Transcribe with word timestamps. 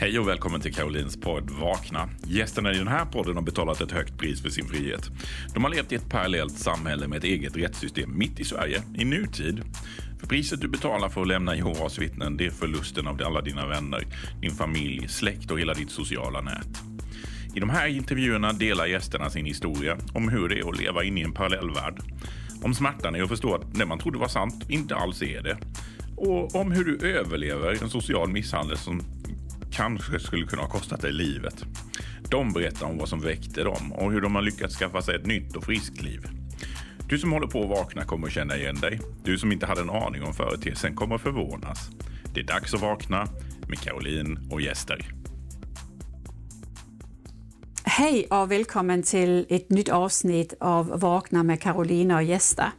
Hej 0.00 0.18
och 0.18 0.28
välkommen 0.28 0.60
till 0.60 0.74
Karolins 0.74 1.16
podd 1.16 1.50
Vakna. 1.50 2.08
Gästerna 2.26 2.72
i 2.72 2.78
den 2.78 2.88
här 2.88 3.04
podden 3.04 3.34
har 3.34 3.42
betalat 3.42 3.80
ett 3.80 3.92
högt 3.92 4.18
pris 4.18 4.42
för 4.42 4.48
sin 4.48 4.68
frihet. 4.68 5.10
De 5.54 5.64
har 5.64 5.70
levt 5.70 5.92
i 5.92 5.94
ett 5.94 6.08
parallellt 6.08 6.58
samhälle 6.58 7.08
med 7.08 7.18
ett 7.18 7.24
eget 7.24 7.56
rättssystem 7.56 8.18
mitt 8.18 8.40
i 8.40 8.44
Sverige, 8.44 8.82
i 8.94 9.04
nutid. 9.04 9.62
För 10.20 10.26
priset 10.26 10.60
du 10.60 10.68
betalar 10.68 11.08
för 11.08 11.20
att 11.20 11.28
lämna 11.28 11.56
Jehovas 11.56 11.98
vittnen, 11.98 12.36
det 12.36 12.46
är 12.46 12.50
förlusten 12.50 13.06
av 13.06 13.22
alla 13.24 13.40
dina 13.40 13.66
vänner, 13.66 14.06
din 14.40 14.50
familj, 14.50 15.08
släkt 15.08 15.50
och 15.50 15.60
hela 15.60 15.74
ditt 15.74 15.90
sociala 15.90 16.40
nät. 16.40 16.82
I 17.54 17.60
de 17.60 17.70
här 17.70 17.86
intervjuerna 17.86 18.52
delar 18.52 18.86
gästerna 18.86 19.30
sin 19.30 19.46
historia 19.46 19.96
om 20.14 20.28
hur 20.28 20.48
det 20.48 20.58
är 20.58 20.68
att 20.68 20.80
leva 20.80 21.04
inne 21.04 21.20
i 21.20 21.24
en 21.24 21.32
parallell 21.32 21.70
värld. 21.70 22.00
Om 22.62 22.74
smärtan 22.74 23.16
i 23.16 23.20
att 23.20 23.28
förstå 23.28 23.54
att 23.54 23.74
det 23.74 23.86
man 23.86 23.98
trodde 23.98 24.18
var 24.18 24.28
sant 24.28 24.64
inte 24.68 24.96
alls 24.96 25.22
är 25.22 25.42
det. 25.42 25.58
Och 26.16 26.54
om 26.54 26.72
hur 26.72 26.84
du 26.84 27.10
överlever 27.18 27.82
en 27.82 27.90
social 27.90 28.30
misshandel 28.30 28.76
som 28.76 29.19
kanske 29.72 30.20
skulle 30.20 30.46
kunna 30.46 30.62
ha 30.62 30.68
kostat 30.68 31.00
dig 31.00 31.12
livet. 31.12 31.64
De 32.30 32.52
berättar 32.52 32.86
om 32.86 32.98
vad 32.98 33.08
som 33.08 33.20
väckte 33.20 33.62
dem 33.62 33.92
och 33.92 34.12
hur 34.12 34.20
de 34.20 34.34
har 34.34 34.42
lyckats 34.42 34.76
skaffa 34.76 35.02
sig 35.02 35.16
ett 35.16 35.26
nytt 35.26 35.56
och 35.56 35.64
friskt 35.64 36.02
liv. 36.02 36.26
Du 37.08 37.18
som 37.18 37.32
håller 37.32 37.46
på 37.46 37.62
att 37.62 37.68
vakna 37.68 38.04
kommer 38.04 38.26
att 38.26 38.32
känna 38.32 38.56
igen 38.56 38.76
dig. 38.76 39.00
Du 39.24 39.38
som 39.38 39.52
inte 39.52 39.66
hade 39.66 39.80
en 39.80 39.90
aning 39.90 40.22
om 40.22 40.34
företeelsen 40.34 40.96
kommer 40.96 41.14
att 41.14 41.20
förvånas. 41.20 41.90
Det 42.34 42.40
är 42.40 42.44
dags 42.44 42.74
att 42.74 42.80
vakna 42.80 43.28
med 43.68 43.78
Caroline 43.78 44.48
och 44.50 44.60
gäster. 44.60 45.14
Hej 47.84 48.26
och 48.30 48.50
välkommen 48.50 49.02
till 49.02 49.46
ett 49.48 49.70
nytt 49.70 49.88
avsnitt 49.88 50.54
av 50.60 51.00
Vakna 51.00 51.42
med 51.42 51.60
Caroline 51.60 52.10
och 52.10 52.22
gäster. 52.22 52.70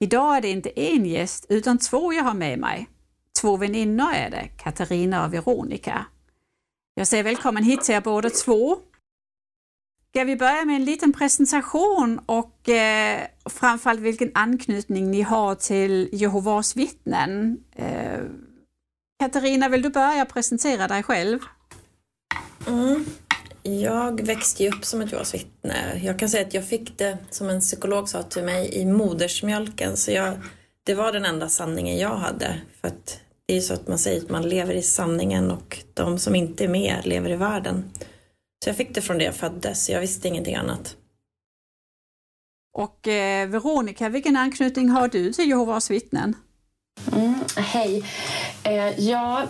Idag 0.00 0.36
är 0.36 0.40
det 0.40 0.48
inte 0.48 0.80
en 0.80 1.06
gäst 1.06 1.46
utan 1.48 1.78
två 1.78 2.12
jag 2.12 2.24
har 2.24 2.34
med 2.34 2.58
mig. 2.58 2.88
Två 3.40 3.56
väninnor 3.56 4.12
är 4.12 4.30
det, 4.30 4.48
Katarina 4.56 5.24
och 5.24 5.34
Veronica. 5.34 6.06
Jag 6.94 7.06
säger 7.06 7.24
välkommen 7.24 7.64
hit 7.64 7.80
till 7.80 7.94
er 7.94 8.00
båda 8.00 8.30
två. 8.30 8.76
Ska 10.10 10.24
vi 10.24 10.36
börja 10.36 10.64
med 10.64 10.76
en 10.76 10.84
liten 10.84 11.12
presentation 11.12 12.20
och 12.26 12.68
eh, 12.68 13.26
framförallt 13.50 14.00
vilken 14.00 14.30
anknytning 14.34 15.10
ni 15.10 15.22
har 15.22 15.54
till 15.54 16.08
Jehovas 16.12 16.76
vittnen. 16.76 17.58
Eh, 17.74 18.20
Katarina, 19.20 19.68
vill 19.68 19.82
du 19.82 19.90
börja 19.90 20.24
presentera 20.24 20.88
dig 20.88 21.02
själv? 21.02 21.38
Mm. 22.66 23.04
Jag 23.62 24.26
växte 24.26 24.62
ju 24.62 24.68
upp 24.68 24.84
som 24.84 25.00
ett 25.00 25.12
Jehovas 25.12 25.34
vittne. 25.34 26.00
Jag 26.02 26.18
kan 26.18 26.28
säga 26.28 26.46
att 26.46 26.54
jag 26.54 26.68
fick 26.68 26.98
det, 26.98 27.18
som 27.30 27.48
en 27.48 27.60
psykolog 27.60 28.08
sa 28.08 28.22
till 28.22 28.44
mig, 28.44 28.74
i 28.74 28.84
modersmjölken. 28.84 29.96
Så 29.96 30.10
jag, 30.10 30.34
det 30.82 30.94
var 30.94 31.12
den 31.12 31.24
enda 31.24 31.48
sanningen 31.48 31.98
jag 31.98 32.16
hade. 32.16 32.60
För 32.80 32.88
att 32.88 33.20
det 33.46 33.52
är 33.52 33.56
ju 33.56 33.62
så 33.62 33.74
att 33.74 33.88
man 33.88 33.98
säger 33.98 34.20
att 34.20 34.30
man 34.30 34.48
lever 34.48 34.74
i 34.74 34.82
sanningen 34.82 35.50
och 35.50 35.78
de 35.94 36.18
som 36.18 36.34
inte 36.34 36.64
är 36.64 36.68
med 36.68 37.00
lever 37.04 37.30
i 37.30 37.36
världen. 37.36 37.90
Så 38.64 38.68
jag 38.68 38.76
fick 38.76 38.94
det 38.94 39.00
från 39.00 39.18
det 39.18 39.24
jag 39.24 39.34
föddes, 39.34 39.90
jag 39.90 40.00
visste 40.00 40.28
ingenting 40.28 40.54
annat. 40.54 40.96
Och 42.78 43.08
eh, 43.08 43.48
Veronica, 43.48 44.08
vilken 44.08 44.36
anknytning 44.36 44.88
har 44.88 45.08
du 45.08 45.32
till 45.32 45.48
Jehovas 45.48 45.90
vittnen? 45.90 46.36
Mm, 47.12 47.34
hej. 47.56 48.04
Eh, 48.62 49.00
ja, 49.00 49.46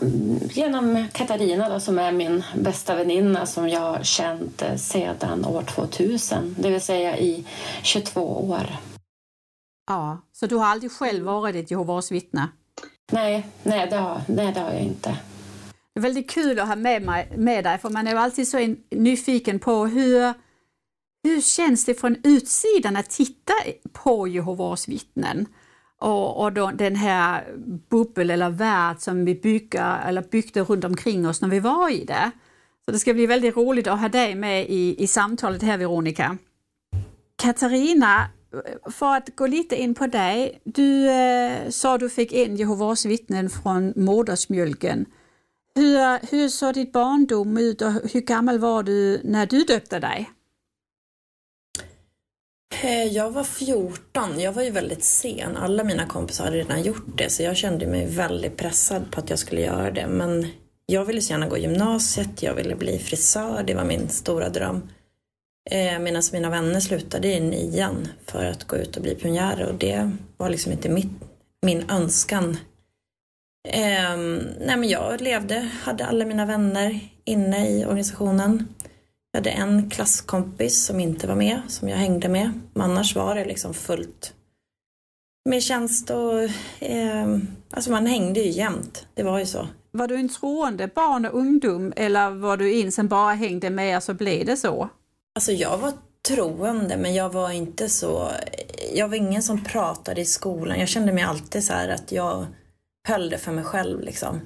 genom 0.51 1.07
Katarina 1.13 1.69
då, 1.69 1.81
som 1.81 1.99
är 1.99 2.13
min 2.13 2.45
bästa 2.57 2.95
väninna 2.95 3.47
som 3.47 3.69
jag 3.69 3.81
har 3.81 4.03
känt 4.03 4.63
eh, 4.63 4.77
sedan 4.77 5.45
år 5.45 5.63
2000, 5.63 6.55
det 6.59 6.71
vill 6.71 6.81
säga 6.81 7.19
i 7.19 7.47
22 7.83 8.51
år. 8.51 8.77
Ja, 9.87 10.19
så 10.33 10.47
du 10.47 10.57
har 10.57 10.67
aldrig 10.67 10.93
själv 10.93 11.25
varit 11.25 11.57
ett 11.57 11.71
Jehovas 11.71 12.13
vittne? 12.13 12.49
Nej, 13.13 13.47
nej 13.63 13.87
det, 13.91 13.97
har, 13.97 14.21
nej, 14.29 14.53
det 14.53 14.61
har 14.61 14.71
jag 14.71 14.83
inte. 14.83 15.19
Det 15.95 16.01
är 16.01 16.03
väldigt 16.03 16.31
kul 16.31 16.59
att 16.59 16.69
ha 16.69 16.77
med, 16.77 17.03
mig, 17.03 17.33
med 17.37 17.65
dig, 17.65 17.79
för 17.79 17.91
man 17.91 18.07
är 18.07 18.11
ju 18.13 18.19
alltid 18.19 18.49
så 18.49 18.75
nyfiken 18.91 19.59
på 19.59 19.87
hur, 19.87 20.35
hur 21.23 21.41
känns 21.41 21.85
det 21.85 21.95
från 21.95 22.17
utsidan 22.25 22.97
att 22.97 23.11
titta 23.11 23.53
på 23.93 24.29
Jehovas 24.29 24.89
vittnen? 24.89 25.47
Och, 25.99 26.43
och 26.43 26.53
då, 26.53 26.71
den 26.71 26.97
här 26.97 27.45
bubbel 27.91 28.31
eller 28.31 28.51
värld 28.51 28.97
som 28.99 29.25
vi 29.25 29.35
bygger, 29.35 29.99
eller 30.07 30.23
byggde 30.23 30.61
runt 30.61 30.85
omkring 30.85 31.29
oss 31.29 31.41
när 31.41 31.49
vi 31.49 31.61
var 31.61 31.91
i 31.91 32.05
det. 32.05 32.31
Så 32.85 32.91
det 32.91 32.99
ska 32.99 33.15
bli 33.15 33.27
väldigt 33.27 33.57
roligt 33.57 33.87
att 33.87 34.01
ha 34.01 34.09
dig 34.09 34.35
med 34.35 34.67
i, 34.69 35.03
i 35.03 35.07
samtalet 35.07 35.63
här 35.63 35.79
Veronica. 35.79 36.39
Katarina, 37.37 38.29
för 38.91 39.17
att 39.17 39.37
gå 39.37 39.47
lite 39.47 39.77
in 39.77 39.95
på 39.95 40.07
dig. 40.07 40.61
Du 40.65 41.11
eh, 41.11 41.71
sa 41.71 41.99
du 41.99 42.11
fick 42.11 42.33
in 42.33 42.57
Jehovas 42.57 43.05
vittnen 43.05 43.51
från 43.51 43.93
modersmjölken. 43.97 45.07
Hur, 45.75 46.31
hur 46.31 46.49
såg 46.49 46.75
ditt 46.75 46.93
barndom 46.93 47.59
ut 47.59 47.83
och 47.83 47.93
hur 47.93 48.21
gammal 48.21 48.59
var 48.59 48.83
du 48.83 49.21
när 49.25 49.47
du 49.47 49.63
döpte 49.63 49.99
dig? 49.99 50.31
Eh, 52.83 53.05
jag 53.05 53.31
var 53.31 53.45
14. 53.45 54.41
Jag 54.41 54.53
var 54.53 54.63
ju 54.63 54.71
väldigt 54.71 55.05
sen. 55.05 55.57
Alla 55.57 55.85
mina 55.85 56.07
kompisar 56.07 56.45
hade 56.45 56.57
redan 56.57 56.83
gjort 56.83 57.19
det 57.19 57.31
så 57.31 57.43
jag 57.43 57.57
kände 57.57 57.87
mig 57.87 58.07
väldigt 58.07 58.57
pressad 58.57 59.11
på 59.11 59.21
att 59.21 59.31
jag 59.31 59.39
skulle 59.39 59.61
göra 59.61 59.91
det. 59.91 60.07
Men 60.07 60.47
jag 60.87 61.05
ville 61.05 61.21
så 61.21 61.33
gärna 61.33 61.49
gå 61.49 61.59
gymnasiet, 61.59 62.43
jag 62.43 62.55
ville 62.55 62.75
bli 62.75 62.99
frisör, 62.99 63.63
det 63.67 63.75
var 63.75 63.85
min 63.85 64.09
stora 64.09 64.49
dröm. 64.49 64.89
Eh, 65.71 65.99
Medan 65.99 66.23
mina 66.33 66.51
vänner 66.51 66.81
slutade 66.81 67.29
i 67.29 67.41
nian 67.41 68.09
för 68.27 68.45
att 68.45 68.65
gå 68.65 68.77
ut 68.77 68.97
och 68.97 69.03
bli 69.03 69.15
pionjärer 69.15 69.69
och 69.69 69.75
det 69.75 70.11
var 70.37 70.51
liksom 70.51 70.73
inte 70.73 70.89
mitt, 70.89 71.11
min 71.63 71.91
önskan. 71.91 72.57
Eh, 73.69 74.17
nej 74.61 74.77
men 74.77 74.89
jag 74.89 75.21
levde, 75.21 75.71
hade 75.83 76.07
alla 76.07 76.25
mina 76.25 76.47
vänner 76.47 77.01
inne 77.25 77.71
i 77.71 77.85
organisationen. 77.85 78.69
Jag 79.33 79.39
hade 79.39 79.51
en 79.51 79.91
klasskompis 79.91 80.85
som 80.85 81.01
inte 81.01 81.27
var 81.27 81.35
med, 81.35 81.61
som 81.69 81.89
jag 81.89 81.97
hängde 81.97 82.29
med. 82.29 82.61
Men 82.75 82.91
annars 82.91 83.17
var 83.17 83.35
det 83.35 83.45
liksom 83.45 83.75
fullt 83.75 84.33
med 85.49 85.63
tjänst 85.63 86.11
och 86.11 86.43
eh, 86.81 87.39
alltså 87.71 87.91
man 87.91 88.07
hängde 88.07 88.41
ju 88.41 88.51
jämt. 88.51 89.07
Det 89.15 89.23
var 89.23 89.39
ju 89.39 89.47
så. 89.47 89.69
Var 89.91 90.09
du 90.09 90.17
en 90.17 90.29
troende 90.29 90.89
barn 90.95 91.27
och 91.27 91.39
ungdom 91.39 91.93
eller 91.97 92.31
var 92.31 92.57
du 92.57 92.73
in 92.73 92.93
som 92.93 93.09
bara 93.09 93.33
hängde 93.33 93.71
med 93.71 93.97
och 93.97 94.03
så 94.03 94.15
blev 94.15 94.47
det 94.47 94.57
så? 94.57 94.89
Alltså 95.37 95.53
jag 95.53 95.79
var 95.79 95.93
troende 96.29 96.97
men 96.97 97.15
jag 97.15 97.33
var 97.33 97.51
inte 97.51 97.89
så, 97.89 98.31
jag 98.93 99.09
var 99.09 99.17
ingen 99.17 99.43
som 99.43 99.65
pratade 99.65 100.21
i 100.21 100.25
skolan. 100.25 100.81
Jag 100.81 100.89
kände 100.89 101.13
mig 101.13 101.25
alltid 101.25 101.65
så 101.65 101.73
här 101.73 101.89
att 101.89 102.13
jag 102.13 102.47
höll 103.09 103.31
det 103.31 103.39
för 103.39 103.53
mig 103.53 103.65
själv 103.65 104.01
liksom. 104.01 104.41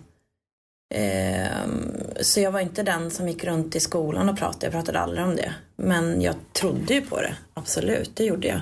Ehm, 0.94 1.96
så 2.20 2.40
jag 2.40 2.52
var 2.52 2.60
inte 2.60 2.82
den 2.82 3.10
som 3.10 3.28
gick 3.28 3.44
runt 3.44 3.76
i 3.76 3.80
skolan 3.80 4.28
och 4.28 4.38
pratade, 4.38 4.66
jag 4.66 4.72
pratade 4.72 5.00
aldrig 5.00 5.24
om 5.24 5.36
det. 5.36 5.54
Men 5.76 6.22
jag 6.22 6.34
trodde 6.52 6.94
ju 6.94 7.00
på 7.00 7.16
det, 7.16 7.36
absolut, 7.54 8.16
det 8.16 8.24
gjorde 8.24 8.48
jag. 8.48 8.60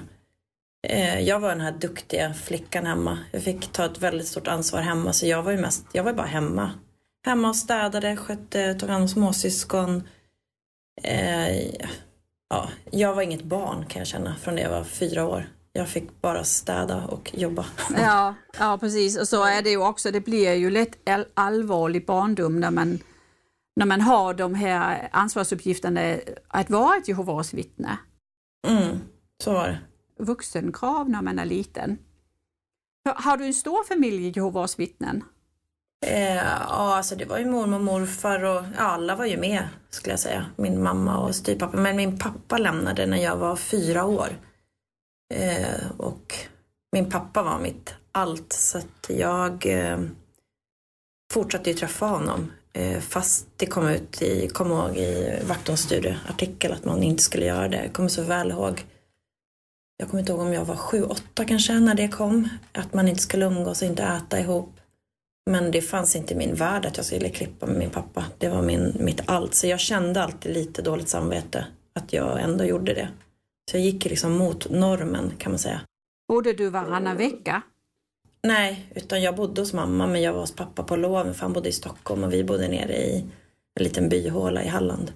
Ehm, 0.88 1.24
jag 1.24 1.40
var 1.40 1.48
den 1.48 1.60
här 1.60 1.72
duktiga 1.72 2.34
flickan 2.34 2.86
hemma. 2.86 3.18
Jag 3.32 3.42
fick 3.42 3.72
ta 3.72 3.84
ett 3.84 4.02
väldigt 4.02 4.28
stort 4.28 4.48
ansvar 4.48 4.80
hemma 4.80 5.12
så 5.12 5.26
jag 5.26 5.42
var 5.42 5.52
ju 5.52 5.58
mest, 5.58 5.84
jag 5.92 6.04
var 6.04 6.12
bara 6.12 6.26
hemma. 6.26 6.70
Hemma 7.26 7.48
och 7.48 7.56
städade, 7.56 8.16
skötte, 8.16 8.74
tog 8.74 8.88
hand 8.88 9.02
om 9.02 9.08
småsyskon. 9.08 10.08
Ehm, 11.02 11.72
ja, 12.48 12.68
jag 12.90 13.14
var 13.14 13.22
inget 13.22 13.42
barn 13.42 13.86
kan 13.86 14.00
jag 14.00 14.06
känna 14.06 14.36
från 14.36 14.54
det 14.54 14.62
jag 14.62 14.70
var 14.70 14.84
fyra 14.84 15.26
år. 15.26 15.48
Jag 15.72 15.88
fick 15.88 16.20
bara 16.20 16.44
städa 16.44 17.06
och 17.06 17.30
jobba. 17.34 17.66
Ja, 17.96 18.34
ja 18.58 18.78
precis. 18.78 19.18
Och 19.18 19.28
så 19.28 19.44
är 19.44 19.62
det 19.62 19.70
ju 19.70 19.76
också. 19.76 20.10
Det 20.10 20.20
blir 20.20 20.54
ju 20.54 20.70
lätt 20.70 20.98
allvarlig 21.34 22.06
barndom 22.06 22.60
när 22.60 22.70
man, 22.70 22.98
när 23.76 23.86
man 23.86 24.00
har 24.00 24.34
de 24.34 24.54
här 24.54 25.08
ansvarsuppgifterna 25.12 26.16
att 26.48 26.70
vara 26.70 26.96
ett 26.96 27.08
Jehovas 27.08 27.54
vittne. 27.54 27.98
Mm, 28.68 29.00
så 29.44 29.52
var 29.52 29.68
det. 29.68 29.78
Vuxenkrav 30.18 31.10
när 31.10 31.22
man 31.22 31.38
är 31.38 31.44
liten. 31.44 31.98
Har 33.14 33.36
du 33.36 33.44
en 33.44 33.54
stor 33.54 33.84
familj 33.84 34.26
i 34.26 34.32
Jehovas 34.36 34.78
vittnen? 34.78 35.24
Eh, 36.06 36.36
ja, 36.36 36.96
alltså 36.96 37.16
det 37.16 37.24
var 37.24 37.38
ju 37.38 37.44
mormor 37.44 37.78
och 37.78 37.84
morfar 37.84 38.44
och 38.44 38.64
ja, 38.76 38.82
alla 38.82 39.16
var 39.16 39.26
ju 39.26 39.36
med 39.36 39.68
skulle 39.90 40.12
jag 40.12 40.20
säga. 40.20 40.46
Min 40.56 40.82
mamma 40.82 41.18
och 41.18 41.34
styvpappa. 41.34 41.76
Men 41.76 41.96
min 41.96 42.18
pappa 42.18 42.58
lämnade 42.58 43.06
när 43.06 43.18
jag 43.18 43.36
var 43.36 43.56
fyra 43.56 44.04
år. 44.04 44.28
Eh, 45.34 45.90
och 45.96 46.34
min 46.92 47.10
pappa 47.10 47.42
var 47.42 47.58
mitt 47.58 47.94
allt 48.12 48.52
så 48.52 48.78
att 48.78 49.06
jag 49.08 49.66
eh, 49.66 49.98
fortsatte 51.32 51.70
ju 51.70 51.76
träffa 51.76 52.06
honom. 52.06 52.52
Eh, 52.72 53.00
fast 53.00 53.46
det 53.56 53.66
kom 53.66 53.88
ut 53.88 54.22
i, 54.22 54.48
kom 54.48 54.72
ihåg 54.72 54.96
i 54.96 55.38
Vaktons 55.48 55.80
studieartikel 55.80 56.72
att 56.72 56.84
man 56.84 57.02
inte 57.02 57.22
skulle 57.22 57.46
göra 57.46 57.68
det. 57.68 57.82
Jag 57.82 57.92
kommer 57.92 58.08
så 58.08 58.22
väl 58.22 58.50
ihåg. 58.50 58.84
Jag 59.96 60.08
kommer 60.08 60.20
inte 60.20 60.32
ihåg 60.32 60.40
om 60.40 60.52
jag 60.52 60.64
var 60.64 60.76
sju, 60.76 61.02
åtta 61.02 61.44
kanske 61.44 61.72
när 61.72 61.94
det 61.94 62.08
kom. 62.08 62.48
Att 62.72 62.94
man 62.94 63.08
inte 63.08 63.22
skulle 63.22 63.46
umgås 63.46 63.82
och 63.82 63.88
inte 63.88 64.02
äta 64.02 64.40
ihop. 64.40 64.77
Men 65.48 65.70
det 65.70 65.80
fanns 65.80 66.16
inte 66.16 66.34
i 66.34 66.36
min 66.36 66.54
värld 66.54 66.86
att 66.86 66.96
jag 66.96 67.06
skulle 67.06 67.28
klippa 67.28 67.66
med 67.66 67.76
min 67.76 67.90
pappa. 67.90 68.24
Det 68.38 68.48
var 68.48 68.62
min, 68.62 68.96
mitt 69.00 69.22
allt. 69.26 69.54
Så 69.54 69.66
jag 69.66 69.80
kände 69.80 70.22
alltid 70.22 70.54
lite 70.54 70.82
dåligt 70.82 71.08
samvete 71.08 71.66
att 71.92 72.12
jag 72.12 72.40
ändå 72.40 72.64
gjorde 72.64 72.94
det. 72.94 73.08
Så 73.70 73.76
jag 73.76 73.84
gick 73.84 74.04
liksom 74.04 74.32
mot 74.32 74.70
normen 74.70 75.32
kan 75.38 75.52
man 75.52 75.58
säga. 75.58 75.80
Bodde 76.28 76.52
du 76.52 76.70
varannan 76.70 77.16
vecka? 77.16 77.62
Nej, 78.42 78.92
utan 78.94 79.22
jag 79.22 79.36
bodde 79.36 79.60
hos 79.60 79.72
mamma 79.72 80.06
men 80.06 80.22
jag 80.22 80.32
var 80.32 80.40
hos 80.40 80.56
pappa 80.56 80.82
på 80.82 80.96
loven 80.96 81.34
för 81.34 81.42
han 81.42 81.52
bodde 81.52 81.68
i 81.68 81.72
Stockholm 81.72 82.24
och 82.24 82.32
vi 82.32 82.44
bodde 82.44 82.68
nere 82.68 82.96
i 82.96 83.18
en 83.74 83.84
liten 83.84 84.08
byhåla 84.08 84.64
i 84.64 84.68
Halland. 84.68 85.12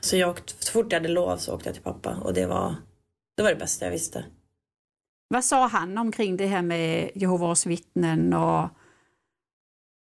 Så 0.00 0.16
jag 0.16 0.30
åkte, 0.30 0.52
så 0.58 0.72
fort 0.72 0.92
jag 0.92 1.00
hade 1.00 1.12
lov 1.12 1.36
så 1.36 1.54
åkte 1.54 1.68
jag 1.68 1.74
till 1.74 1.84
pappa 1.84 2.16
och 2.16 2.34
det 2.34 2.46
var 2.46 2.74
det, 3.36 3.42
var 3.42 3.50
det 3.50 3.56
bästa 3.56 3.84
jag 3.84 3.92
visste. 3.92 4.24
Vad 5.28 5.44
sa 5.44 5.66
han 5.66 5.98
omkring 5.98 6.36
det 6.36 6.46
här 6.46 6.62
med 6.62 7.10
Jehovas 7.14 7.66
vittnen 7.66 8.34
och 8.34 8.68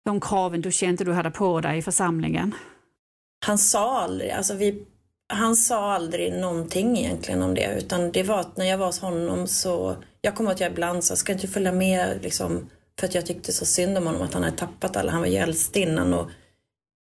de 0.08 0.20
kraven 0.20 0.60
du 0.60 0.72
kände 0.72 1.04
du 1.04 1.12
hade 1.12 1.30
på 1.30 1.60
dig 1.60 1.78
i 1.78 1.82
församlingen? 1.82 2.54
Han 3.46 3.58
sa 3.58 4.00
aldrig, 4.00 4.30
alltså 4.30 4.54
vi, 4.54 4.86
han 5.32 5.56
sa 5.56 5.92
aldrig 5.92 6.32
någonting 6.32 6.98
egentligen 6.98 7.42
om 7.42 7.54
det 7.54 7.74
utan 7.78 8.12
det 8.12 8.22
var 8.22 8.40
att 8.40 8.56
när 8.56 8.64
jag 8.64 8.78
var 8.78 8.86
hos 8.86 9.00
honom 9.00 9.46
så, 9.46 9.96
jag 10.20 10.34
kommer 10.34 10.50
att 10.50 10.60
jag 10.60 10.70
ibland 10.72 11.04
sa, 11.04 11.16
ska 11.16 11.32
inte 11.32 11.48
följa 11.48 11.72
med 11.72 12.22
liksom, 12.22 12.70
för 13.00 13.06
att 13.06 13.14
jag 13.14 13.26
tyckte 13.26 13.52
så 13.52 13.64
synd 13.64 13.98
om 13.98 14.06
honom 14.06 14.22
att 14.22 14.34
han 14.34 14.42
hade 14.42 14.56
tappat 14.56 14.96
alla, 14.96 15.12
han 15.12 15.20
var 15.20 15.28
ju 15.28 15.36
äldst 15.36 15.76
innan 15.76 16.14
och 16.14 16.30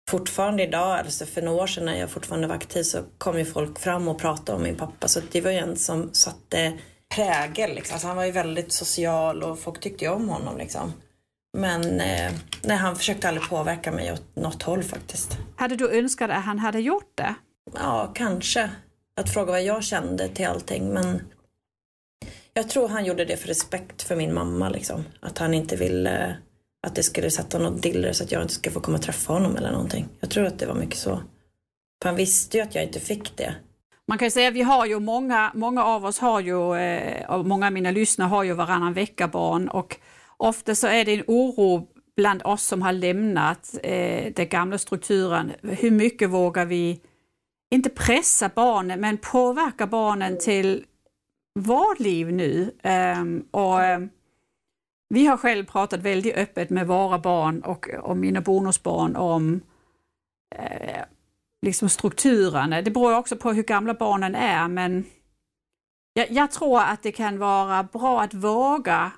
fortfarande 0.10 0.64
idag, 0.64 1.00
alltså 1.00 1.26
för 1.26 1.42
några 1.42 1.64
år 1.64 1.68
sedan 1.68 1.86
när 1.86 2.00
jag 2.00 2.10
fortfarande 2.10 2.48
var 2.48 2.56
aktiv 2.56 2.84
så 2.84 3.00
kom 3.18 3.40
ju 3.40 3.46
folk 3.46 3.80
fram 3.80 4.08
och 4.08 4.20
pratade 4.20 4.56
om 4.58 4.64
min 4.64 4.76
pappa 4.76 5.08
så 5.08 5.20
det 5.32 5.42
var 5.42 5.52
ju 5.52 5.58
en 5.58 5.78
som 5.78 6.14
satte 6.14 6.80
prägel 7.16 7.76
liksom. 7.76 7.94
Alltså 7.94 8.08
han 8.08 8.18
var 8.18 8.26
ju 8.26 8.32
väldigt 8.32 8.72
social 8.72 9.44
och 9.44 9.60
folk 9.60 9.80
tyckte 9.80 10.06
ju 10.06 10.12
om 10.12 10.30
honom 10.30 10.58
liksom. 10.58 10.94
Men 11.56 12.02
eh, 12.02 12.32
nej, 12.64 12.78
han 12.78 12.96
försökte 12.96 13.28
aldrig 13.28 13.50
påverka 13.50 13.92
mig 13.92 14.14
åt 14.14 14.36
något 14.36 14.64
håll 14.64 14.84
faktiskt. 14.84 15.38
Hade 15.56 15.76
du 15.76 16.00
önskat 16.00 16.30
att 16.30 16.44
han 16.44 16.60
hade 16.60 16.80
gjort 16.80 17.12
det? 17.16 17.36
Ja, 17.74 18.12
kanske. 18.16 18.70
Att 19.18 19.34
fråga 19.34 19.52
vad 19.52 19.64
jag 19.64 19.84
kände 19.84 20.28
till 20.28 20.48
allting 20.48 20.90
men 20.94 21.22
jag 22.54 22.70
tror 22.70 22.88
han 22.88 23.06
gjorde 23.06 23.26
det 23.26 23.38
för 23.38 23.48
respekt 23.48 24.02
för 24.02 24.16
min 24.16 24.34
mamma 24.34 24.70
liksom. 24.70 25.04
Att 25.20 25.38
han 25.38 25.54
inte 25.54 25.76
ville 25.76 26.38
att 26.88 26.96
det 26.96 27.04
skulle 27.04 27.32
sätta 27.32 27.60
något 27.60 27.82
diller 27.82 28.14
så 28.14 28.24
att 28.24 28.32
jag 28.32 28.42
inte 28.42 28.54
skulle 28.54 28.74
få 28.74 28.80
komma 28.80 28.98
och 28.98 29.04
träffa 29.04 29.34
honom 29.34 29.56
eller 29.56 29.72
någonting. 29.72 30.08
Jag 30.20 30.30
tror 30.30 30.46
att 30.46 30.60
det 30.60 30.66
var 30.66 30.76
mycket 30.76 30.98
så. 30.98 31.20
För 32.02 32.10
han 32.10 32.16
visste 32.16 32.58
ju 32.58 32.64
att 32.64 32.76
jag 32.76 32.84
inte 32.84 33.00
fick 33.00 33.38
det. 33.38 33.56
Man 34.08 34.18
kan 34.18 34.26
ju 34.26 34.32
säga 34.32 34.48
att 34.48 34.54
vi 34.54 34.62
har 34.62 34.86
ju 34.86 35.00
många, 35.00 35.52
många 35.56 35.84
av 35.84 36.06
oss 36.06 36.20
har 36.20 36.40
ju, 36.40 36.76
eh, 36.76 37.30
och 37.30 37.46
många 37.46 37.66
av 37.66 37.74
mina 37.74 37.92
lyssnare 37.92 38.28
har 38.28 38.44
ju 38.44 38.54
varannan 38.54 38.94
vecka 38.94 39.28
barn 39.28 39.70
och 39.70 39.98
ofta 40.38 40.76
så 40.76 40.88
är 40.88 41.06
det 41.06 41.14
en 41.14 41.24
oro 41.28 41.88
bland 42.16 42.42
oss 42.46 42.64
som 42.64 42.82
har 42.82 42.94
lämnat 42.94 43.78
eh, 43.84 44.34
den 44.34 44.50
gamla 44.50 44.78
strukturen. 44.78 45.52
Hur 45.62 45.92
mycket 45.92 46.30
vågar 46.30 46.66
vi, 46.66 47.02
inte 47.72 47.90
pressa 47.90 48.50
barnen, 48.56 49.00
men 49.00 49.18
påverka 49.18 49.88
barnen 49.88 50.38
till 50.40 50.86
vårt 51.60 52.00
liv 52.00 52.32
nu? 52.34 52.72
Um, 52.84 53.48
och 53.52 53.80
um, 53.80 54.10
vi 55.10 55.26
har 55.26 55.38
själv 55.38 55.66
pratat 55.66 56.00
väldigt 56.00 56.36
öppet 56.36 56.70
med 56.70 56.88
våra 56.88 57.20
barn 57.20 57.62
och, 57.62 57.90
och 57.90 58.18
mina 58.18 58.42
bonusbarn 58.42 59.16
om 59.16 59.62
eh, 60.56 61.04
liksom 61.66 61.90
strukturerna. 61.90 62.82
Det 62.82 62.92
beror 62.92 63.18
också 63.18 63.36
på 63.36 63.52
hur 63.52 63.64
gamla 63.64 63.94
barnen 63.94 64.36
är 64.36 64.68
men 64.68 65.06
jag, 66.14 66.32
jag 66.32 66.52
tror 66.52 66.80
att 66.80 67.04
det 67.04 67.12
kan 67.12 67.40
vara 67.40 67.84
bra 67.84 68.22
att 68.22 68.34
våga 68.34 69.12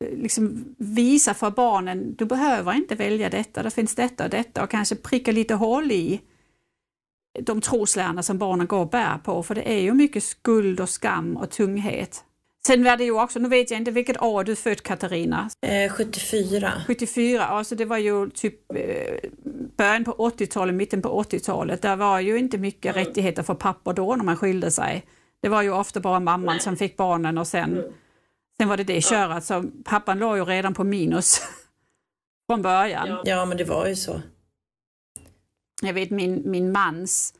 liksom 0.00 0.74
visa 0.78 1.34
för 1.34 1.50
barnen, 1.50 2.14
du 2.18 2.24
behöver 2.24 2.72
inte 2.72 2.94
välja 2.94 3.30
detta, 3.30 3.62
det 3.62 3.70
finns 3.70 3.94
detta 3.94 4.24
och 4.24 4.30
detta 4.30 4.62
och 4.62 4.70
kanske 4.70 4.96
pricka 4.96 5.32
lite 5.32 5.54
hål 5.54 5.92
i 5.92 6.20
de 7.40 7.60
troslärarna 7.60 8.22
som 8.22 8.38
barnen 8.38 8.66
går 8.66 8.78
och 8.78 8.90
bär 8.90 9.18
på, 9.18 9.42
för 9.42 9.54
det 9.54 9.72
är 9.72 9.80
ju 9.80 9.94
mycket 9.94 10.24
skuld 10.24 10.80
och 10.80 10.88
skam 10.88 11.36
och 11.36 11.50
tunghet. 11.50 12.24
Sen 12.66 12.84
var 12.84 12.96
det 12.96 13.04
ju 13.04 13.20
också, 13.20 13.38
nu 13.38 13.48
vet 13.48 13.70
jag 13.70 13.80
inte 13.80 13.90
vilket 13.90 14.22
år 14.22 14.44
du 14.44 14.56
född 14.56 14.82
Katarina? 14.82 15.50
Eh, 15.66 15.92
74. 15.92 16.72
74, 16.86 17.44
alltså 17.44 17.74
det 17.74 17.84
var 17.84 17.98
ju 17.98 18.30
typ 18.30 18.72
eh, 18.74 19.30
början 19.76 20.04
på 20.04 20.12
80-talet, 20.12 20.74
mitten 20.74 21.02
på 21.02 21.22
80-talet. 21.22 21.82
Där 21.82 21.96
var 21.96 22.20
ju 22.20 22.38
inte 22.38 22.58
mycket 22.58 22.96
mm. 22.96 23.04
rättigheter 23.04 23.42
för 23.42 23.54
pappor 23.54 23.92
då 23.92 24.16
när 24.16 24.24
man 24.24 24.36
skilde 24.36 24.70
sig. 24.70 25.04
Det 25.42 25.48
var 25.48 25.62
ju 25.62 25.72
ofta 25.72 26.00
bara 26.00 26.20
mamman 26.20 26.54
Nej. 26.54 26.60
som 26.60 26.76
fick 26.76 26.96
barnen 26.96 27.38
och 27.38 27.46
sen, 27.46 27.72
mm. 27.72 27.92
Sen 28.60 28.68
var 28.68 28.76
det 28.76 28.84
det 28.84 29.04
köret. 29.04 29.44
Så 29.44 29.64
pappan 29.84 30.18
låg 30.18 30.36
ju 30.36 30.44
redan 30.44 30.74
på 30.74 30.84
minus 30.84 31.40
från 32.50 32.62
början. 32.62 33.20
Ja, 33.24 33.44
men 33.44 33.56
det 33.56 33.64
var 33.64 33.86
ju 33.86 33.96
så. 33.96 34.20
Jag 35.82 35.92
vet 35.92 36.10
min, 36.10 36.50
min 36.50 36.72
mans 36.72 37.34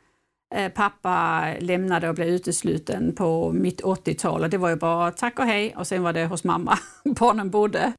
Eh, 0.55 0.73
pappa 0.73 1.44
lämnade 1.61 2.09
och 2.09 2.15
blev 2.15 2.29
utesluten 2.29 3.15
på 3.15 3.53
mitt 3.53 3.82
80-tal 3.82 4.43
och 4.43 4.50
det 4.50 4.59
var 4.59 4.69
ju 4.69 4.76
bara 4.76 5.11
tack 5.11 5.38
och 5.38 5.44
hej 5.44 5.75
och 5.76 5.87
sen 5.87 6.03
var 6.03 6.12
det 6.12 6.26
hos 6.26 6.44
mamma 6.44 6.79
barnen 7.05 7.50
bodde. 7.50 7.93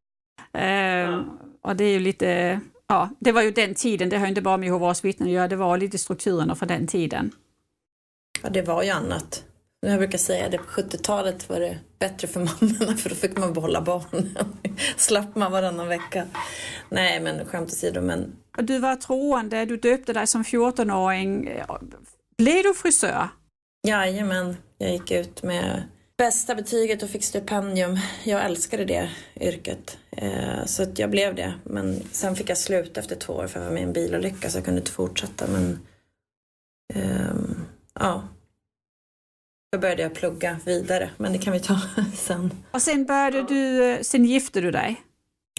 Eh, 0.53 1.21
och 1.61 1.75
det 1.75 1.83
är 1.83 1.93
ju 1.93 1.99
lite, 1.99 2.59
ja, 2.87 3.09
det 3.19 3.31
var 3.31 3.41
ju 3.41 3.51
den 3.51 3.75
tiden, 3.75 4.09
det 4.09 4.17
har 4.17 4.27
inte 4.27 4.41
bara 4.41 4.57
med 4.57 4.67
Jehovas 4.67 5.05
vittnen 5.05 5.27
att 5.27 5.33
göra, 5.33 5.47
det 5.47 5.55
var 5.55 5.77
lite 5.77 5.97
strukturerna 5.97 6.55
från 6.55 6.67
den 6.67 6.87
tiden. 6.87 7.31
Ja, 8.43 8.49
det 8.49 8.61
var 8.61 8.83
ju 8.83 8.89
annat. 8.89 9.43
Jag 9.81 9.99
brukar 9.99 10.17
säga 10.17 10.49
det, 10.49 10.57
på 10.57 10.63
70-talet 10.63 11.49
var 11.49 11.59
det 11.59 11.77
bättre 11.99 12.27
för 12.27 12.39
mammorna 12.61 12.97
för 12.97 13.09
då 13.09 13.15
fick 13.15 13.37
man 13.37 13.53
behålla 13.53 13.81
barnen. 13.81 14.37
Slapp 14.97 15.35
man 15.35 15.51
varannan 15.51 15.87
vecka. 15.87 16.25
Nej, 16.89 17.19
men 17.19 17.45
skämt 17.45 17.69
åsido. 17.69 18.01
Men... 18.01 18.35
Du 18.57 18.79
var 18.79 18.95
troende, 18.95 19.65
du 19.65 19.77
döpte 19.77 20.13
dig 20.13 20.27
som 20.27 20.43
14-åring. 20.43 21.49
Blev 22.37 22.63
du 22.63 22.73
frisör? 22.73 23.27
Jajamän, 23.87 24.57
jag 24.77 24.91
gick 24.91 25.11
ut 25.11 25.43
med 25.43 25.83
bästa 26.17 26.55
betyget 26.55 27.03
och 27.03 27.09
fick 27.09 27.23
stipendium. 27.23 27.99
Jag 28.23 28.45
älskade 28.45 28.85
det 28.85 29.09
yrket. 29.39 29.97
Eh, 30.11 30.65
så 30.65 30.83
att 30.83 30.99
jag 30.99 31.09
blev 31.09 31.35
det. 31.35 31.53
Men 31.63 32.03
sen 32.11 32.35
fick 32.35 32.49
jag 32.49 32.57
sluta 32.57 32.99
efter 32.99 33.15
två 33.15 33.33
år 33.33 33.47
för 33.47 33.59
jag 33.59 33.65
var 33.65 33.73
med 33.73 33.81
i 33.81 33.85
en 33.85 33.93
bilolycka 33.93 34.49
så 34.49 34.57
jag 34.57 34.65
kunde 34.65 34.79
inte 34.79 34.91
fortsätta. 34.91 35.45
Men 35.47 35.79
um, 36.95 37.65
ja, 37.99 38.23
då 39.71 39.79
började 39.79 40.01
jag 40.01 40.13
plugga 40.13 40.59
vidare, 40.65 41.09
men 41.17 41.33
det 41.33 41.37
kan 41.37 41.53
vi 41.53 41.59
ta 41.59 41.79
sen. 42.15 42.51
Och 42.71 42.81
sen 42.81 43.05
började 43.05 43.43
du, 43.43 43.99
sen 44.03 44.25
gifte 44.25 44.61
du 44.61 44.71
dig? 44.71 45.01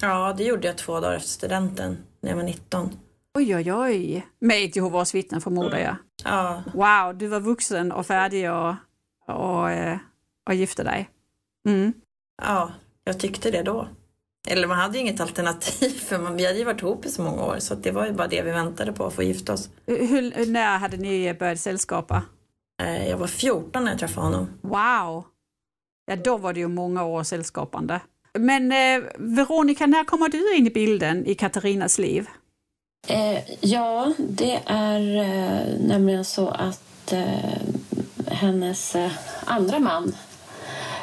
Ja, 0.03 0.35
det 0.39 0.45
gjorde 0.45 0.67
jag 0.67 0.79
två 0.79 1.01
dagar 1.01 1.17
efter 1.17 1.29
studenten, 1.29 1.99
när 2.21 2.31
jag 2.31 2.37
var 2.37 2.45
19. 2.45 2.91
Oj, 3.35 3.57
oj, 3.57 3.73
oj. 3.73 4.27
Med 4.41 4.77
Jehovas 4.77 5.15
vittnen 5.15 5.41
förmodar 5.41 5.79
jag. 5.79 5.97
Ja. 6.25 6.62
Wow, 6.75 7.19
du 7.19 7.27
var 7.27 7.41
vuxen 7.41 7.93
och 7.93 8.07
färdig 8.07 8.51
och, 8.53 8.75
och, 9.27 9.71
eh, 9.71 9.99
och 10.49 10.55
gifte 10.55 10.83
dig. 10.83 11.09
Mm. 11.69 11.93
Ja, 12.43 12.71
jag 13.05 13.21
tyckte 13.21 13.51
det 13.51 13.62
då. 13.62 13.89
Eller 14.49 14.69
man 14.69 14.79
hade 14.79 14.95
ju 14.95 15.01
inget 15.01 15.21
alternativ 15.21 15.91
för 16.09 16.19
man, 16.19 16.37
vi 16.37 16.47
hade 16.47 16.59
ju 16.59 16.65
varit 16.65 16.83
ihop 16.83 17.07
i 17.07 17.09
så 17.09 17.23
många 17.23 17.45
år 17.45 17.57
så 17.59 17.75
det 17.75 17.91
var 17.91 18.07
ju 18.07 18.12
bara 18.12 18.29
det 18.29 18.43
vi 18.43 18.51
väntade 18.51 18.93
på 18.93 19.07
att 19.07 19.14
få 19.14 19.23
gifta 19.23 19.52
oss. 19.52 19.71
Hur, 19.87 20.31
hur 20.37 20.47
när 20.47 20.79
hade 20.79 20.97
ni 20.97 21.35
börjat 21.35 21.61
sällskapa? 21.61 22.23
Eh, 22.80 23.08
jag 23.08 23.16
var 23.16 23.26
14 23.26 23.84
när 23.84 23.90
jag 23.90 23.99
träffade 24.00 24.26
honom. 24.26 24.49
Wow! 24.60 25.25
Ja, 26.06 26.16
då 26.16 26.37
var 26.37 26.52
det 26.52 26.60
ju 26.60 26.68
många 26.68 27.04
år 27.04 27.22
sällskapande. 27.22 28.00
Men 28.38 28.72
eh, 28.72 29.08
Veronica, 29.18 29.87
när 29.87 30.04
kommer 30.04 30.28
du 30.28 30.56
in 30.56 30.66
i 30.66 30.70
bilden 30.70 31.26
i 31.26 31.34
Katarinas 31.34 31.99
liv? 31.99 32.26
Eh, 33.08 33.38
ja, 33.60 34.12
det 34.18 34.60
är 34.66 35.16
eh, 35.16 35.80
nämligen 35.80 36.25
så 36.25 36.49
att 36.49 37.12
eh, 37.12 37.60
hennes 38.26 38.96
eh, 38.96 39.10
andra 39.44 39.78
man 39.78 40.14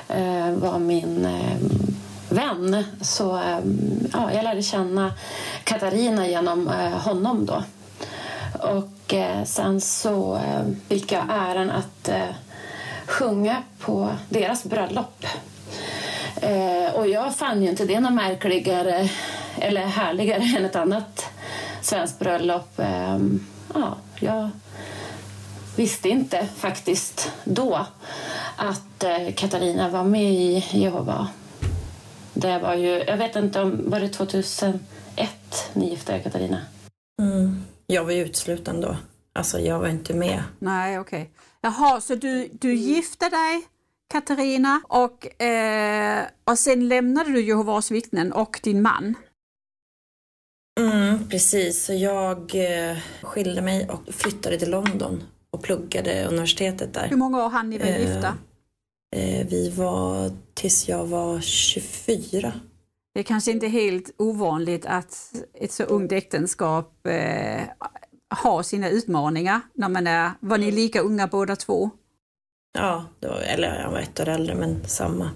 eh, 0.09 0.51
var 0.51 0.79
min 0.79 1.25
eh, 1.25 1.57
vän. 2.29 2.83
Så 3.01 3.41
ja, 4.13 4.33
jag 4.33 4.43
lärde 4.43 4.63
känna 4.63 5.13
Katarina 5.63 6.27
genom 6.27 6.67
honom 7.03 7.45
då. 7.45 7.63
Och 8.61 9.13
eh, 9.13 9.43
sen 9.43 9.81
så 9.81 10.35
eh, 10.35 10.65
fick 10.87 11.11
jag 11.11 11.23
äran 11.29 11.69
att 11.69 12.09
eh, 12.09 12.29
sjunga 13.05 13.63
på 13.79 14.09
deras 14.29 14.63
bröllop. 14.63 15.25
och 16.93 17.07
jag 17.07 17.35
fann 17.35 17.63
ju 17.63 17.69
inte 17.69 17.85
det 17.85 17.99
något 17.99 18.13
märkligare 18.13 19.09
eller 19.59 19.85
härligare 19.85 20.43
än 20.57 20.65
ett 20.65 20.75
annat 20.75 21.25
svenskt 21.81 22.19
bröllop. 22.19 22.79
Ehm, 22.79 23.45
ja, 23.73 23.97
jag 24.19 24.49
visste 25.75 26.09
inte 26.09 26.47
faktiskt 26.55 27.31
då 27.43 27.85
att 28.55 29.03
eh, 29.03 29.33
Katarina 29.35 29.89
var 29.89 30.03
med 30.03 30.33
i 30.33 30.65
Jehova. 30.71 31.27
Det 32.33 32.59
var 32.59 32.73
ju, 32.75 33.03
jag 33.07 33.17
vet 33.17 33.35
inte 33.35 33.61
om, 33.61 33.89
var 33.89 33.99
det 33.99 34.09
2001 34.09 34.79
ni 35.73 35.89
gifte 35.89 36.13
er 36.13 36.19
Katarina? 36.19 36.61
Mm. 37.21 37.63
Jag 37.87 38.03
var 38.03 38.11
ju 38.11 38.21
utsluten 38.25 38.81
då. 38.81 38.97
Alltså 39.33 39.59
jag 39.59 39.79
var 39.79 39.87
inte 39.87 40.13
med. 40.13 40.43
Nej, 40.59 40.99
okej. 40.99 41.21
Okay. 41.21 41.33
Jaha, 41.61 42.01
så 42.01 42.15
du, 42.15 42.49
du 42.53 42.73
gifte 42.73 43.29
dig 43.29 43.67
Katarina 44.09 44.81
och, 44.89 45.41
eh, 45.41 46.25
och 46.43 46.59
sen 46.59 46.87
lämnade 46.87 47.31
du 47.31 47.41
Jehovas 47.41 47.91
vittnen 47.91 48.33
och 48.33 48.59
din 48.63 48.81
man? 48.81 49.15
Mm, 50.79 51.29
precis, 51.29 51.85
så 51.85 51.93
jag 51.93 52.55
eh, 52.55 52.97
skilde 53.21 53.61
mig 53.61 53.89
och 53.89 54.13
flyttade 54.13 54.59
till 54.59 54.69
London 54.69 55.23
och 55.51 55.63
pluggade 55.63 56.27
universitetet 56.27 56.93
där. 56.93 57.07
Hur 57.07 57.17
många 57.17 57.45
år 57.45 57.49
hann 57.49 57.69
ni 57.69 57.77
vara 57.77 57.89
eh, 57.89 58.01
gifta? 58.01 58.37
Eh, 59.15 59.47
vi 59.47 59.69
var 59.69 60.31
tills 60.53 60.89
jag 60.89 61.05
var 61.05 61.41
24. 61.41 62.53
Det 63.17 63.21
är 63.21 63.23
kanske 63.23 63.51
inte 63.51 63.67
helt 63.67 64.11
ovanligt 64.17 64.85
att 64.85 65.35
ett 65.53 65.71
så 65.71 65.83
ungt 65.83 66.11
äktenskap 66.11 67.07
eh, 67.07 67.63
ha 68.43 68.63
sina 68.63 68.89
utmaningar 68.89 69.61
när 69.73 69.89
man 69.89 70.07
är, 70.07 70.31
var 70.39 70.57
ni 70.57 70.71
lika 70.71 71.01
unga 71.01 71.27
båda 71.27 71.55
två? 71.55 71.89
Ja, 72.73 73.05
då, 73.19 73.33
eller 73.33 73.81
jag 73.81 73.91
var 73.91 73.99
ett 73.99 74.19
år 74.19 74.29
äldre 74.29 74.55
men 74.55 74.87
samma. 74.87 75.31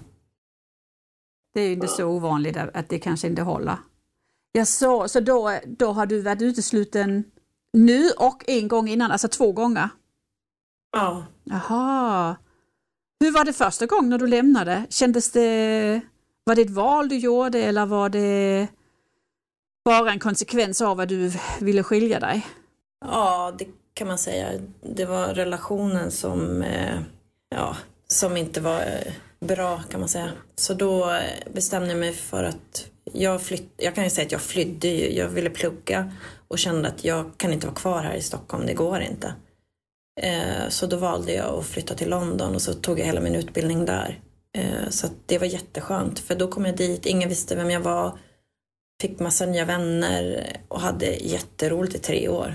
Det 1.54 1.60
är 1.60 1.66
ju 1.66 1.72
inte 1.72 1.88
så 1.88 2.06
ovanligt 2.06 2.56
att 2.56 2.88
det 2.88 2.98
kanske 2.98 3.26
inte 3.26 3.42
håller. 3.42 3.76
Jag 4.52 4.68
så, 4.68 5.08
så 5.08 5.20
då, 5.20 5.58
då 5.66 5.92
har 5.92 6.06
du 6.06 6.22
varit 6.22 6.42
utesluten 6.42 7.24
nu 7.72 8.10
och 8.10 8.44
en 8.46 8.68
gång 8.68 8.88
innan, 8.88 9.10
alltså 9.10 9.28
två 9.28 9.52
gånger? 9.52 9.88
Ja. 10.92 11.24
Jaha. 11.44 12.36
Hur 13.20 13.32
var 13.32 13.44
det 13.44 13.52
första 13.52 13.86
gången 13.86 14.10
när 14.10 14.18
du 14.18 14.26
lämnade? 14.26 14.86
Kändes 14.90 15.32
det, 15.32 16.00
var 16.44 16.54
det 16.54 16.62
ett 16.62 16.70
val 16.70 17.08
du 17.08 17.16
gjorde 17.16 17.58
eller 17.58 17.86
var 17.86 18.08
det 18.08 18.68
bara 19.84 20.10
en 20.10 20.18
konsekvens 20.18 20.80
av 20.80 21.00
att 21.00 21.08
du 21.08 21.32
ville 21.60 21.82
skilja 21.82 22.20
dig? 22.20 22.46
Ja, 23.04 23.54
det 23.58 23.66
kan 23.94 24.08
man 24.08 24.18
säga. 24.18 24.48
Det 24.80 25.04
var 25.04 25.26
relationen 25.26 26.10
som, 26.10 26.62
eh, 26.62 26.98
ja, 27.48 27.76
som 28.06 28.36
inte 28.36 28.60
var 28.60 28.80
eh, 28.80 29.12
bra 29.40 29.82
kan 29.90 30.00
man 30.00 30.08
säga. 30.08 30.32
Så 30.54 30.74
då 30.74 31.10
eh, 31.10 31.52
bestämde 31.52 31.88
jag 31.88 31.98
mig 31.98 32.12
för 32.12 32.44
att 32.44 32.86
jag 33.12 33.42
flytt, 33.42 33.72
jag 33.76 33.94
kan 33.94 34.04
ju 34.04 34.10
säga 34.10 34.26
att 34.26 34.32
jag 34.32 34.40
flydde 34.40 34.88
ju. 34.88 35.12
Jag 35.12 35.28
ville 35.28 35.50
plugga 35.50 36.12
och 36.48 36.58
kände 36.58 36.88
att 36.88 37.04
jag 37.04 37.30
kan 37.36 37.52
inte 37.52 37.66
vara 37.66 37.76
kvar 37.76 38.02
här 38.02 38.14
i 38.14 38.22
Stockholm, 38.22 38.66
det 38.66 38.74
går 38.74 39.00
inte. 39.00 39.34
Så 40.68 40.86
då 40.86 40.96
valde 40.96 41.32
jag 41.32 41.58
att 41.58 41.66
flytta 41.66 41.94
till 41.94 42.08
London 42.08 42.54
och 42.54 42.62
så 42.62 42.74
tog 42.74 42.98
jag 42.98 43.04
hela 43.04 43.20
min 43.20 43.34
utbildning 43.34 43.84
där. 43.84 44.20
Så 44.90 45.06
det 45.26 45.38
var 45.38 45.46
jätteskönt 45.46 46.18
för 46.18 46.34
då 46.34 46.48
kom 46.48 46.64
jag 46.64 46.76
dit, 46.76 47.06
ingen 47.06 47.28
visste 47.28 47.56
vem 47.56 47.70
jag 47.70 47.80
var, 47.80 48.18
fick 49.02 49.20
massa 49.20 49.46
nya 49.46 49.64
vänner 49.64 50.46
och 50.68 50.80
hade 50.80 51.06
jätteroligt 51.06 51.94
i 51.94 51.98
tre 51.98 52.28
år. 52.28 52.54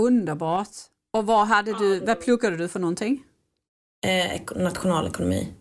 Underbart! 0.00 0.68
Och 1.12 1.26
vad, 1.26 1.46
hade 1.46 1.78
du, 1.78 2.00
vad 2.00 2.20
pluggade 2.20 2.56
du 2.56 2.68
för 2.68 2.80
någonting? 2.80 3.22
Eh, 4.06 4.40
nationalekonomi. 4.56 5.52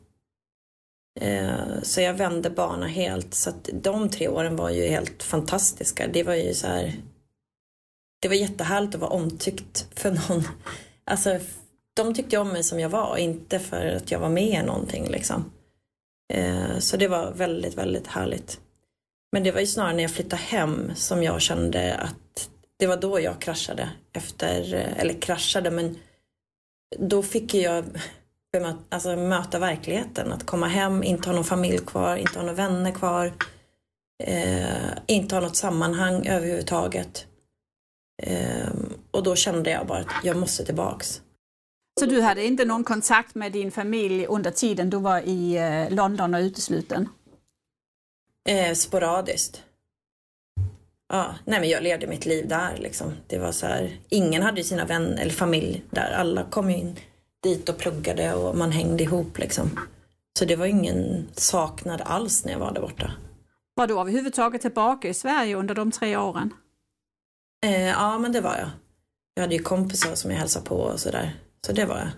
Eh, 1.19 1.81
så 1.83 2.01
jag 2.01 2.13
vände 2.13 2.49
bana 2.49 2.87
helt. 2.87 3.33
Så 3.33 3.49
att 3.49 3.69
de 3.73 4.09
tre 4.09 4.27
åren 4.27 4.55
var 4.55 4.69
ju 4.69 4.87
helt 4.87 5.23
fantastiska. 5.23 6.07
Det 6.07 6.23
var 6.23 6.35
ju 6.35 6.53
så 6.53 6.67
här... 6.67 6.93
Det 8.21 8.27
var 8.27 8.35
jättehärligt 8.35 8.95
att 8.95 9.01
vara 9.01 9.11
omtyckt 9.11 9.87
för 9.99 10.11
någon. 10.11 10.43
Alltså, 11.07 11.39
de 11.95 12.13
tyckte 12.13 12.37
om 12.37 12.49
mig 12.49 12.63
som 12.63 12.79
jag 12.79 12.89
var, 12.89 13.17
inte 13.17 13.59
för 13.59 13.85
att 13.85 14.11
jag 14.11 14.19
var 14.19 14.29
med 14.29 14.63
i 14.63 14.63
någonting 14.63 15.07
liksom. 15.07 15.51
Eh, 16.33 16.79
så 16.79 16.97
det 16.97 17.07
var 17.07 17.31
väldigt, 17.31 17.77
väldigt 17.77 18.07
härligt. 18.07 18.59
Men 19.31 19.43
det 19.43 19.51
var 19.51 19.59
ju 19.59 19.67
snarare 19.67 19.93
när 19.93 20.03
jag 20.03 20.11
flyttade 20.11 20.41
hem 20.41 20.91
som 20.95 21.23
jag 21.23 21.41
kände 21.41 21.95
att 21.95 22.49
det 22.77 22.87
var 22.87 22.97
då 22.97 23.19
jag 23.19 23.41
kraschade 23.41 23.89
efter, 24.13 24.73
eh, 24.73 24.99
eller 24.99 25.13
kraschade 25.13 25.71
men 25.71 25.97
då 26.99 27.23
fick 27.23 27.53
jag 27.53 27.85
alltså, 28.89 29.15
möta 29.15 29.59
verkligheten. 29.59 30.31
Att 30.31 30.45
komma 30.45 30.67
hem, 30.67 31.03
inte 31.03 31.29
ha 31.29 31.35
någon 31.35 31.43
familj 31.43 31.77
kvar, 31.77 32.15
inte 32.15 32.39
ha 32.39 32.41
några 32.41 32.53
vänner 32.53 32.91
kvar. 32.91 33.33
Eh, 34.23 34.91
inte 35.07 35.35
ha 35.35 35.41
något 35.41 35.55
sammanhang 35.55 36.27
överhuvudtaget. 36.27 37.25
Eh, 38.23 38.69
och 39.11 39.23
då 39.23 39.35
kände 39.35 39.69
jag 39.69 39.87
bara 39.87 39.99
att 39.99 40.23
jag 40.23 40.37
måste 40.37 40.65
tillbaks. 40.65 41.21
Så 41.99 42.05
du 42.05 42.21
hade 42.21 42.45
inte 42.45 42.65
någon 42.65 42.83
kontakt 42.83 43.35
med 43.35 43.51
din 43.51 43.71
familj 43.71 44.25
under 44.25 44.51
tiden 44.51 44.89
du 44.89 44.97
var 44.97 45.19
i 45.19 45.57
eh, 45.57 45.95
London 45.95 46.33
och 46.33 46.39
utesluten? 46.39 47.09
Eh, 48.47 48.73
sporadiskt. 48.73 49.63
Ja, 51.09 51.35
nej 51.45 51.59
men 51.59 51.69
jag 51.69 51.83
levde 51.83 52.07
mitt 52.07 52.25
liv 52.25 52.47
där 52.47 52.77
liksom. 52.77 53.13
Det 53.27 53.37
var 53.37 53.51
så 53.51 53.65
här, 53.65 53.99
ingen 54.09 54.41
hade 54.41 54.57
ju 54.57 54.63
sina 54.63 54.85
vänner 54.85 55.21
eller 55.21 55.31
familj 55.31 55.83
där. 55.89 56.11
Alla 56.11 56.43
kom 56.43 56.69
in 56.69 56.99
dit 57.43 57.69
och 57.69 57.77
pluggade 57.77 58.33
och 58.33 58.57
man 58.57 58.71
hängde 58.71 59.03
ihop 59.03 59.37
liksom. 59.37 59.79
Så 60.39 60.45
det 60.45 60.55
var 60.55 60.65
ingen 60.65 61.27
saknad 61.33 62.01
alls 62.05 62.45
när 62.45 62.51
jag 62.51 62.59
var 62.59 62.71
där 62.71 62.81
borta. 62.81 63.11
Var 63.73 63.87
du 63.87 63.99
överhuvudtaget 63.99 64.61
tillbaka 64.61 65.07
i 65.07 65.13
Sverige 65.13 65.55
under 65.55 65.75
de 65.75 65.91
tre 65.91 66.17
åren? 66.17 66.53
Eh, 67.65 67.87
ja, 67.87 68.17
men 68.19 68.31
det 68.31 68.41
var 68.41 68.57
jag. 68.57 68.69
Jag 69.33 69.41
hade 69.41 69.55
ju 69.55 69.61
kompisar 69.61 70.15
som 70.15 70.31
jag 70.31 70.37
hälsade 70.37 70.65
på 70.65 70.75
och 70.75 70.99
sådär. 70.99 71.35
Så 71.65 71.71
det 71.71 71.85
var 71.85 71.97
jag. 71.97 72.09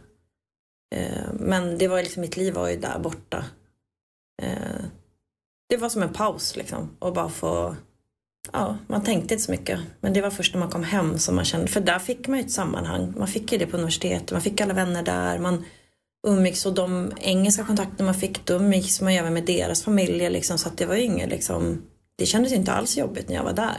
Eh, 0.99 1.33
men 1.33 1.77
det 1.77 1.87
var 1.87 2.03
liksom, 2.03 2.21
mitt 2.21 2.37
liv 2.37 2.53
var 2.53 2.69
ju 2.69 2.77
där 2.77 2.99
borta. 2.99 3.45
Eh, 4.41 4.85
det 5.69 5.77
var 5.77 5.89
som 5.89 6.01
en 6.01 6.13
paus 6.13 6.55
liksom. 6.55 6.89
Och 6.99 7.13
bara 7.13 7.29
få 7.29 7.75
ja, 8.53 8.77
man 8.87 9.03
tänkte 9.03 9.33
inte 9.33 9.45
så 9.45 9.51
mycket. 9.51 9.79
Men 10.01 10.13
det 10.13 10.21
var 10.21 10.29
först 10.29 10.53
när 10.53 10.59
man 10.59 10.69
kom 10.69 10.83
hem 10.83 11.19
som 11.19 11.35
man 11.35 11.45
kände, 11.45 11.67
för 11.67 11.81
där 11.81 11.99
fick 11.99 12.27
man 12.27 12.39
ju 12.39 12.45
ett 12.45 12.51
sammanhang. 12.51 13.13
Man 13.17 13.27
fick 13.27 13.51
ju 13.51 13.57
det 13.57 13.67
på 13.67 13.77
universitetet, 13.77 14.31
man 14.31 14.41
fick 14.41 14.61
alla 14.61 14.73
vänner 14.73 15.03
där, 15.03 15.39
man 15.39 15.65
umgicks 16.27 16.65
och 16.65 16.73
de 16.73 17.13
engelska 17.17 17.65
kontakter 17.65 18.03
man 18.03 18.13
fick, 18.13 18.45
då 18.45 18.53
umgicks 18.53 19.01
man 19.01 19.13
även 19.13 19.33
med 19.33 19.45
deras 19.45 19.83
familjer 19.83 20.29
liksom, 20.29 20.57
så 20.57 20.69
att 20.69 20.77
det 20.77 20.85
var 20.85 20.95
ju 20.95 21.01
inget 21.01 21.29
liksom, 21.29 21.81
det 22.15 22.25
kändes 22.25 22.53
inte 22.53 22.71
alls 22.71 22.97
jobbigt 22.97 23.29
när 23.29 23.35
jag 23.35 23.43
var 23.43 23.53
där. 23.53 23.77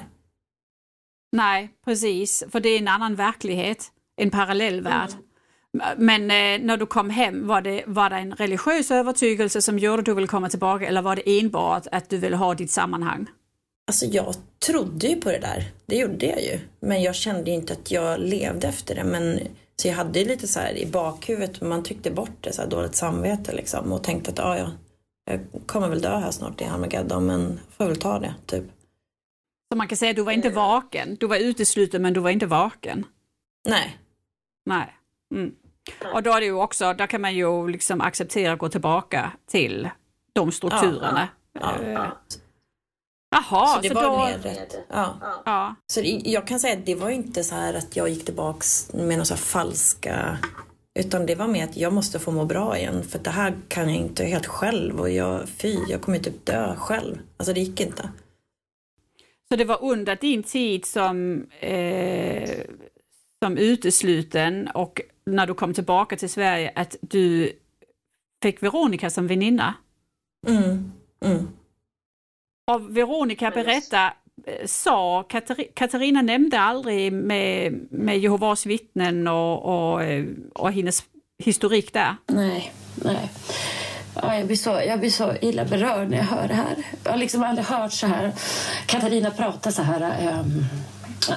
Nej, 1.33 1.71
precis, 1.85 2.45
för 2.51 2.61
det 2.61 2.69
är 2.69 2.79
en 2.79 2.89
annan 2.89 3.15
verklighet, 3.15 3.93
en 4.17 4.31
parallell 4.31 4.81
värld. 4.81 5.11
Mm. 5.11 5.23
Men 5.97 6.23
eh, 6.23 6.67
när 6.67 6.77
du 6.77 6.87
kom 6.87 7.11
hem, 7.11 7.47
var 7.47 7.63
det, 7.63 7.85
var 7.87 8.11
det 8.11 8.17
en 8.17 8.33
religiös 8.35 8.91
övertygelse 8.91 9.63
som 9.63 9.79
gjorde 9.79 9.99
att 9.99 10.05
du 10.05 10.15
ville 10.15 10.27
komma 10.27 10.49
tillbaka 10.49 10.87
eller 10.87 11.03
var 11.03 11.17
det 11.17 11.41
enbart 11.41 11.87
att 11.93 12.11
du 12.11 12.17
ville 12.17 12.37
ha 12.37 12.55
ditt 12.55 12.71
sammanhang? 12.71 13.27
Alltså 13.87 14.07
jag 14.07 14.35
trodde 14.67 15.07
ju 15.07 15.17
på 15.21 15.31
det 15.31 15.39
där. 15.39 15.65
Det 15.87 15.97
gjorde 15.97 16.27
jag 16.27 16.43
ju. 16.43 16.61
Men 16.81 17.03
jag 17.03 17.15
kände 17.15 17.51
ju 17.51 17.57
inte 17.57 17.73
att 17.73 17.91
jag 17.91 18.21
levde 18.21 18.69
efter 18.69 18.95
det. 18.95 19.05
Men, 19.05 19.41
så 19.77 19.89
jag 19.89 19.95
hade 19.95 20.19
ju 20.19 20.25
lite 20.25 20.49
så 20.49 20.61
här 20.61 20.79
i 20.79 20.87
bakhuvudet, 20.87 21.61
man 21.61 21.83
tyckte 21.83 22.11
bort 22.11 22.37
det, 22.41 22.53
så 22.53 22.63
här 22.63 22.69
dåligt 22.69 22.95
samvete 22.95 23.53
liksom. 23.53 23.93
Och 23.93 24.05
tänkte 24.05 24.31
att 24.31 24.39
ah, 24.39 24.59
ja, 24.59 24.71
jag 25.25 25.41
kommer 25.67 25.89
väl 25.89 26.01
dö 26.01 26.19
här 26.19 26.31
snart 26.31 26.61
i 26.61 26.65
Harmageddon, 26.65 27.27
men 27.27 27.61
får 27.77 27.85
väl 27.85 27.97
ta 27.97 28.19
det, 28.19 28.35
typ. 28.47 28.65
Så 29.73 29.77
man 29.77 29.89
kan 29.89 29.97
säga 29.97 30.11
att 30.11 30.17
du 30.17 30.23
var 30.23 30.33
inte 30.33 30.51
vaken. 30.51 31.17
Du 31.21 31.27
var 31.27 31.37
utesluten 31.37 32.03
men 32.03 32.13
du 32.13 32.21
var 32.21 32.31
inte 32.31 32.47
vaken. 32.47 33.07
Nej. 33.69 33.99
Nej. 34.67 34.98
Mm. 35.35 35.55
Och 36.15 36.23
då 36.23 36.33
är 36.33 36.41
det 36.41 36.47
ju 36.47 36.53
också, 36.53 36.95
där 36.95 37.07
kan 37.07 37.21
man 37.21 37.35
ju 37.35 37.69
liksom 37.69 38.01
acceptera 38.01 38.53
att 38.53 38.59
gå 38.59 38.69
tillbaka 38.69 39.33
till 39.47 39.89
de 40.33 40.53
strukturerna. 40.53 41.29
Ja, 41.61 41.75
ja, 41.83 41.91
ja. 41.91 42.17
Jaha, 43.31 43.67
så 43.67 43.81
det 43.81 43.89
så 43.89 43.95
var 43.95 44.03
då... 44.03 44.17
mer 44.17 44.39
rätt. 44.39 44.77
Ja. 44.89 45.15
ja. 45.45 45.75
Så 45.87 46.01
jag 46.05 46.47
kan 46.47 46.61
säga 46.61 46.79
att 46.79 46.87
det 46.87 46.95
var 46.95 47.11
inte 47.11 47.45
så 47.45 47.55
här 47.55 47.75
att 47.75 47.97
jag 47.97 48.09
gick 48.09 48.25
tillbaks 48.25 48.93
med 48.93 49.19
några 49.19 49.37
falska 49.37 50.39
utan 50.99 51.27
det 51.27 51.35
var 51.35 51.49
mer 51.49 51.65
att 51.65 51.77
jag 51.77 51.93
måste 51.93 52.19
få 52.19 52.31
må 52.31 52.45
bra 52.45 52.79
igen 52.79 53.03
för 53.03 53.19
det 53.19 53.31
här 53.31 53.55
kan 53.69 53.89
jag 53.89 53.97
inte 53.97 54.25
helt 54.25 54.47
själv 54.47 55.01
och 55.01 55.11
jag, 55.11 55.49
fy, 55.49 55.79
jag 55.89 56.01
kommer 56.01 56.19
typ 56.19 56.47
dö 56.47 56.77
själv. 56.77 57.19
Alltså 57.37 57.53
det 57.53 57.61
gick 57.61 57.81
inte. 57.81 58.11
Så 59.49 59.57
det 59.57 59.65
var 59.65 59.85
under 59.85 60.17
din 60.17 60.43
tid 60.43 60.85
som, 60.85 61.47
eh, 61.61 62.51
som 63.45 63.57
utesluten 63.57 64.69
och 64.69 65.01
när 65.35 65.47
du 65.47 65.55
kom 65.55 65.75
tillbaka 65.75 66.17
till 66.17 66.31
Sverige 66.31 66.73
att 66.75 66.97
du 67.01 67.53
fick 68.43 68.63
Veronica 68.63 69.11
som 69.11 69.27
väninna? 69.27 69.75
Mm. 70.47 70.93
Mm. 71.25 71.49
Och 72.71 72.97
Veronica 72.97 73.51
berätta, 73.51 74.13
eh, 74.47 74.67
sa, 74.67 75.23
Katarina 75.75 76.23
nämnde 76.23 76.61
aldrig 76.61 77.13
med, 77.13 77.79
med 77.91 78.19
Jehovas 78.19 78.67
vittnen 78.67 79.29
och, 79.29 79.65
och, 79.65 80.03
eh, 80.03 80.25
och 80.55 80.73
hennes 80.73 81.05
historik 81.39 81.93
där? 81.93 82.17
Nej, 82.27 82.73
nej. 82.95 83.31
Ja, 84.23 84.37
jag, 84.37 84.47
blir 84.47 84.57
så, 84.57 84.71
jag 84.71 85.01
blir 85.01 85.11
så 85.11 85.35
illa 85.41 85.65
berörd 85.65 86.11
när 86.11 86.17
jag 86.17 86.25
hör 86.25 86.49
det 86.49 86.55
här. 86.55 86.77
Jag 87.05 87.11
har 87.11 87.19
liksom 87.19 87.43
aldrig 87.43 87.67
hört 87.67 87.93
så 87.93 88.07
här 88.07 88.33
Katarina 88.87 89.31
prata 89.31 89.73
så 89.73 89.83
här. 89.83 90.33
Um, 90.41 90.65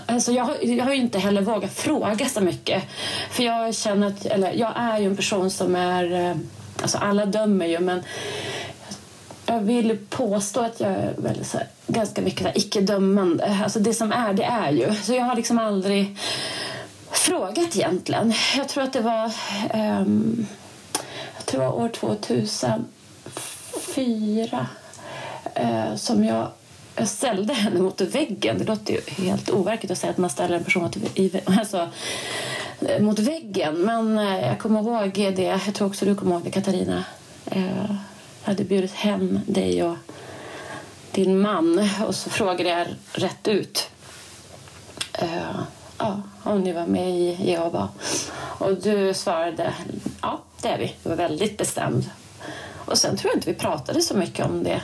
alltså 0.06 0.32
jag, 0.32 0.44
har, 0.44 0.58
jag 0.62 0.86
har 0.86 0.94
inte 0.94 1.20
heller 1.20 1.42
vågat 1.42 1.74
fråga 1.74 2.30
så 2.30 2.42
mycket. 2.42 2.84
För 3.32 3.44
jag 3.44 3.76
känner 3.76 4.08
att, 4.08 4.26
eller 4.26 4.54
jag 4.54 4.74
är 4.76 5.00
ju 5.00 5.06
en 5.06 5.16
person 5.16 5.52
som 5.52 5.76
är, 5.76 6.30
eh, 6.30 6.36
alltså 6.82 6.98
alla 6.98 7.26
dömer 7.26 7.66
ju 7.66 7.80
men 7.80 8.04
jag 9.46 9.62
vill 9.62 9.98
påstå 10.10 10.62
att 10.62 10.80
jag 10.80 10.92
är 10.92 11.14
väldigt, 11.18 11.48
så 11.48 11.58
här, 11.58 11.68
ganska 11.88 12.22
mycket 12.22 12.58
icke-dömande. 12.58 13.60
Alltså 13.64 13.80
det 13.80 13.94
som 13.94 14.12
är, 14.12 14.34
det 14.34 14.44
är 14.44 14.72
ju. 14.72 14.96
Så 14.96 15.14
jag 15.14 15.24
har 15.24 15.36
liksom 15.36 15.60
aldrig 15.60 16.18
frågat 17.12 17.76
egentligen. 17.76 18.34
Jag 18.58 18.70
tror 18.70 18.84
att 18.84 18.94
det 18.94 19.02
var, 19.02 19.32
um, 19.74 20.48
jag 21.38 21.46
tror 21.46 21.62
det 21.62 21.68
var 21.68 21.76
år 21.76 21.90
2004 21.90 24.68
uh, 25.60 25.66
eh, 25.90 25.96
som 25.96 26.26
jag 26.26 26.48
jag 27.02 27.08
ställde 27.08 27.54
henne 27.54 27.80
mot 27.80 28.02
väggen. 28.02 28.58
Det 28.58 28.64
låter 28.64 28.94
ju 28.94 29.02
helt 29.08 29.50
overkligt 29.50 29.92
att 29.92 29.98
säga 29.98 30.12
att 30.12 30.18
man 30.18 30.30
ställer 30.30 30.58
en 30.58 30.64
person 30.64 30.84
mot, 30.84 30.98
alltså, 31.60 31.90
eh, 32.82 33.02
mot 33.02 33.20
väggen. 33.20 33.76
Men 33.76 34.18
eh, 34.18 34.48
jag 34.48 34.60
kommer 34.60 34.80
ihåg 34.80 35.12
det. 35.14 35.44
Jag 35.44 35.74
tror 35.74 35.88
också 35.88 36.06
du 36.06 36.16
kommer 36.16 36.36
ihåg 36.36 36.44
det, 36.44 36.52
Katarina. 36.52 37.04
Eh, 37.46 37.66
jag 38.44 38.48
hade 38.52 38.64
bjudit 38.64 38.94
hem 38.94 39.40
dig 39.46 39.84
och 39.84 39.96
din 41.12 41.40
man 41.42 41.90
och 42.08 42.16
så 42.16 42.30
frågade 42.30 42.70
jag 42.70 42.88
rätt 43.14 43.48
ut. 43.48 43.90
Eh, 45.14 45.60
ja, 45.98 46.22
om 46.44 46.62
ni 46.62 46.74
var 46.74 46.86
med 46.86 47.10
i 47.10 47.38
Jehova. 47.50 47.90
Och 48.34 48.82
du 48.82 49.14
svarade 49.14 49.74
ja, 50.22 50.42
det 50.62 50.68
är 50.68 50.78
vi. 50.78 50.96
Du 51.04 51.10
var 51.10 51.16
väldigt 51.16 51.58
bestämd. 51.58 52.10
Och 52.86 52.98
sen 52.98 53.18
tror 53.18 53.32
jag 53.32 53.38
inte 53.38 53.52
vi 53.52 53.58
pratade 53.58 54.02
så 54.02 54.18
mycket 54.18 54.46
om 54.46 54.64
det. 54.64 54.82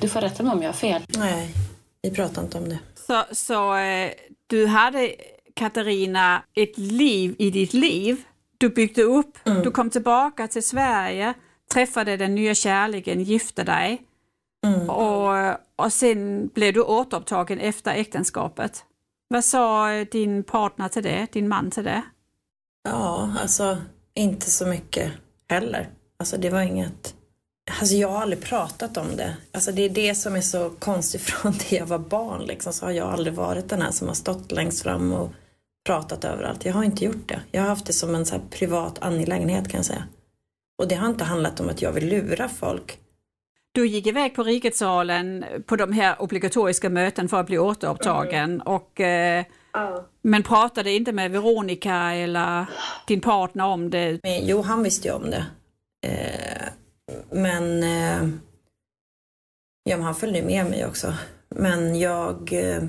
Du 0.00 0.08
får 0.08 0.20
rätta 0.20 0.42
mig 0.42 0.52
om 0.52 0.62
jag 0.62 0.68
har 0.68 0.74
fel. 0.74 1.02
Nej, 1.08 1.54
vi 2.02 2.10
pratade 2.10 2.46
inte 2.46 2.58
om 2.58 2.68
det. 2.68 2.78
Så, 3.06 3.24
så 3.32 3.76
eh, 3.76 4.10
du 4.46 4.66
hade, 4.66 5.14
Katarina, 5.54 6.42
ett 6.54 6.78
liv 6.78 7.34
i 7.38 7.50
ditt 7.50 7.72
liv. 7.72 8.22
Du 8.58 8.68
byggde 8.68 9.02
upp, 9.02 9.38
mm. 9.44 9.62
du 9.62 9.70
kom 9.70 9.90
tillbaka 9.90 10.48
till 10.48 10.66
Sverige, 10.66 11.34
träffade 11.72 12.16
den 12.16 12.34
nya 12.34 12.54
kärleken, 12.54 13.22
gifte 13.22 13.64
dig. 13.64 14.02
Mm. 14.66 14.90
Och, 14.90 15.56
och 15.76 15.92
sen 15.92 16.50
blev 16.54 16.74
du 16.74 16.80
återupptagen 16.80 17.60
efter 17.60 17.94
äktenskapet. 17.94 18.84
Vad 19.28 19.44
sa 19.44 19.88
din 20.04 20.44
partner 20.44 20.88
till 20.88 21.02
det, 21.02 21.26
din 21.32 21.48
man 21.48 21.70
till 21.70 21.84
det? 21.84 22.02
Ja, 22.88 23.30
alltså 23.40 23.76
inte 24.14 24.50
så 24.50 24.66
mycket 24.66 25.12
heller. 25.48 25.88
Alltså 26.16 26.36
det 26.36 26.50
var 26.50 26.60
inget... 26.60 27.13
Alltså 27.70 27.94
jag 27.94 28.08
har 28.08 28.22
aldrig 28.22 28.42
pratat 28.42 28.96
om 28.96 29.16
det. 29.16 29.36
Alltså 29.52 29.72
det 29.72 29.82
är 29.82 29.88
det 29.88 30.14
som 30.14 30.36
är 30.36 30.40
så 30.40 30.70
konstigt 30.70 31.22
från 31.30 31.52
det 31.52 31.76
jag 31.76 31.86
var 31.86 31.98
barn 31.98 32.42
liksom. 32.44 32.72
Så 32.72 32.86
har 32.86 32.92
jag 32.92 33.08
aldrig 33.08 33.34
varit 33.34 33.68
den 33.68 33.82
här 33.82 33.90
som 33.90 34.08
har 34.08 34.14
stått 34.14 34.52
längst 34.52 34.82
fram 34.82 35.12
och 35.12 35.30
pratat 35.86 36.24
överallt. 36.24 36.64
Jag 36.64 36.72
har 36.72 36.84
inte 36.84 37.04
gjort 37.04 37.28
det. 37.28 37.40
Jag 37.52 37.62
har 37.62 37.68
haft 37.68 37.86
det 37.86 37.92
som 37.92 38.14
en 38.14 38.26
så 38.26 38.40
privat 38.50 38.98
angelägenhet 39.02 39.68
kan 39.68 39.78
jag 39.78 39.86
säga. 39.86 40.04
Och 40.78 40.88
det 40.88 40.94
har 40.94 41.08
inte 41.08 41.24
handlat 41.24 41.60
om 41.60 41.68
att 41.68 41.82
jag 41.82 41.92
vill 41.92 42.08
lura 42.08 42.48
folk. 42.48 42.98
Du 43.72 43.86
gick 43.86 44.06
iväg 44.06 44.34
på 44.34 44.42
Riketsalen 44.42 45.44
på 45.66 45.76
de 45.76 45.92
här 45.92 46.22
obligatoriska 46.22 46.88
möten 46.90 47.28
för 47.28 47.40
att 47.40 47.46
bli 47.46 47.58
återupptagen 47.58 48.50
mm. 48.50 48.60
och 48.66 49.00
eh, 49.00 49.44
ja. 49.72 50.06
men 50.22 50.42
pratade 50.42 50.90
inte 50.90 51.12
med 51.12 51.30
Veronica 51.30 51.94
eller 51.94 52.66
din 53.06 53.20
partner 53.20 53.66
om 53.66 53.90
det? 53.90 54.20
Men, 54.22 54.46
jo, 54.46 54.62
han 54.62 54.82
visste 54.82 55.08
ju 55.08 55.14
om 55.14 55.30
det. 55.30 55.46
Eh, 56.06 56.68
men 57.30 57.82
eh, 57.82 58.28
ja, 59.84 59.96
men 59.96 60.02
han 60.02 60.14
följde 60.14 60.42
med 60.42 60.66
mig 60.70 60.86
också. 60.86 61.14
Men 61.48 61.98
jag 61.98 62.52
eh, 62.52 62.82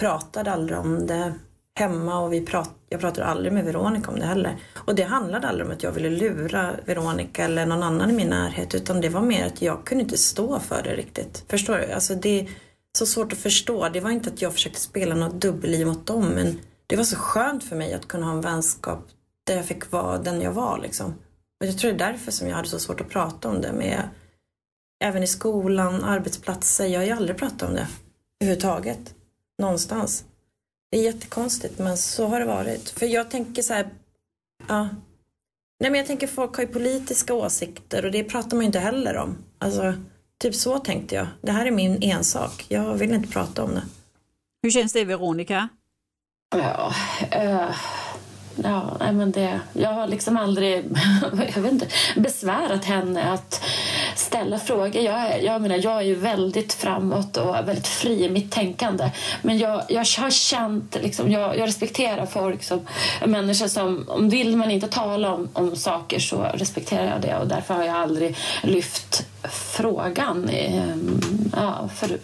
pratade 0.00 0.52
aldrig 0.52 0.78
om 0.78 1.06
det 1.06 1.34
hemma 1.78 2.20
och 2.20 2.32
vi 2.32 2.40
prat, 2.40 2.70
jag 2.88 3.00
pratade 3.00 3.26
aldrig 3.26 3.52
med 3.52 3.64
Veronica 3.64 4.10
om 4.10 4.18
det 4.18 4.26
heller. 4.26 4.56
Och 4.74 4.94
det 4.94 5.02
handlade 5.02 5.48
aldrig 5.48 5.66
om 5.66 5.72
att 5.72 5.82
jag 5.82 5.92
ville 5.92 6.10
lura 6.10 6.74
Veronica 6.84 7.44
eller 7.44 7.66
någon 7.66 7.82
annan 7.82 8.10
i 8.10 8.12
min 8.12 8.28
närhet 8.28 8.74
utan 8.74 9.00
det 9.00 9.08
var 9.08 9.20
mer 9.20 9.46
att 9.46 9.62
jag 9.62 9.84
kunde 9.84 10.04
inte 10.04 10.18
stå 10.18 10.60
för 10.60 10.82
det 10.82 10.96
riktigt. 10.96 11.44
Förstår 11.48 11.76
du? 11.76 11.92
Alltså 11.92 12.14
det 12.14 12.40
är 12.40 12.48
så 12.98 13.06
svårt 13.06 13.32
att 13.32 13.38
förstå. 13.38 13.88
Det 13.88 14.00
var 14.00 14.10
inte 14.10 14.30
att 14.30 14.42
jag 14.42 14.52
försökte 14.52 14.80
spela 14.80 15.14
något 15.14 15.40
dubbelliv 15.40 15.86
mot 15.86 16.06
dem 16.06 16.28
men 16.28 16.60
det 16.86 16.96
var 16.96 17.04
så 17.04 17.16
skönt 17.16 17.64
för 17.64 17.76
mig 17.76 17.94
att 17.94 18.08
kunna 18.08 18.26
ha 18.26 18.32
en 18.32 18.40
vänskap 18.40 19.08
där 19.46 19.56
jag 19.56 19.64
fick 19.64 19.92
vara 19.92 20.18
den 20.18 20.40
jag 20.40 20.52
var 20.52 20.78
liksom. 20.78 21.14
Och 21.64 21.70
jag 21.70 21.78
tror 21.78 21.92
det 21.92 22.04
är 22.04 22.12
därför 22.12 22.30
som 22.32 22.48
jag 22.48 22.56
hade 22.56 22.68
så 22.68 22.78
svårt 22.78 23.00
att 23.00 23.08
prata 23.08 23.48
om 23.48 23.60
det 23.60 23.72
med 23.72 24.08
även 25.04 25.22
i 25.22 25.26
skolan, 25.26 26.04
arbetsplatser. 26.04 26.86
Jag 26.86 27.00
har 27.00 27.06
ju 27.06 27.12
aldrig 27.12 27.36
pratat 27.36 27.62
om 27.62 27.74
det 27.74 27.88
överhuvudtaget. 28.40 29.14
Någonstans. 29.58 30.24
Det 30.90 30.98
är 30.98 31.02
jättekonstigt 31.02 31.78
men 31.78 31.96
så 31.96 32.26
har 32.26 32.40
det 32.40 32.46
varit. 32.46 32.90
För 32.90 33.06
jag 33.06 33.30
tänker 33.30 33.62
så 33.62 33.74
här, 33.74 33.88
ja. 34.68 34.88
Nej 35.80 35.90
men 35.90 35.94
jag 35.94 36.06
tänker 36.06 36.26
folk 36.26 36.56
har 36.56 36.64
ju 36.64 36.68
politiska 36.68 37.34
åsikter 37.34 38.04
och 38.04 38.10
det 38.10 38.24
pratar 38.24 38.56
man 38.56 38.60
ju 38.60 38.66
inte 38.66 38.78
heller 38.78 39.16
om. 39.16 39.38
Alltså, 39.58 39.94
typ 40.42 40.54
så 40.54 40.78
tänkte 40.78 41.14
jag. 41.14 41.26
Det 41.42 41.52
här 41.52 41.66
är 41.66 41.70
min 41.70 42.02
ensak. 42.02 42.66
Jag 42.68 42.94
vill 42.94 43.14
inte 43.14 43.28
prata 43.28 43.64
om 43.64 43.74
det. 43.74 43.82
Hur 44.62 44.70
känns 44.70 44.92
det 44.92 45.04
Veronica? 45.04 45.68
Ja, 46.56 46.94
uh 47.34 48.03
Ja, 48.62 48.96
men 49.12 49.32
det, 49.32 49.60
jag 49.72 49.92
har 49.92 50.06
liksom 50.06 50.36
aldrig 50.36 50.84
jag 51.54 51.62
vet 51.62 51.72
inte, 51.72 51.86
besvärat 52.16 52.84
henne 52.84 53.32
att 53.32 53.64
ställa 54.16 54.58
frågor. 54.58 55.02
Jag, 55.02 55.14
är, 55.14 55.38
jag, 55.38 55.62
menar, 55.62 55.80
jag 55.82 55.96
är 55.96 56.02
ju 56.02 56.14
väldigt 56.14 56.72
framåt 56.72 57.36
och 57.36 57.54
väldigt 57.54 57.86
fri 57.86 58.24
i 58.24 58.28
mitt 58.28 58.52
tänkande. 58.52 59.10
Men 59.42 59.58
jag, 59.58 59.82
jag 59.88 59.98
har 59.98 60.30
känt, 60.30 60.96
liksom, 61.02 61.30
jag, 61.30 61.58
jag 61.58 61.68
respekterar 61.68 62.26
folk 62.26 62.62
som 62.62 62.86
människor 63.26 63.66
som, 63.66 64.08
om 64.08 64.28
vill 64.28 64.56
man 64.56 64.70
inte 64.70 64.88
tala 64.88 65.34
om, 65.34 65.48
om 65.52 65.76
saker 65.76 66.18
så 66.18 66.42
respekterar 66.54 67.06
jag 67.06 67.20
det 67.20 67.36
och 67.36 67.48
därför 67.48 67.74
har 67.74 67.84
jag 67.84 67.96
aldrig 67.96 68.36
lyft 68.62 69.26
frågan. 69.50 70.48
Ehm, 70.48 71.20
ja, 71.56 71.88
för 71.94 72.18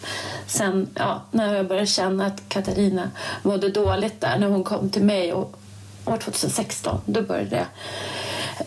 sen 0.46 0.88
ja, 0.94 1.22
när 1.30 1.54
jag 1.54 1.68
började 1.68 1.86
känna 1.86 2.26
att 2.26 2.48
Katarina 2.48 3.10
mådde 3.42 3.68
dåligt 3.68 4.20
där 4.20 4.38
när 4.38 4.46
hon 4.46 4.64
kom 4.64 4.90
till 4.90 5.04
mig 5.04 5.32
och 5.32 5.56
år 6.04 6.16
2016. 6.16 7.00
Då 7.06 7.22
började 7.22 7.50
det. 7.50 7.66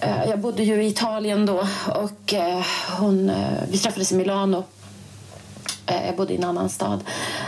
Eh, 0.02 0.30
jag 0.30 0.39
bodde 0.39 0.63
ju 0.63 0.84
i 0.84 0.88
Italien 0.88 1.46
då 1.46 1.67
och 1.96 2.34
eh, 2.34 2.65
hon, 3.00 3.30
eh, 3.30 3.63
vi 3.72 3.78
träffades 3.78 4.12
i 4.12 4.15
Milano. 4.15 4.63
Jag 5.86 6.15
bodde 6.15 6.34
i 6.34 6.38
en 6.38 6.43
annan 6.43 6.69
stad. 6.69 7.04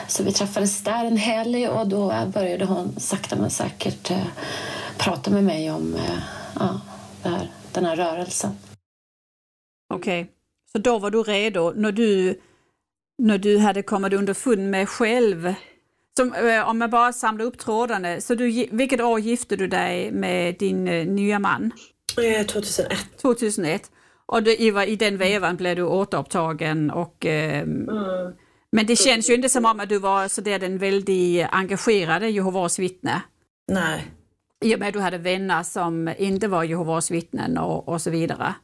Så 0.08 0.24
vi 0.24 0.32
träffades 0.32 0.84
där 0.84 1.06
en 1.06 1.18
helg 1.18 1.68
och 1.68 1.88
då 1.88 2.14
började 2.34 2.66
hon 2.66 3.00
sakta 3.00 3.36
men 3.36 3.50
säkert 3.50 4.12
prata 4.98 5.32
med 5.32 5.44
mig 5.44 5.72
om 5.72 5.96
ja, 6.60 6.82
här, 7.24 7.52
den 7.72 7.86
här 7.86 7.96
rörelsen. 7.96 8.58
Okej, 9.94 10.22
okay. 10.22 10.34
så 10.72 10.78
då 10.78 11.00
var 11.00 11.12
du 11.12 11.24
redo 11.24 11.74
när 11.76 11.92
du, 11.92 12.42
när 13.18 13.38
du 13.38 13.58
hade 13.58 13.82
kommit 13.82 14.14
underfund 14.14 14.72
med 14.72 14.90
själv 14.90 15.54
som, 16.18 16.34
eh, 16.34 16.70
om 16.70 16.82
jag 16.82 16.90
bara 16.90 17.14
samlar 17.14 17.46
upp 17.46 17.58
trådarna, 17.58 18.22
så 18.22 18.36
du, 18.36 18.68
vilket 18.72 19.02
år 19.02 19.20
gifte 19.20 19.56
du 19.56 19.68
dig 19.68 20.12
med 20.12 20.56
din 20.60 20.88
uh, 20.88 21.08
nya 21.08 21.40
man? 21.40 21.72
2001. 22.16 22.92
Eh, 22.92 22.98
2001. 23.22 23.92
Och 24.26 24.44
det, 24.44 24.62
i, 24.62 24.96
den 24.96 25.18
vevan 25.18 25.56
blev 25.56 25.76
du 25.76 25.84
återupptagen 25.84 26.92
och 26.92 27.26
uh, 27.26 27.32
mm. 27.32 27.88
Men 28.72 28.86
det 28.86 28.96
känns 28.96 29.30
ju 29.30 29.34
inte 29.34 29.50
som 29.50 29.66
om 29.66 29.80
att 29.80 29.90
du 29.90 30.00
var 30.00 30.28
så 30.28 30.42
där 30.42 30.60
den 30.60 30.78
väldigt 30.78 31.48
engagerade 31.52 32.30
Jehovas 32.30 32.80
vittne. 32.80 33.22
Nej. 33.72 34.12
I 34.66 34.76
och 34.76 34.80
med 34.80 34.88
att 34.88 34.94
du 34.94 35.00
hade 35.00 35.18
vänner 35.18 35.64
som 35.64 36.14
inte 36.18 36.48
var 36.48 36.64
Jehovas 36.64 37.12
vittnen 37.12 37.58
och, 37.58 37.88
och 37.88 38.02
så 38.02 38.10
vidare. 38.10 38.56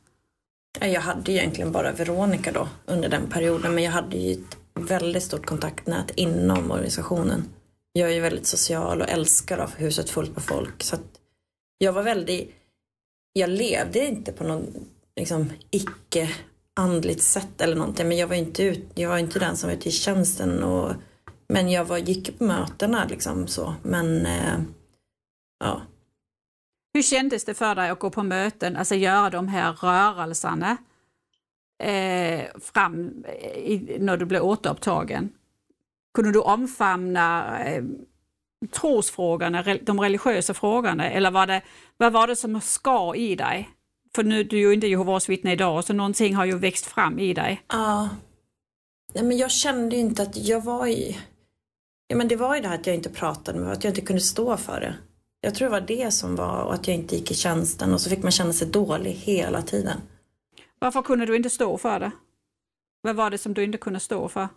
Jag 0.79 1.01
hade 1.01 1.31
egentligen 1.31 1.71
bara 1.71 1.91
Veronica 1.91 2.51
då 2.51 2.67
under 2.85 3.09
den 3.09 3.29
perioden 3.29 3.75
men 3.75 3.83
jag 3.83 3.91
hade 3.91 4.17
ju 4.17 4.31
ett 4.31 4.57
väldigt 4.73 5.23
stort 5.23 5.45
kontaktnät 5.45 6.12
inom 6.15 6.71
organisationen. 6.71 7.43
Jag 7.93 8.10
är 8.10 8.13
ju 8.13 8.21
väldigt 8.21 8.47
social 8.47 9.01
och 9.01 9.10
älskar 9.10 9.57
att 9.57 9.69
ha 9.69 9.77
huset 9.77 10.10
fullt 10.10 10.36
med 10.36 10.43
folk. 10.43 10.84
Så 10.84 10.97
jag 11.77 11.93
var 11.93 12.03
väldigt, 12.03 12.55
jag 13.34 13.49
levde 13.49 14.07
inte 14.07 14.31
på 14.31 14.43
något 14.43 14.69
liksom, 15.15 15.49
icke 15.69 16.29
andligt 16.73 17.23
sätt 17.23 17.62
eller 17.62 17.75
någonting. 17.75 18.07
Men 18.07 18.17
jag 18.17 18.27
var 18.27 18.36
inte, 18.36 18.63
ut, 18.63 18.86
jag 18.95 19.10
var 19.10 19.17
inte 19.17 19.39
den 19.39 19.57
som 19.57 19.69
var 19.69 19.75
ute 19.77 19.89
i 19.89 19.91
tjänsten. 19.91 20.63
Och, 20.63 20.93
men 21.47 21.69
jag 21.69 21.86
var, 21.86 21.97
gick 21.97 22.38
på 22.38 22.43
mötena 22.43 23.05
liksom 23.05 23.47
så. 23.47 23.75
Men 23.84 24.25
eh, 24.25 24.60
ja. 25.60 25.81
Hur 26.93 27.03
kändes 27.03 27.45
det 27.45 27.53
för 27.53 27.75
dig 27.75 27.89
att 27.89 27.99
gå 27.99 28.10
på 28.10 28.23
möten, 28.23 28.75
alltså 28.75 28.95
göra 28.95 29.29
de 29.29 29.47
här 29.47 29.73
rörelserna? 29.73 30.77
Eh, 31.81 32.45
fram 32.59 33.23
eh, 33.27 33.57
i, 33.57 33.97
när 33.99 34.17
du 34.17 34.25
blev 34.25 34.43
återupptagen? 34.43 35.29
Kunde 36.13 36.31
du 36.31 36.39
omfamna 36.39 37.59
eh, 37.65 37.83
trosfrågorna, 38.71 39.63
de 39.81 39.99
religiösa 39.99 40.53
frågorna 40.53 41.09
eller 41.09 41.31
var 41.31 41.47
det, 41.47 41.61
vad 41.97 42.13
var 42.13 42.27
det 42.27 42.35
som 42.35 42.61
skar 42.61 43.15
i 43.15 43.35
dig? 43.35 43.69
För 44.15 44.23
nu, 44.23 44.43
du 44.43 44.57
är 44.57 44.61
ju 44.61 44.73
inte 44.73 44.87
Jehovas 44.87 45.29
vittne 45.29 45.51
idag, 45.51 45.83
så 45.83 45.93
någonting 45.93 46.35
har 46.35 46.45
ju 46.45 46.57
växt 46.57 46.85
fram 46.85 47.19
i 47.19 47.33
dig. 47.33 47.61
Ja. 47.67 48.09
Men 49.13 49.37
jag 49.37 49.51
kände 49.51 49.95
ju 49.95 50.01
inte 50.01 50.21
att 50.21 50.37
jag 50.37 50.61
var 50.61 50.87
i... 50.87 51.17
Ja, 52.07 52.15
men 52.15 52.27
det 52.27 52.35
var 52.35 52.55
ju 52.55 52.61
det 52.61 52.67
här 52.67 52.75
att 52.75 52.87
jag 52.87 52.95
inte 52.95 53.09
pratade 53.09 53.59
med, 53.59 53.71
att 53.71 53.83
jag 53.83 53.91
inte 53.91 54.01
kunde 54.01 54.21
stå 54.21 54.57
för 54.57 54.79
det. 54.79 54.95
Jag 55.41 55.55
tror 55.55 55.67
det 55.67 55.71
var 55.71 55.81
det 55.81 56.11
som 56.11 56.35
var, 56.35 56.63
och 56.63 56.73
att 56.73 56.87
jag 56.87 56.95
inte 56.95 57.15
gick 57.15 57.31
i 57.31 57.33
tjänsten 57.33 57.93
och 57.93 58.01
så 58.01 58.09
fick 58.09 58.23
man 58.23 58.31
känna 58.31 58.53
sig 58.53 58.67
dålig 58.67 59.11
hela 59.11 59.61
tiden. 59.61 59.97
Varför 60.81 61.01
kunde 61.01 61.25
du 61.25 61.35
inte 61.35 61.49
stå 61.49 61.77
för 61.77 61.99
det? 61.99 62.11
Vad 63.01 63.15
var 63.15 63.29
det 63.29 63.37
som 63.37 63.53
du 63.53 63.63
inte 63.63 63.77
kunde 63.77 63.99
stå 63.99 64.27
för? 64.29 64.47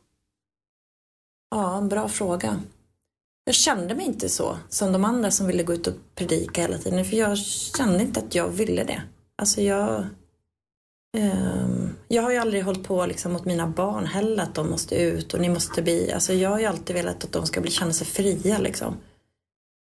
Ja, 1.50 1.76
en 1.76 1.88
bra 1.88 2.08
fråga. 2.08 2.60
Jag 3.44 3.54
kände 3.54 3.94
mig 3.94 4.06
inte 4.06 4.28
så 4.28 4.58
som 4.68 4.92
de 4.92 5.04
andra 5.04 5.30
som 5.30 5.46
ville 5.46 5.62
gå 5.62 5.74
ut 5.74 5.86
och 5.86 5.94
predika 6.14 6.60
hela 6.60 6.78
tiden. 6.78 7.04
För 7.04 7.16
jag 7.16 7.38
kände 7.38 8.02
inte 8.02 8.20
att 8.20 8.34
jag 8.34 8.48
ville 8.48 8.84
det. 8.84 9.02
Alltså 9.36 9.60
jag... 9.60 10.04
Um, 11.16 11.96
jag 12.08 12.22
har 12.22 12.30
ju 12.30 12.36
aldrig 12.36 12.64
hållit 12.64 12.84
på 12.84 13.06
liksom 13.06 13.32
mot 13.32 13.44
mina 13.44 13.66
barn 13.66 14.06
heller 14.06 14.42
att 14.42 14.54
de 14.54 14.70
måste 14.70 14.94
ut 14.94 15.34
och 15.34 15.40
ni 15.40 15.48
måste 15.48 15.82
bli... 15.82 16.12
Alltså 16.12 16.32
jag 16.32 16.50
har 16.50 16.58
ju 16.58 16.66
alltid 16.66 16.96
velat 16.96 17.24
att 17.24 17.32
de 17.32 17.46
ska 17.46 17.60
bli, 17.60 17.70
känna 17.70 17.92
sig 17.92 18.06
fria 18.06 18.58
liksom. 18.58 18.96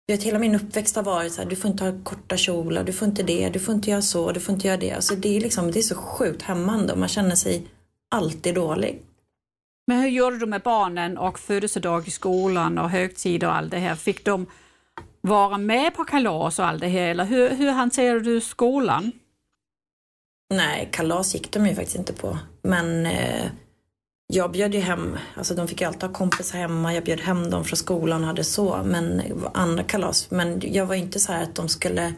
Vet, 0.09 0.23
hela 0.23 0.39
min 0.39 0.55
uppväxt 0.55 0.97
har 0.97 1.03
varit 1.03 1.33
så 1.33 1.43
här, 1.43 1.51
du 1.51 1.57
får 1.57 1.71
inte 1.71 1.85
ha 1.85 1.93
korta 2.05 2.37
kjolar, 2.37 2.85
du 2.85 2.93
får 2.93 3.09
inte 3.09 3.23
det, 3.23 3.49
du 3.49 3.59
får 3.59 3.75
inte 3.75 3.91
göra 3.91 4.03
så, 4.03 4.33
du 4.33 4.41
får 4.41 4.55
inte 4.55 4.67
göra 4.67 4.77
det. 4.77 4.93
Alltså 4.93 5.17
det, 5.17 5.37
är 5.37 5.41
liksom, 5.41 5.71
det 5.71 5.79
är 5.79 5.83
så 5.83 5.95
sjukt 5.95 6.43
hämmande 6.43 6.93
och 6.93 6.99
man 6.99 7.09
känner 7.09 7.35
sig 7.35 7.67
alltid 8.11 8.55
dålig. 8.55 9.03
Men 9.87 10.01
hur 10.01 10.09
gjorde 10.09 10.39
du 10.39 10.47
med 10.47 10.63
barnen 10.63 11.19
och 11.19 11.39
födelsedag 11.39 12.09
i 12.09 12.11
skolan 12.11 12.79
och 12.79 12.91
högtider 12.91 13.47
och 13.47 13.55
allt 13.55 13.71
det 13.71 13.79
här? 13.79 13.95
Fick 13.95 14.25
de, 14.25 14.47
vara 15.21 15.59
med 15.59 15.95
på 15.95 16.05
kalas 16.05 16.59
och 16.59 16.67
allt 16.67 16.81
det 16.81 16.89
här? 16.89 17.09
Eller 17.09 17.25
hur, 17.25 17.51
hur 17.51 17.71
hanterar 17.71 18.21
du 18.21 18.41
skolan? 18.41 19.13
Nej, 20.55 20.89
kalas 20.93 21.35
gick 21.35 21.53
de 21.53 21.67
ju 21.67 21.75
faktiskt 21.75 21.99
inte 21.99 22.13
på. 22.13 22.39
Men 22.63 23.07
eh, 23.07 23.47
jag 24.27 24.53
bjöd 24.53 24.75
ju 24.75 24.81
hem, 24.81 25.19
alltså 25.35 25.55
de 25.55 25.69
fick 25.69 25.81
ju 25.81 25.87
alltid 25.87 26.03
ha 26.03 26.13
kompisar 26.13 26.59
hemma. 26.59 26.95
Jag 26.95 27.05
bjöd 27.05 27.21
hem 27.21 27.51
dem 27.51 27.65
från 27.65 27.77
skolan 27.77 28.21
och 28.21 28.27
hade 28.27 28.45
så. 28.45 28.83
Men 28.85 29.23
andra 29.55 29.83
kalas. 29.83 30.31
Men 30.31 30.63
jag 30.65 30.87
var 30.87 30.95
inte 30.95 31.21
så 31.21 31.33
här 31.33 31.43
att 31.43 31.55
de 31.55 31.69
skulle 31.69 32.15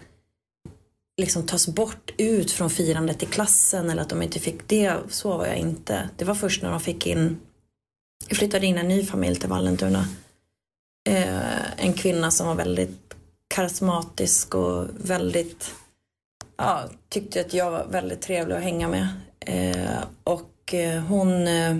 liksom 1.21 1.47
tas 1.47 1.69
bort 1.69 2.11
ut 2.17 2.51
från 2.51 2.71
firandet 2.71 3.23
i 3.23 3.27
klassen 3.27 3.91
eller 3.91 4.03
att 4.03 4.09
de 4.09 4.23
inte 4.23 4.39
fick 4.39 4.69
det. 4.69 4.97
Så 5.09 5.39
var 5.39 5.47
jag 5.47 5.57
inte. 5.57 6.11
Det 6.17 6.25
var 6.25 6.35
först 6.35 6.63
när 6.63 6.71
de 6.71 6.81
fick 6.81 7.07
in, 7.07 7.41
jag 8.29 8.39
flyttade 8.39 8.67
in 8.67 8.79
en 8.79 8.89
ny 8.89 9.07
familj 9.07 9.37
till 9.37 9.49
Vallentuna. 9.49 10.05
Eh, 11.09 11.85
en 11.85 11.93
kvinna 11.93 12.31
som 12.31 12.47
var 12.47 12.55
väldigt 12.55 13.15
karismatisk 13.49 14.55
och 14.55 14.87
väldigt, 15.01 15.75
ja, 16.57 16.85
tyckte 17.09 17.41
att 17.41 17.55
jag 17.55 17.71
var 17.71 17.87
väldigt 17.87 18.21
trevlig 18.21 18.55
att 18.57 18.63
hänga 18.63 18.89
med. 18.89 19.09
Eh, 19.41 20.05
och 20.25 20.75
eh, 20.75 21.03
hon, 21.03 21.47
eh, 21.47 21.77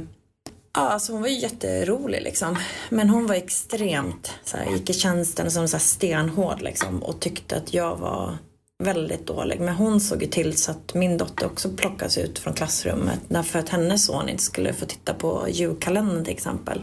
ja 0.73 0.81
alltså 0.81 1.13
hon 1.13 1.21
var 1.21 1.29
ju 1.29 1.39
jätterolig 1.39 2.23
liksom. 2.23 2.57
Men 2.91 3.11
hon 3.11 3.27
var 3.27 3.35
extremt, 3.35 4.33
så 4.45 4.57
här, 4.57 4.73
gick 4.73 4.91
i 4.91 4.93
tjänsten 4.93 5.51
som 5.51 5.69
så 5.69 5.77
här 5.77 5.83
stenhård 5.85 6.63
liksom 6.63 7.03
och 7.03 7.21
tyckte 7.21 7.57
att 7.57 7.75
jag 7.75 7.97
var 7.97 8.39
väldigt 8.85 9.27
dålig. 9.27 9.61
Men 9.61 9.75
hon 9.75 10.01
såg 10.01 10.23
ju 10.23 10.29
till 10.29 10.57
så 10.57 10.71
att 10.71 10.95
min 10.95 11.19
dotter 11.19 11.47
också 11.47 11.71
plockas 11.71 12.19
ut 12.19 12.39
från 12.39 12.55
klassrummet 12.55 13.21
därför 13.29 13.59
att 13.59 13.69
hennes 13.69 14.07
son 14.07 14.29
inte 14.29 14.43
skulle 14.43 14.73
få 14.73 14.87
titta 14.87 15.15
på 15.15 15.47
julkalendern 15.49 16.25
till 16.25 16.35
exempel. 16.35 16.83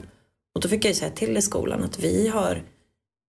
Och 0.56 0.62
då 0.62 0.68
fick 0.70 0.86
jag 0.86 0.90
ju 0.90 0.96
säga 0.96 1.12
till 1.12 1.38
i 1.38 1.42
skolan 1.42 1.84
att 1.84 2.00
vi 2.00 2.28
har, 2.28 2.64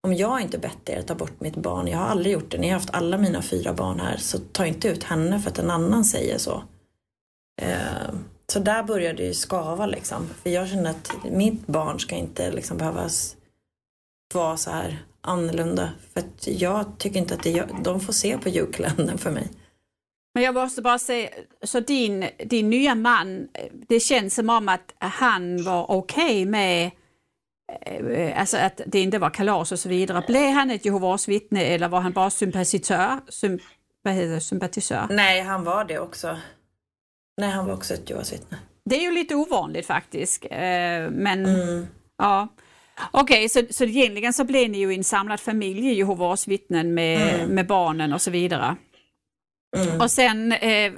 om 0.03 0.13
jag 0.13 0.41
inte 0.41 0.57
bett 0.57 0.89
er 0.89 0.99
att 0.99 1.07
ta 1.07 1.15
bort 1.15 1.41
mitt 1.41 1.55
barn, 1.55 1.87
jag 1.87 1.97
har 1.97 2.05
aldrig 2.05 2.33
gjort 2.33 2.51
det, 2.51 2.57
ni 2.57 2.67
har 2.67 2.73
haft 2.73 2.93
alla 2.93 3.17
mina 3.17 3.41
fyra 3.41 3.73
barn 3.73 3.99
här, 3.99 4.17
så 4.17 4.37
ta 4.37 4.65
inte 4.65 4.87
ut 4.87 5.03
henne 5.03 5.39
för 5.39 5.49
att 5.49 5.59
en 5.59 5.71
annan 5.71 6.05
säger 6.05 6.37
så. 6.37 6.63
Eh, 7.61 8.13
så 8.51 8.59
där 8.59 8.83
började 8.83 9.17
det 9.17 9.27
ju 9.27 9.33
skava 9.33 9.85
liksom. 9.85 10.29
För 10.43 10.49
jag 10.49 10.69
kände 10.69 10.89
att 10.89 11.11
mitt 11.31 11.67
barn 11.67 11.99
ska 11.99 12.15
inte 12.15 12.51
liksom 12.51 12.77
behöva 12.77 13.09
vara 14.33 14.57
så 14.57 14.71
här 14.71 14.97
annorlunda. 15.21 15.89
För 16.13 16.19
att 16.19 16.47
jag 16.47 16.85
tycker 16.97 17.19
inte 17.19 17.33
att 17.33 17.43
det, 17.43 17.65
de 17.83 17.99
får 17.99 18.13
se 18.13 18.37
på 18.37 18.49
julkalendern 18.49 19.17
för 19.17 19.31
mig. 19.31 19.49
Men 20.33 20.43
jag 20.43 20.53
måste 20.53 20.81
bara 20.81 20.99
säga, 20.99 21.29
så 21.63 21.79
din, 21.79 22.29
din 22.45 22.69
nya 22.69 22.95
man, 22.95 23.47
det 23.87 23.99
känns 23.99 24.35
som 24.35 24.49
om 24.49 24.69
att 24.69 24.93
han 24.97 25.63
var 25.63 25.91
okej 25.91 26.25
okay 26.25 26.45
med 26.45 26.91
eh, 27.85 28.39
alltså 28.39 28.57
att 28.57 28.81
det 28.85 28.99
inte 28.99 29.19
var 29.19 29.29
kalas 29.29 29.71
och 29.71 29.79
så 29.79 29.89
vidare. 29.89 30.23
Blev 30.27 30.51
han 30.51 30.71
ett 30.71 30.85
Jehovas 30.85 31.27
vittne 31.27 31.63
eller 31.63 31.87
var 31.87 32.01
han 32.01 32.11
bara 32.11 32.29
sympatisör? 32.29 33.19
Symp 33.29 33.61
vad 34.01 34.13
heter 34.13 34.29
det? 34.29 34.41
Sympatisör? 34.41 35.07
Nej, 35.09 35.41
han 35.41 35.63
var 35.63 35.85
det 35.85 35.99
också. 35.99 36.37
Nej, 37.37 37.49
han 37.49 37.67
var 37.67 37.73
också 37.73 37.93
ett 37.93 38.09
Jehovas 38.09 38.33
vittne. 38.33 38.57
Det 38.85 38.95
är 38.95 39.01
ju 39.01 39.11
lite 39.11 39.35
ovanligt 39.35 39.85
faktiskt. 39.85 40.45
Eh, 40.45 40.59
men 41.11 41.45
mm. 41.45 41.87
ja. 42.17 42.47
Okej, 43.11 43.45
okay, 43.45 43.49
så, 43.49 43.73
så 43.73 43.83
egentligen 43.83 44.33
så 44.33 44.43
blev 44.43 44.69
ni 44.69 44.77
ju 44.77 44.93
en 44.93 45.03
samlad 45.03 45.39
familj 45.39 45.93
Jehovas 45.93 46.47
vittnen 46.47 46.93
med, 46.93 47.35
mm. 47.35 47.55
med 47.55 47.67
barnen 47.67 48.13
och 48.13 48.21
så 48.21 48.31
vidare. 48.31 48.75
Mm. 49.77 50.01
Och 50.01 50.11
sen, 50.11 50.51
eh, 50.51 50.93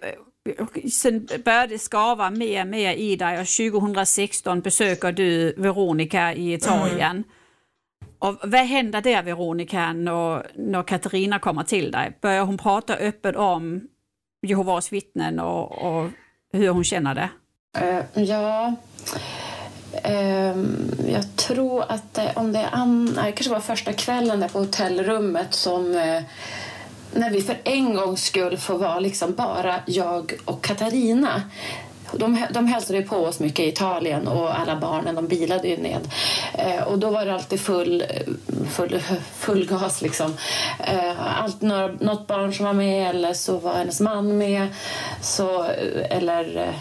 sen 0.92 1.28
började 1.46 1.68
det 1.68 1.80
skava 1.80 2.30
mer 2.30 2.62
och 2.62 2.68
mer 2.68 2.94
i 2.94 3.16
dig 3.16 3.40
och 3.40 3.74
2016 3.74 4.62
besöker 4.62 5.12
du 5.12 5.54
Veronica 5.58 6.34
i 6.34 6.54
Italien. 6.54 7.12
Mm. 7.12 7.24
Och 8.20 8.36
vad 8.44 8.62
händer 8.62 9.02
där 9.02 9.24
Veronica 9.24 9.94
när, 9.94 10.52
när 10.56 10.84
Katarina 10.84 11.40
kommer 11.40 11.64
till 11.64 11.92
dig? 11.92 12.18
Börjar 12.22 12.46
hon 12.46 12.58
prata 12.58 12.96
öppet 12.96 13.36
om 13.36 13.88
Jehovas 14.48 14.94
vittnen 14.94 15.40
och, 15.40 15.72
och 15.72 16.10
hur 16.52 16.70
hon 16.70 16.84
känner 16.84 17.16
det? 17.16 17.30
Uh, 17.78 18.24
ja, 18.24 18.76
ehm, 20.04 20.92
jag 21.08 21.36
tror 21.36 21.84
att 21.88 22.14
det, 22.14 22.34
om 22.36 22.52
det 22.52 22.60
är 22.60 22.70
Anna, 22.72 23.24
det 23.24 23.32
kanske 23.32 23.54
var 23.54 23.60
första 23.60 23.94
kvällen 23.94 24.40
där 24.40 24.48
på 24.48 24.60
hotellrummet 24.60 25.54
som 25.54 25.86
uh, 25.86 26.22
när 27.14 27.30
vi 27.30 27.42
för 27.42 27.58
en 27.64 27.96
gångs 27.96 28.24
skull 28.24 28.58
får 28.58 28.78
vara 28.78 29.00
liksom 29.00 29.34
bara 29.34 29.76
jag 29.86 30.34
och 30.46 30.64
Katarina. 30.64 31.42
De, 32.14 32.46
de 32.54 32.68
hälsade 32.68 33.02
på 33.02 33.16
oss 33.16 33.40
mycket 33.40 33.60
i 33.60 33.68
Italien 33.68 34.28
och 34.28 34.60
alla 34.60 34.76
barnen 34.76 35.16
de 35.16 35.28
bilade 35.28 35.68
ju 35.68 35.78
ned. 35.78 36.12
Eh, 36.54 36.84
och 36.84 37.00
då 37.00 37.10
var 37.10 37.26
det 37.26 37.34
alltid 37.34 37.60
full, 37.60 38.02
eh, 38.02 38.34
full, 38.70 39.02
full 39.36 39.68
gas. 39.68 40.02
Liksom. 40.02 40.34
Eh, 40.80 41.42
allt, 41.44 41.62
några, 41.62 41.88
något 41.88 42.28
barn 42.28 42.54
som 42.54 42.66
var 42.66 42.74
med 42.74 43.10
eller 43.10 43.34
så 43.34 43.58
var 43.58 43.74
hennes 43.74 44.00
man 44.00 44.38
med. 44.38 44.68
Så, 45.22 45.64
eh, 45.64 46.18
eller 46.18 46.58
eh, 46.58 46.76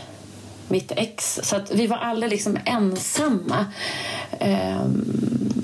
mitt 0.68 0.92
ex. 0.96 1.40
Så 1.42 1.56
att 1.56 1.70
vi 1.70 1.86
var 1.86 1.96
aldrig 1.96 2.30
liksom 2.30 2.58
ensamma. 2.64 3.66
Eh, 4.40 4.82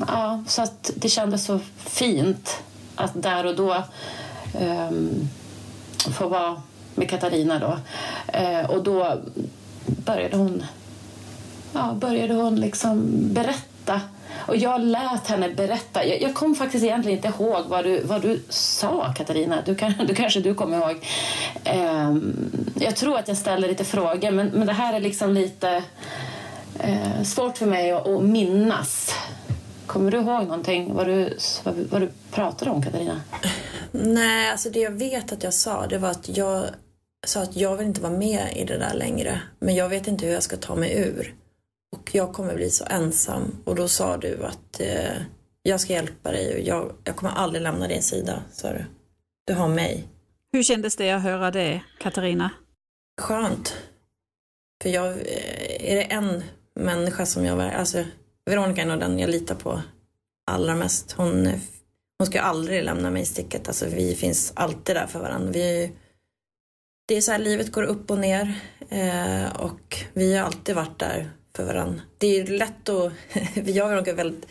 ja, 0.08 0.44
så 0.46 0.62
att 0.62 0.90
det 0.94 1.08
kändes 1.08 1.44
så 1.44 1.60
fint 1.76 2.62
att 2.94 3.22
där 3.22 3.46
och 3.46 3.56
då 3.56 3.84
ehm, 4.60 5.28
få 6.18 6.28
vara 6.28 6.62
med 6.94 7.10
Katarina 7.10 7.58
då. 7.58 7.78
Eh, 8.38 8.70
och 8.70 8.82
då 8.82 9.20
började 9.86 10.36
hon, 10.36 10.64
ja, 11.72 11.92
började 11.94 12.34
hon 12.34 12.56
liksom 12.56 13.08
berätta 13.34 14.00
och 14.46 14.56
jag 14.56 14.80
lät 14.80 15.26
henne 15.26 15.48
berätta. 15.48 16.06
Jag, 16.06 16.22
jag 16.22 16.34
kom 16.34 16.54
faktiskt 16.54 16.84
egentligen 16.84 17.18
inte 17.18 17.28
ihåg 17.28 17.64
vad 17.68 17.84
du, 17.84 18.02
vad 18.02 18.22
du 18.22 18.42
sa, 18.48 19.12
Katarina. 19.16 19.62
Du, 19.66 19.74
kan, 19.74 19.92
du 20.08 20.14
kanske 20.14 20.40
du 20.40 20.54
kommer 20.54 20.76
ihåg. 20.76 21.06
Eh, 21.64 22.16
jag 22.74 22.96
tror 22.96 23.18
att 23.18 23.28
jag 23.28 23.36
ställde 23.36 23.68
lite 23.68 23.84
frågor, 23.84 24.30
men, 24.30 24.46
men 24.46 24.66
det 24.66 24.72
här 24.72 24.94
är 24.94 25.00
liksom 25.00 25.34
lite 25.34 25.82
eh, 26.78 27.22
svårt 27.22 27.58
för 27.58 27.66
mig 27.66 27.92
att, 27.92 28.08
att 28.08 28.22
minnas. 28.22 29.14
Kommer 29.86 30.10
du 30.10 30.16
ihåg 30.16 30.42
någonting 30.42 30.94
vad 30.94 31.06
du, 31.06 31.38
vad, 31.64 31.74
vad 31.90 32.00
du 32.00 32.08
pratade 32.30 32.70
om, 32.70 32.82
Katarina? 32.82 33.20
Nej, 33.96 34.50
alltså 34.50 34.70
det 34.70 34.80
jag 34.80 34.90
vet 34.90 35.32
att 35.32 35.42
jag 35.42 35.54
sa 35.54 35.86
det 35.86 35.98
var 35.98 36.10
att 36.10 36.36
jag 36.36 36.66
sa 37.26 37.42
att 37.42 37.56
jag 37.56 37.76
vill 37.76 37.86
inte 37.86 38.00
vara 38.00 38.12
med 38.12 38.56
i 38.56 38.64
det 38.64 38.78
där 38.78 38.94
längre. 38.94 39.40
Men 39.58 39.74
jag 39.74 39.88
vet 39.88 40.08
inte 40.08 40.26
hur 40.26 40.32
jag 40.32 40.42
ska 40.42 40.56
ta 40.56 40.74
mig 40.74 40.98
ur. 40.98 41.34
Och 41.96 42.14
jag 42.14 42.32
kommer 42.32 42.54
bli 42.54 42.70
så 42.70 42.84
ensam. 42.84 43.56
Och 43.64 43.74
då 43.74 43.88
sa 43.88 44.16
du 44.16 44.44
att 44.44 44.80
eh, 44.80 45.12
jag 45.62 45.80
ska 45.80 45.92
hjälpa 45.92 46.32
dig 46.32 46.54
och 46.54 46.60
jag, 46.60 46.92
jag 47.04 47.16
kommer 47.16 47.32
aldrig 47.32 47.62
lämna 47.62 47.88
din 47.88 48.02
sida, 48.02 48.42
sa 48.52 48.72
du. 48.72 48.84
Du 49.46 49.54
har 49.54 49.68
mig. 49.68 50.08
Hur 50.52 50.62
kändes 50.62 50.96
det 50.96 51.10
att 51.10 51.22
höra 51.22 51.50
det, 51.50 51.80
Katarina? 51.98 52.50
Skönt. 53.20 53.76
För 54.82 54.90
jag, 54.90 55.06
eh, 55.06 55.92
är 55.92 55.96
det 55.96 56.02
en 56.02 56.42
människa 56.80 57.26
som 57.26 57.44
jag, 57.44 57.60
alltså 57.60 58.04
Veronica 58.46 58.82
är 58.82 58.86
nog 58.86 59.00
den 59.00 59.18
jag 59.18 59.30
litar 59.30 59.54
på 59.54 59.82
allra 60.46 60.74
mest. 60.74 61.12
Hon 61.12 61.60
hon 62.18 62.26
ska 62.26 62.40
aldrig 62.40 62.84
lämna 62.84 63.10
mig 63.10 63.22
i 63.22 63.26
sticket. 63.26 63.68
Alltså, 63.68 63.86
vi 63.86 64.14
finns 64.14 64.52
alltid 64.56 64.96
där 64.96 65.06
för 65.06 65.20
varandra. 65.20 65.50
Vi, 65.52 65.92
det 67.08 67.16
är 67.16 67.20
så 67.20 67.32
här, 67.32 67.38
livet 67.38 67.72
går 67.72 67.82
upp 67.82 68.10
och 68.10 68.18
ner 68.18 68.54
eh, 68.88 69.56
och 69.56 69.96
vi 70.12 70.36
har 70.36 70.46
alltid 70.46 70.74
varit 70.74 70.98
där 70.98 71.30
för 71.56 71.64
varandra. 71.64 72.00
Det 72.18 72.40
är 72.40 72.46
lätt 72.46 72.88
att... 72.88 73.12
jag 73.54 73.92
är 73.92 74.08
är 74.08 74.14
väldigt 74.14 74.46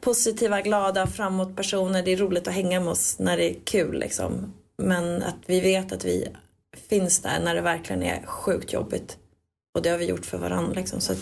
positiva, 0.00 0.60
glada, 0.60 1.06
framåt 1.06 1.56
personer. 1.56 2.02
Det 2.02 2.12
är 2.12 2.16
roligt 2.16 2.48
att 2.48 2.54
hänga 2.54 2.80
med 2.80 2.88
oss 2.88 3.18
när 3.18 3.36
det 3.36 3.50
är 3.50 3.56
kul 3.64 3.98
liksom. 3.98 4.52
Men 4.78 5.22
att 5.22 5.36
vi 5.46 5.60
vet 5.60 5.92
att 5.92 6.04
vi 6.04 6.28
finns 6.88 7.22
där 7.22 7.40
när 7.44 7.54
det 7.54 7.60
verkligen 7.60 8.02
är 8.02 8.26
sjukt 8.26 8.72
jobbigt. 8.72 9.16
Och 9.74 9.82
det 9.82 9.90
har 9.90 9.98
vi 9.98 10.04
gjort 10.04 10.26
för 10.26 10.38
varandra 10.38 10.72
liksom. 10.72 11.00
Så 11.00 11.14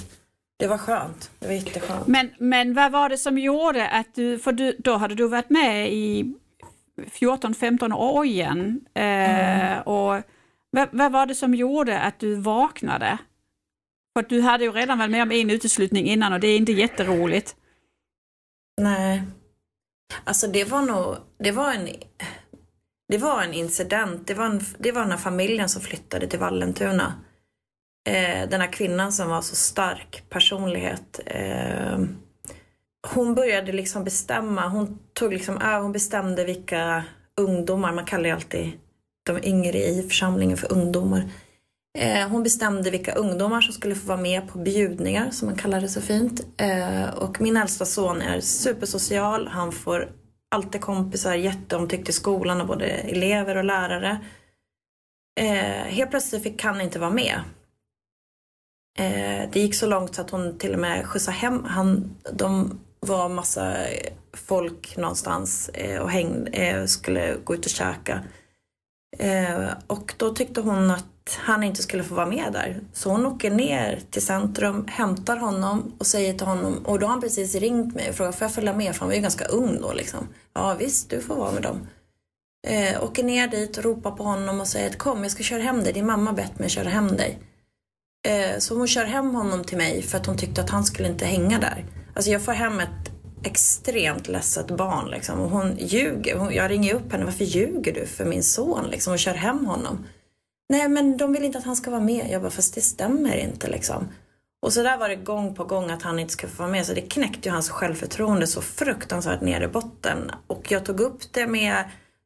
det 0.62 0.68
var 0.68 0.78
skönt. 0.78 1.30
Det 1.38 1.46
var 1.46 1.54
jätteskönt. 1.54 2.06
Men, 2.06 2.30
men 2.38 2.74
vad 2.74 2.92
var 2.92 3.08
det 3.08 3.18
som 3.18 3.38
gjorde 3.38 3.88
att 3.88 4.14
du, 4.14 4.38
för 4.38 4.52
du, 4.52 4.76
då 4.78 4.96
hade 4.96 5.14
du 5.14 5.28
varit 5.28 5.50
med 5.50 5.92
i 5.92 6.34
14-15 6.96 7.94
år 7.94 8.24
igen. 8.24 8.80
Eh, 8.94 9.02
mm. 9.02 9.82
och 9.82 10.22
vad, 10.70 10.88
vad, 10.92 11.12
var 11.12 11.26
det 11.26 11.34
som 11.34 11.54
gjorde 11.54 12.00
att 12.00 12.18
du 12.18 12.34
vaknade? 12.34 13.18
För 14.16 14.28
du 14.28 14.40
hade 14.40 14.64
ju 14.64 14.72
redan 14.72 14.98
varit 14.98 15.10
med 15.10 15.22
om 15.22 15.32
en 15.32 15.50
uteslutning 15.50 16.06
innan 16.06 16.32
och 16.32 16.40
det 16.40 16.48
är 16.48 16.56
inte 16.56 16.72
jätteroligt. 16.72 17.56
Nej. 18.80 19.22
Alltså 20.24 20.46
det 20.46 20.64
var 20.64 20.82
nog, 20.82 21.16
det 21.38 21.52
var 21.52 21.72
en, 21.72 21.88
det 23.08 23.18
var 23.18 23.42
en 23.42 23.54
incident. 23.54 24.26
Det 24.26 24.34
var, 24.34 24.46
en, 24.46 24.60
det 24.78 24.92
var 24.92 25.02
den 25.02 25.10
här 25.10 25.18
familjen 25.18 25.68
som 25.68 25.82
flyttade 25.82 26.26
till 26.26 26.38
Vallentuna 26.38 27.14
eh, 28.06 28.48
den 28.48 28.60
här 28.60 28.72
kvinnan 28.72 29.12
som 29.12 29.28
var 29.28 29.42
så 29.42 29.56
stark 29.56 30.24
personlighet. 30.28 31.20
Eh, 31.26 31.98
hon 33.14 33.34
började 33.34 33.72
liksom 33.72 34.04
bestämma, 34.04 34.68
hon 34.68 34.98
tog 35.12 35.32
liksom, 35.32 35.56
äh, 35.58 35.82
hon 35.82 35.92
bestämde 35.92 36.44
vilka 36.44 37.04
ungdomar, 37.36 37.92
man 37.92 38.04
kallar 38.04 38.24
ju 38.24 38.30
alltid 38.30 38.72
de 39.26 39.44
yngre 39.44 39.78
i 39.78 40.02
församlingen 40.08 40.56
för 40.56 40.72
ungdomar. 40.72 41.30
Eh, 41.98 42.28
hon 42.28 42.42
bestämde 42.42 42.90
vilka 42.90 43.14
ungdomar 43.14 43.60
som 43.60 43.74
skulle 43.74 43.94
få 43.94 44.06
vara 44.06 44.20
med 44.20 44.48
på 44.48 44.58
bjudningar, 44.58 45.30
som 45.30 45.48
man 45.48 45.56
kallar 45.56 45.80
det 45.80 45.88
så 45.88 46.00
fint. 46.00 46.46
Eh, 46.56 47.14
och 47.14 47.40
min 47.40 47.56
äldsta 47.56 47.84
son 47.84 48.22
är 48.22 48.40
supersocial, 48.40 49.48
han 49.48 49.72
får 49.72 50.12
alltid 50.50 50.80
kompisar, 50.80 51.34
jätteomtyckt 51.34 52.08
i 52.08 52.12
skolan 52.12 52.60
av 52.60 52.66
både 52.66 52.86
elever 52.86 53.56
och 53.56 53.64
lärare. 53.64 54.20
Eh, 55.40 55.84
helt 55.86 56.10
plötsligt 56.10 56.42
fick 56.42 56.64
han 56.64 56.80
inte 56.80 56.98
vara 56.98 57.10
med. 57.10 57.40
Eh, 58.98 59.48
det 59.52 59.60
gick 59.60 59.74
så 59.74 59.86
långt 59.86 60.14
så 60.14 60.20
att 60.20 60.30
hon 60.30 60.58
till 60.58 60.72
och 60.72 60.78
med 60.78 61.06
skjutsade 61.06 61.36
hem 61.36 61.64
han. 61.64 62.16
De 62.32 62.80
var 63.00 63.28
massa 63.28 63.76
folk 64.32 64.96
någonstans 64.96 65.68
eh, 65.68 66.00
och 66.00 66.10
häng, 66.10 66.46
eh, 66.46 66.84
skulle 66.84 67.36
gå 67.44 67.54
ut 67.54 67.64
och 67.64 67.70
käka. 67.70 68.20
Eh, 69.18 69.68
och 69.86 70.14
då 70.16 70.34
tyckte 70.34 70.60
hon 70.60 70.90
att 70.90 71.38
han 71.38 71.62
inte 71.62 71.82
skulle 71.82 72.04
få 72.04 72.14
vara 72.14 72.26
med 72.26 72.52
där. 72.52 72.80
Så 72.92 73.10
hon 73.10 73.26
åker 73.26 73.50
ner 73.50 74.00
till 74.10 74.26
centrum, 74.26 74.86
hämtar 74.88 75.36
honom 75.36 75.92
och 75.98 76.06
säger 76.06 76.34
till 76.34 76.46
honom, 76.46 76.86
och 76.86 76.98
då 76.98 77.06
har 77.06 77.10
han 77.10 77.20
precis 77.20 77.54
ringt 77.54 77.94
mig 77.94 78.08
och 78.08 78.14
frågat 78.14 78.34
får 78.34 78.44
jag 78.44 78.54
följa 78.54 78.74
med? 78.74 78.94
För 78.94 79.00
han 79.00 79.08
var 79.08 79.14
ju 79.14 79.20
ganska 79.20 79.44
ung 79.44 79.78
då 79.80 79.92
liksom. 79.92 80.28
Ja 80.54 80.74
visst, 80.78 81.10
du 81.10 81.20
får 81.20 81.36
vara 81.36 81.52
med 81.52 81.62
dem. 81.62 81.86
Eh, 82.68 83.04
åker 83.04 83.24
ner 83.24 83.48
dit 83.48 83.78
och 83.78 83.84
ropar 83.84 84.10
på 84.10 84.22
honom 84.22 84.60
och 84.60 84.68
säger 84.68 84.90
att 84.90 84.98
kom, 84.98 85.22
jag 85.22 85.32
ska 85.32 85.42
köra 85.42 85.62
hem 85.62 85.84
dig. 85.84 85.92
Din 85.92 86.06
mamma 86.06 86.32
bett 86.32 86.58
mig 86.58 86.68
köra 86.68 86.88
hem 86.88 87.08
dig. 87.08 87.38
Eh, 88.22 88.58
så 88.58 88.74
hon 88.74 88.88
kör 88.88 89.04
hem 89.04 89.34
honom 89.34 89.64
till 89.64 89.78
mig 89.78 90.02
för 90.02 90.18
att 90.18 90.26
hon 90.26 90.36
tyckte 90.36 90.60
att 90.60 90.70
han 90.70 90.84
skulle 90.84 91.08
inte 91.08 91.24
hänga 91.24 91.58
där. 91.58 91.84
Alltså 92.14 92.30
jag 92.30 92.42
får 92.42 92.52
hem 92.52 92.80
ett 92.80 93.12
extremt 93.44 94.28
ledset 94.28 94.66
barn 94.66 95.10
liksom. 95.10 95.40
Och 95.40 95.50
hon 95.50 95.76
ljuger. 95.78 96.36
Hon, 96.36 96.54
jag 96.54 96.70
ringer 96.70 96.94
upp 96.94 97.12
henne. 97.12 97.24
Varför 97.24 97.44
ljuger 97.44 97.92
du 97.92 98.06
för 98.06 98.24
min 98.24 98.42
son 98.42 98.88
liksom? 98.90 99.12
Och 99.12 99.18
kör 99.18 99.34
hem 99.34 99.66
honom. 99.66 100.06
Nej 100.68 100.88
men 100.88 101.16
de 101.16 101.32
vill 101.32 101.44
inte 101.44 101.58
att 101.58 101.64
han 101.64 101.76
ska 101.76 101.90
vara 101.90 102.00
med. 102.00 102.26
Jag 102.30 102.42
bara, 102.42 102.50
fast 102.50 102.74
det 102.74 102.80
stämmer 102.80 103.36
inte 103.36 103.68
liksom. 103.68 104.08
Och 104.62 104.72
så 104.72 104.82
där 104.82 104.98
var 104.98 105.08
det 105.08 105.16
gång 105.16 105.54
på 105.54 105.64
gång 105.64 105.90
att 105.90 106.02
han 106.02 106.18
inte 106.18 106.32
skulle 106.32 106.52
få 106.52 106.62
vara 106.62 106.72
med. 106.72 106.86
Så 106.86 106.94
det 106.94 107.00
knäckte 107.00 107.48
ju 107.48 107.52
hans 107.52 107.70
självförtroende 107.70 108.46
så 108.46 108.60
fruktansvärt 108.60 109.40
ner 109.40 109.60
i 109.60 109.68
botten. 109.68 110.30
Och 110.46 110.72
jag 110.72 110.84
tog 110.84 111.00
upp 111.00 111.32
det 111.32 111.46
med 111.46 111.84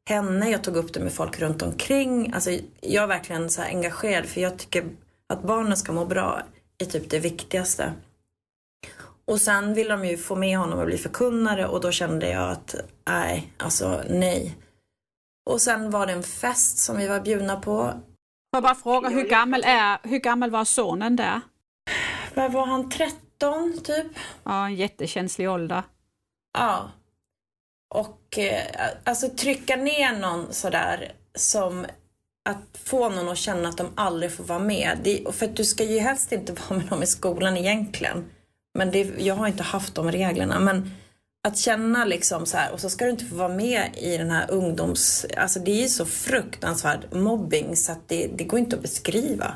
henne, 0.09 0.49
jag 0.49 0.63
tog 0.63 0.75
upp 0.75 0.93
det 0.93 0.99
med 0.99 1.13
folk 1.13 1.39
runt 1.39 1.61
omkring. 1.61 2.33
Alltså 2.33 2.51
jag 2.81 3.03
är 3.03 3.07
verkligen 3.07 3.49
så 3.49 3.61
engagerad 3.61 4.25
för 4.25 4.41
jag 4.41 4.57
tycker 4.57 4.83
att 5.33 5.43
barnen 5.43 5.77
ska 5.77 5.91
må 5.91 6.05
bra 6.05 6.41
är 6.77 6.85
typ 6.85 7.09
det 7.09 7.19
viktigaste. 7.19 7.93
Och 9.25 9.41
sen 9.41 9.73
ville 9.73 9.89
de 9.89 10.05
ju 10.05 10.17
få 10.17 10.35
med 10.35 10.57
honom 10.57 10.79
att 10.79 10.85
bli 10.85 10.97
förkunnare 10.97 11.67
och 11.67 11.81
då 11.81 11.91
kände 11.91 12.29
jag 12.29 12.51
att 12.51 12.75
nej, 13.07 13.53
alltså 13.57 14.03
nej. 14.09 14.57
Och 15.49 15.61
sen 15.61 15.91
var 15.91 16.07
det 16.07 16.13
en 16.13 16.23
fest 16.23 16.77
som 16.77 16.97
vi 16.97 17.07
var 17.07 17.19
bjudna 17.19 17.55
på. 17.55 17.83
Får 17.83 18.01
jag 18.51 18.63
bara 18.63 18.75
fråga, 18.75 19.09
hur 19.09 19.29
gammal, 19.29 19.63
är, 19.65 19.99
hur 20.03 20.19
gammal 20.19 20.51
var 20.51 20.65
sonen 20.65 21.15
där? 21.15 21.41
Vad 22.33 22.51
var 22.51 22.65
han, 22.65 22.89
13 22.89 23.79
typ? 23.83 24.07
Ja, 24.43 24.65
en 24.65 24.75
jättekänslig 24.75 25.49
ålder. 25.49 25.83
Ja. 26.57 26.91
Och 27.95 28.37
eh, 28.37 28.91
alltså 29.03 29.29
trycka 29.29 29.75
ner 29.75 30.19
någon 30.19 30.53
sådär 30.53 31.11
som 31.35 31.85
att 32.47 32.79
få 32.83 33.09
någon 33.09 33.29
att 33.29 33.37
känna 33.37 33.69
att 33.69 33.77
de 33.77 33.87
aldrig 33.95 34.31
får 34.31 34.43
vara 34.43 34.59
med. 34.59 34.97
Det, 35.03 35.35
för 35.35 35.47
du 35.47 35.63
ska 35.63 35.83
ju 35.83 35.99
helst 35.99 36.31
inte 36.31 36.53
vara 36.69 36.79
med 36.79 36.87
dem 36.87 37.03
i 37.03 37.07
skolan 37.07 37.57
egentligen. 37.57 38.25
Men 38.77 38.91
det, 38.91 39.11
jag 39.19 39.35
har 39.35 39.47
inte 39.47 39.63
haft 39.63 39.95
de 39.95 40.11
reglerna. 40.11 40.59
Men 40.59 40.91
att 41.47 41.57
känna 41.57 42.05
liksom 42.05 42.45
så 42.45 42.57
här, 42.57 42.73
och 42.73 42.79
så 42.79 42.89
ska 42.89 43.05
du 43.05 43.11
inte 43.11 43.25
få 43.25 43.35
vara 43.35 43.53
med 43.55 43.89
i 43.97 44.17
den 44.17 44.31
här 44.31 44.51
ungdoms... 44.51 45.25
Alltså 45.37 45.59
det 45.59 45.71
är 45.71 45.81
ju 45.81 45.87
så 45.87 46.05
fruktansvärd 46.05 47.15
mobbing 47.15 47.75
så 47.75 47.91
att 47.91 48.09
det, 48.09 48.27
det 48.35 48.43
går 48.43 48.59
inte 48.59 48.75
att 48.75 48.81
beskriva. 48.81 49.53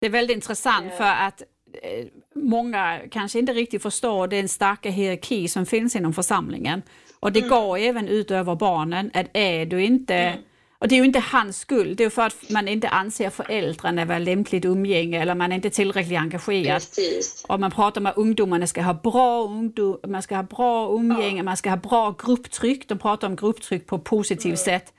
Det 0.00 0.06
är 0.06 0.10
väldigt 0.10 0.34
intressant 0.34 0.92
för 0.96 1.04
att 1.04 1.42
eh, 1.82 2.06
många 2.34 3.00
kanske 3.10 3.38
inte 3.38 3.52
riktigt 3.52 3.82
förstår 3.82 4.28
den 4.28 4.48
starka 4.48 4.90
hierarki 4.90 5.48
som 5.48 5.66
finns 5.66 5.96
inom 5.96 6.12
församlingen. 6.12 6.82
Och 7.20 7.32
det 7.32 7.40
mm. 7.40 7.50
går 7.50 7.78
även 7.78 8.08
ut 8.08 8.30
över 8.30 8.54
barnen, 8.54 9.10
att 9.14 9.26
är 9.32 9.66
du 9.66 9.84
inte 9.84 10.14
mm 10.14 10.42
och 10.82 10.88
det 10.88 10.94
är 10.94 10.96
ju 10.96 11.04
inte 11.04 11.20
hans 11.20 11.58
skuld, 11.58 11.96
det 11.96 12.04
är 12.04 12.10
för 12.10 12.22
att 12.22 12.50
man 12.50 12.68
inte 12.68 12.88
anser 12.88 13.30
föräldrarna 13.30 14.04
vara 14.04 14.18
lämpligt 14.18 14.64
umgänge 14.64 15.22
eller 15.22 15.34
man 15.34 15.52
är 15.52 15.56
inte 15.56 15.70
tillräckligt 15.70 16.18
engagerad. 16.18 16.74
Precis. 16.74 17.44
Och 17.48 17.60
man 17.60 17.70
pratar 17.70 18.00
om 18.00 18.06
att 18.06 18.16
ungdomarna 18.16 18.66
ska 18.66 18.82
ha 18.82 18.94
bra, 18.94 19.44
ungdom, 19.44 19.98
man 20.06 20.22
ska 20.22 20.36
ha 20.36 20.42
bra 20.42 20.94
umgänge, 20.94 21.36
ja. 21.36 21.42
man 21.42 21.56
ska 21.56 21.70
ha 21.70 21.76
bra 21.76 22.14
grupptryck. 22.26 22.88
De 22.88 22.98
pratar 22.98 23.28
om 23.28 23.36
grupptryck 23.36 23.86
på 23.86 23.98
positivt 23.98 24.44
mm. 24.44 24.56
sätt. 24.56 24.92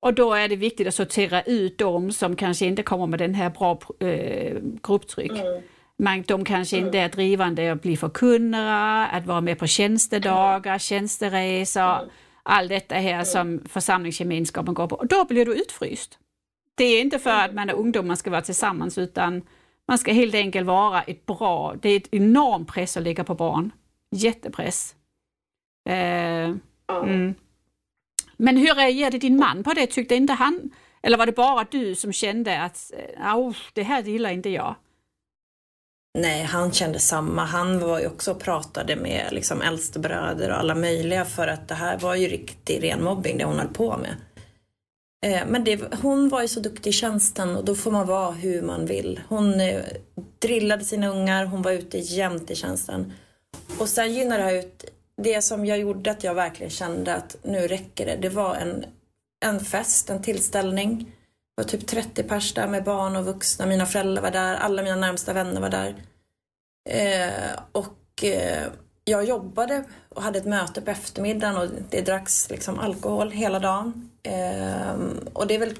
Och 0.00 0.14
då 0.14 0.34
är 0.34 0.48
det 0.48 0.56
viktigt 0.56 0.88
att 0.88 0.94
sortera 0.94 1.42
ut 1.42 1.78
de 1.78 2.12
som 2.12 2.36
kanske 2.36 2.66
inte 2.66 2.82
kommer 2.82 3.06
med 3.06 3.18
den 3.18 3.34
här 3.34 3.50
bra 3.50 3.78
eh, 3.98 4.56
grupptryck. 4.82 5.30
Mm. 5.32 5.62
Man, 5.98 6.22
de 6.22 6.44
kanske 6.44 6.76
mm. 6.76 6.86
inte 6.86 6.98
är 6.98 7.08
drivande 7.08 7.72
att 7.72 7.82
bli 7.82 7.96
förkunnare, 7.96 9.06
att 9.06 9.26
vara 9.26 9.40
med 9.40 9.58
på 9.58 9.66
tjänstedagar, 9.66 10.78
tjänsteresor 10.78 11.98
mm 11.98 12.10
allt 12.42 12.68
detta 12.68 12.94
här 12.94 13.24
som 13.24 13.60
församlingsgemenskapen 13.68 14.74
går 14.74 14.86
på. 14.86 14.96
Och 14.96 15.06
då 15.06 15.24
blir 15.24 15.46
du 15.46 15.54
utfryst. 15.54 16.18
Det 16.74 16.84
är 16.84 17.00
inte 17.00 17.18
för 17.18 17.30
att 17.30 17.54
man 17.54 17.70
är 17.70 17.74
ungdom 17.74 18.06
man 18.06 18.16
ska 18.16 18.30
vara 18.30 18.42
tillsammans 18.42 18.98
utan 18.98 19.42
man 19.88 19.98
ska 19.98 20.12
helt 20.12 20.34
enkelt 20.34 20.66
vara 20.66 21.02
ett 21.02 21.26
bra, 21.26 21.74
det 21.82 21.88
är 21.88 21.96
ett 21.96 22.14
enorm 22.14 22.66
press 22.66 22.96
att 22.96 23.02
lägga 23.02 23.24
på 23.24 23.34
barn. 23.34 23.70
Jättepress. 24.10 24.94
Eh, 25.88 26.54
mm. 26.88 27.34
Men 28.36 28.56
hur 28.56 28.74
reagerade 28.74 29.18
din 29.18 29.36
man 29.36 29.62
på 29.62 29.72
det? 29.72 29.86
Tyckte 29.86 30.14
inte 30.14 30.32
han, 30.32 30.70
eller 31.02 31.18
var 31.18 31.26
det 31.26 31.32
bara 31.32 31.66
du 31.70 31.94
som 31.94 32.12
kände 32.12 32.62
att 32.62 32.92
det 33.72 33.82
här 33.82 34.02
gillar 34.02 34.30
inte 34.30 34.50
jag? 34.50 34.74
Nej, 36.18 36.42
han 36.42 36.72
kände 36.72 36.98
samma. 36.98 37.44
Han 37.44 37.80
var 37.80 38.00
ju 38.00 38.06
också 38.06 38.30
och 38.30 38.40
pratade 38.40 38.96
med 38.96 39.28
liksom 39.32 39.62
äldstebröder 39.62 40.50
och 40.50 40.58
alla 40.58 40.74
möjliga 40.74 41.24
för 41.24 41.48
att 41.48 41.68
det 41.68 41.74
här 41.74 41.98
var 41.98 42.14
ju 42.14 42.28
riktig 42.28 42.82
ren 42.82 43.04
mobbing 43.04 43.38
det 43.38 43.44
hon 43.44 43.58
höll 43.58 43.68
på 43.68 43.96
med. 43.96 44.16
Eh, 45.26 45.46
men 45.46 45.64
det, 45.64 45.94
hon 46.02 46.28
var 46.28 46.42
ju 46.42 46.48
så 46.48 46.60
duktig 46.60 46.90
i 46.90 46.92
tjänsten 46.92 47.56
och 47.56 47.64
då 47.64 47.74
får 47.74 47.90
man 47.90 48.06
vara 48.06 48.30
hur 48.30 48.62
man 48.62 48.86
vill. 48.86 49.20
Hon 49.28 49.60
eh, 49.60 49.82
drillade 50.38 50.84
sina 50.84 51.08
ungar, 51.08 51.44
hon 51.44 51.62
var 51.62 51.72
ute 51.72 51.98
jämt 51.98 52.50
i 52.50 52.54
tjänsten. 52.54 53.12
Och 53.78 53.88
sen 53.88 54.14
gynnade 54.14 54.42
det 54.42 54.48
här 54.48 54.54
ut, 54.54 54.84
det 55.22 55.42
som 55.42 55.66
jag 55.66 55.78
gjorde 55.78 56.10
att 56.10 56.24
jag 56.24 56.34
verkligen 56.34 56.70
kände 56.70 57.14
att 57.14 57.36
nu 57.42 57.68
räcker 57.68 58.06
det, 58.06 58.16
det 58.16 58.28
var 58.28 58.54
en, 58.54 58.84
en 59.44 59.60
fest, 59.60 60.10
en 60.10 60.22
tillställning 60.22 61.12
var 61.60 61.68
typ 61.68 61.86
30 61.86 62.22
pers 62.22 62.54
där 62.54 62.66
med 62.66 62.84
barn 62.84 63.16
och 63.16 63.24
vuxna. 63.24 63.66
Mina 63.66 63.86
föräldrar 63.86 64.22
var 64.22 64.30
där, 64.30 64.54
alla 64.54 64.82
mina 64.82 64.96
närmsta 64.96 65.32
vänner 65.32 65.60
var 65.60 65.68
där. 65.68 65.94
Eh, 66.88 67.60
och 67.72 68.24
eh, 68.24 68.66
jag 69.04 69.24
jobbade 69.24 69.84
och 70.08 70.22
hade 70.22 70.38
ett 70.38 70.46
möte 70.46 70.80
på 70.80 70.90
eftermiddagen 70.90 71.56
och 71.56 71.68
det 71.90 72.00
dracks 72.00 72.50
liksom 72.50 72.78
alkohol 72.78 73.30
hela 73.30 73.58
dagen. 73.58 74.10
Eh, 74.22 74.94
och 75.32 75.46
det 75.46 75.54
är 75.54 75.58
väl 75.58 75.76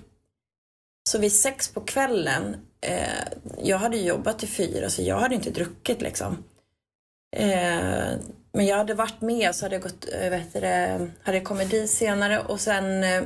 så 1.08 1.18
vid 1.18 1.32
sex 1.32 1.68
på 1.68 1.80
kvällen, 1.80 2.56
eh, 2.80 3.28
jag 3.62 3.78
hade 3.78 3.96
jobbat 3.96 4.38
till 4.38 4.48
fyra 4.48 4.90
så 4.90 5.02
jag 5.02 5.18
hade 5.18 5.34
inte 5.34 5.50
druckit 5.50 6.02
liksom. 6.02 6.44
Eh, 7.36 8.10
men 8.52 8.66
jag 8.66 8.76
hade 8.76 8.94
varit 8.94 9.20
med 9.20 9.54
så 9.54 9.64
hade 9.64 9.74
jag 9.74 9.82
gått, 9.82 10.08
eh, 10.12 10.30
vet 10.30 10.52
det, 10.52 11.10
hade 11.22 11.38
jag 11.38 11.46
kommit 11.46 11.70
dit 11.70 11.90
senare 11.90 12.38
och 12.38 12.60
sen 12.60 13.04
eh, 13.04 13.22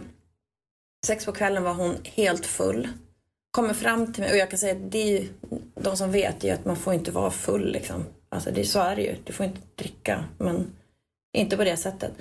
Sex 1.05 1.27
på 1.27 1.33
kvällen 1.33 1.63
var 1.63 1.75
hon 1.75 1.97
helt 2.05 2.47
full. 2.47 2.89
Kommer 3.51 3.75
fram 3.75 4.13
till 4.13 4.23
mig 4.23 4.33
och 4.33 4.39
jag 4.39 4.51
kan 4.51 4.59
säga 4.59 4.73
att 4.73 4.91
det 4.91 4.99
är 4.99 5.21
ju, 5.21 5.29
de 5.75 5.97
som 5.97 6.13
vet 6.13 6.45
är 6.45 6.55
att 6.55 6.65
man 6.65 6.77
får 6.77 6.95
inte 6.95 7.11
vara 7.11 7.31
full 7.31 7.73
liksom. 7.73 8.05
Alltså 8.29 8.51
det, 8.51 8.65
så 8.65 8.81
är 8.81 8.97
det 8.97 9.03
ju. 9.03 9.17
Du 9.25 9.33
får 9.33 9.47
inte 9.47 9.61
dricka, 9.75 10.25
men 10.39 10.73
inte 11.37 11.57
på 11.57 11.65
det 11.65 11.77
sättet. 11.77 12.13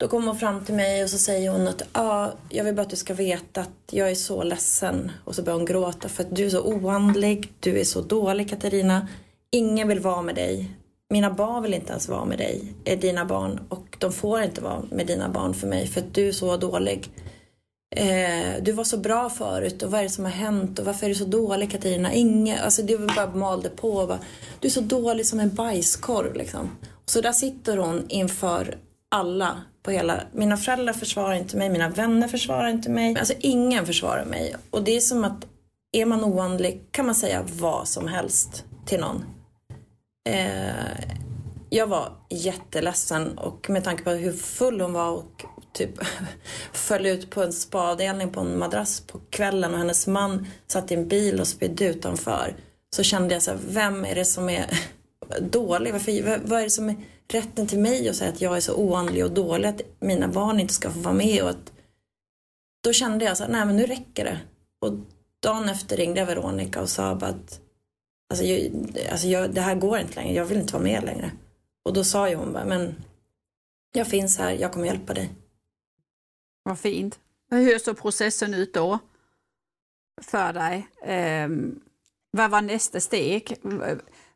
Då 0.00 0.08
kommer 0.08 0.26
hon 0.26 0.38
fram 0.38 0.64
till 0.64 0.74
mig 0.74 1.02
och 1.04 1.10
så 1.10 1.18
säger 1.18 1.50
hon 1.50 1.68
att 1.68 1.82
ah, 1.92 2.28
jag 2.48 2.64
vill 2.64 2.74
bara 2.74 2.82
att 2.82 2.90
du 2.90 2.96
ska 2.96 3.14
veta 3.14 3.60
att 3.60 3.90
jag 3.90 4.10
är 4.10 4.14
så 4.14 4.42
ledsen. 4.42 5.12
Och 5.24 5.34
så 5.34 5.42
börjar 5.42 5.56
hon 5.56 5.66
gråta 5.66 6.08
för 6.08 6.24
att 6.24 6.36
du 6.36 6.46
är 6.46 6.50
så 6.50 6.62
oandlig, 6.62 7.52
du 7.60 7.80
är 7.80 7.84
så 7.84 8.00
dålig 8.00 8.50
Katarina. 8.50 9.08
Ingen 9.50 9.88
vill 9.88 10.00
vara 10.00 10.22
med 10.22 10.34
dig. 10.34 10.70
Mina 11.10 11.30
barn 11.30 11.62
vill 11.62 11.74
inte 11.74 11.90
ens 11.90 12.08
vara 12.08 12.24
med 12.24 12.38
dig, 12.38 12.74
är 12.84 12.96
dina 12.96 13.24
barn. 13.24 13.60
Och 13.68 13.96
de 13.98 14.12
får 14.12 14.42
inte 14.42 14.60
vara 14.60 14.82
med 14.90 15.06
dina 15.06 15.28
barn 15.28 15.54
för 15.54 15.66
mig 15.66 15.86
för 15.86 16.00
att 16.00 16.14
du 16.14 16.28
är 16.28 16.32
så 16.32 16.56
dålig. 16.56 17.10
Eh, 17.96 18.62
du 18.62 18.72
var 18.72 18.84
så 18.84 18.96
bra 18.96 19.30
förut 19.30 19.82
och 19.82 19.90
vad 19.90 20.00
är 20.00 20.04
det 20.04 20.10
som 20.10 20.24
har 20.24 20.32
hänt 20.32 20.78
och 20.78 20.84
varför 20.84 21.06
är 21.06 21.08
du 21.08 21.14
så 21.14 21.24
dålig 21.24 21.70
Katarina? 21.70 22.12
Inge, 22.12 22.60
alltså 22.60 22.82
det 22.82 22.98
bara 22.98 23.34
malde 23.34 23.68
på. 23.68 24.06
Bara, 24.06 24.18
du 24.60 24.68
är 24.68 24.72
så 24.72 24.80
dålig 24.80 25.26
som 25.26 25.40
en 25.40 25.54
bajskorv 25.54 26.34
liksom. 26.34 26.70
Så 27.06 27.20
där 27.20 27.32
sitter 27.32 27.76
hon 27.76 28.06
inför 28.08 28.78
alla 29.08 29.62
på 29.82 29.90
hela... 29.90 30.22
Mina 30.32 30.56
föräldrar 30.56 30.92
försvarar 30.92 31.34
inte 31.34 31.56
mig, 31.56 31.70
mina 31.70 31.88
vänner 31.88 32.28
försvarar 32.28 32.68
inte 32.68 32.90
mig. 32.90 33.18
Alltså 33.18 33.34
ingen 33.38 33.86
försvarar 33.86 34.24
mig. 34.24 34.56
Och 34.70 34.82
det 34.82 34.96
är 34.96 35.00
som 35.00 35.24
att 35.24 35.46
är 35.92 36.06
man 36.06 36.24
oandlig 36.24 36.82
kan 36.90 37.06
man 37.06 37.14
säga 37.14 37.44
vad 37.58 37.88
som 37.88 38.08
helst 38.08 38.64
till 38.86 39.00
någon. 39.00 39.24
Eh, 40.28 41.14
jag 41.70 41.86
var 41.86 42.12
jätteledsen 42.28 43.38
och 43.38 43.70
med 43.70 43.84
tanke 43.84 44.02
på 44.02 44.10
hur 44.10 44.32
full 44.32 44.80
hon 44.80 44.92
var 44.92 45.10
och 45.10 45.44
typ 45.72 45.90
föll 46.72 47.06
ut 47.06 47.30
på 47.30 47.42
en 47.42 47.52
spadelning 47.52 48.30
på 48.30 48.40
en 48.40 48.58
madrass 48.58 49.00
på 49.00 49.20
kvällen 49.30 49.72
och 49.72 49.78
hennes 49.78 50.06
man 50.06 50.46
satt 50.66 50.90
i 50.90 50.94
en 50.94 51.08
bil 51.08 51.40
och 51.40 51.48
spydde 51.48 51.84
utanför. 51.84 52.56
Så 52.96 53.02
kände 53.02 53.34
jag 53.34 53.42
så 53.42 53.50
här, 53.50 53.58
vem 53.68 54.04
är 54.04 54.14
det 54.14 54.24
som 54.24 54.48
är 54.48 54.66
dålig? 55.40 55.92
Varför, 55.92 56.40
vad 56.44 56.60
är 56.60 56.64
det 56.64 56.70
som 56.70 56.88
är 56.88 56.96
rätten 57.28 57.66
till 57.66 57.78
mig 57.78 58.08
att 58.08 58.16
säga 58.16 58.30
att 58.30 58.40
jag 58.40 58.56
är 58.56 58.60
så 58.60 58.74
oandlig 58.74 59.24
och 59.24 59.30
dålig 59.30 59.68
att 59.68 59.80
mina 60.00 60.28
barn 60.28 60.60
inte 60.60 60.74
ska 60.74 60.90
få 60.90 61.00
vara 61.00 61.14
med 61.14 61.42
och 61.42 61.50
att 61.50 61.72
då 62.84 62.92
kände 62.92 63.24
jag 63.24 63.36
så 63.36 63.44
här, 63.44 63.50
nej 63.50 63.66
men 63.66 63.76
nu 63.76 63.86
räcker 63.86 64.24
det. 64.24 64.40
Och 64.80 64.92
dagen 65.42 65.68
efter 65.68 65.96
ringde 65.96 66.20
jag 66.20 66.26
Veronica 66.26 66.82
och 66.82 66.88
sa 66.88 67.14
bara 67.14 67.30
att 67.30 67.60
alltså, 68.30 68.44
jag, 68.44 68.70
alltså 69.10 69.26
jag, 69.26 69.54
det 69.54 69.60
här 69.60 69.74
går 69.74 69.98
inte 69.98 70.14
längre, 70.14 70.34
jag 70.34 70.44
vill 70.44 70.58
inte 70.58 70.72
vara 70.72 70.82
med 70.82 71.04
längre. 71.04 71.30
Och 71.84 71.92
då 71.92 72.04
sa 72.04 72.28
ju 72.28 72.34
hon 72.34 72.52
bara, 72.52 72.64
men 72.64 72.94
jag 73.92 74.06
finns 74.06 74.38
här, 74.38 74.50
jag 74.50 74.72
kommer 74.72 74.86
hjälpa 74.86 75.14
dig. 75.14 75.30
Vad 76.62 76.78
fint. 76.78 77.18
Hur 77.50 77.78
såg 77.78 77.98
processen 77.98 78.54
ut 78.54 78.74
då 78.74 78.98
för 80.22 80.52
dig? 80.52 80.88
Um, 81.44 81.80
vad 82.30 82.50
var 82.50 82.62
nästa 82.62 83.00
steg? 83.00 83.56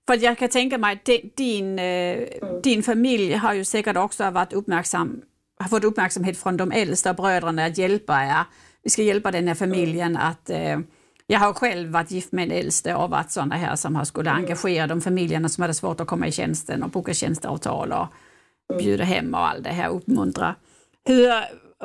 För 0.07 0.25
jag 0.25 0.39
kan 0.39 0.49
tänka 0.49 0.79
mig 0.79 0.93
att 0.93 1.37
din, 1.37 1.79
mm. 1.79 2.63
din 2.63 2.83
familj 2.83 3.35
har 3.35 3.55
ju 3.55 3.65
säkert 3.65 3.97
också 3.97 4.31
varit 4.31 4.53
uppmärksam, 4.53 5.23
har 5.59 5.69
fått 5.69 5.85
uppmärksamhet 5.85 6.39
från 6.39 6.57
de 6.57 6.73
äldsta 6.73 7.15
bröderna 7.15 7.65
att 7.65 7.79
hjälpa 7.79 8.25
er. 8.25 8.45
Vi 8.83 8.91
ska 8.91 9.03
hjälpa 9.03 9.31
den 9.31 9.49
här 9.49 9.55
familjen 9.55 10.17
att 10.17 10.51
uh, 10.51 10.79
jag 11.27 11.41
har 11.41 11.53
själv 11.53 11.91
varit 11.91 12.11
gift 12.11 12.33
med 12.33 12.45
en 12.45 12.59
äldste 12.59 12.95
och 12.95 13.11
varit 13.11 13.31
sådana 13.31 13.57
här 13.57 13.77
som 13.77 13.97
har 13.97 14.05
skulle 14.05 14.31
mm. 14.31 14.45
engagera 14.45 14.87
de 14.87 15.01
familjerna 15.01 15.49
som 15.49 15.63
hade 15.63 15.75
svårt 15.75 16.01
att 16.01 16.07
komma 16.07 16.27
i 16.27 16.33
tjänsten 16.33 16.83
och 16.83 16.91
boka 16.91 17.15
tjänsteavtal 17.15 17.93
och 17.93 18.07
mm. 18.71 18.85
bjuda 18.85 19.05
hem 19.05 19.35
och 19.35 19.49
allt 19.49 19.65
det 19.65 19.71
här, 19.71 19.89
uppmuntra. 19.89 20.55
Hur 21.05 21.33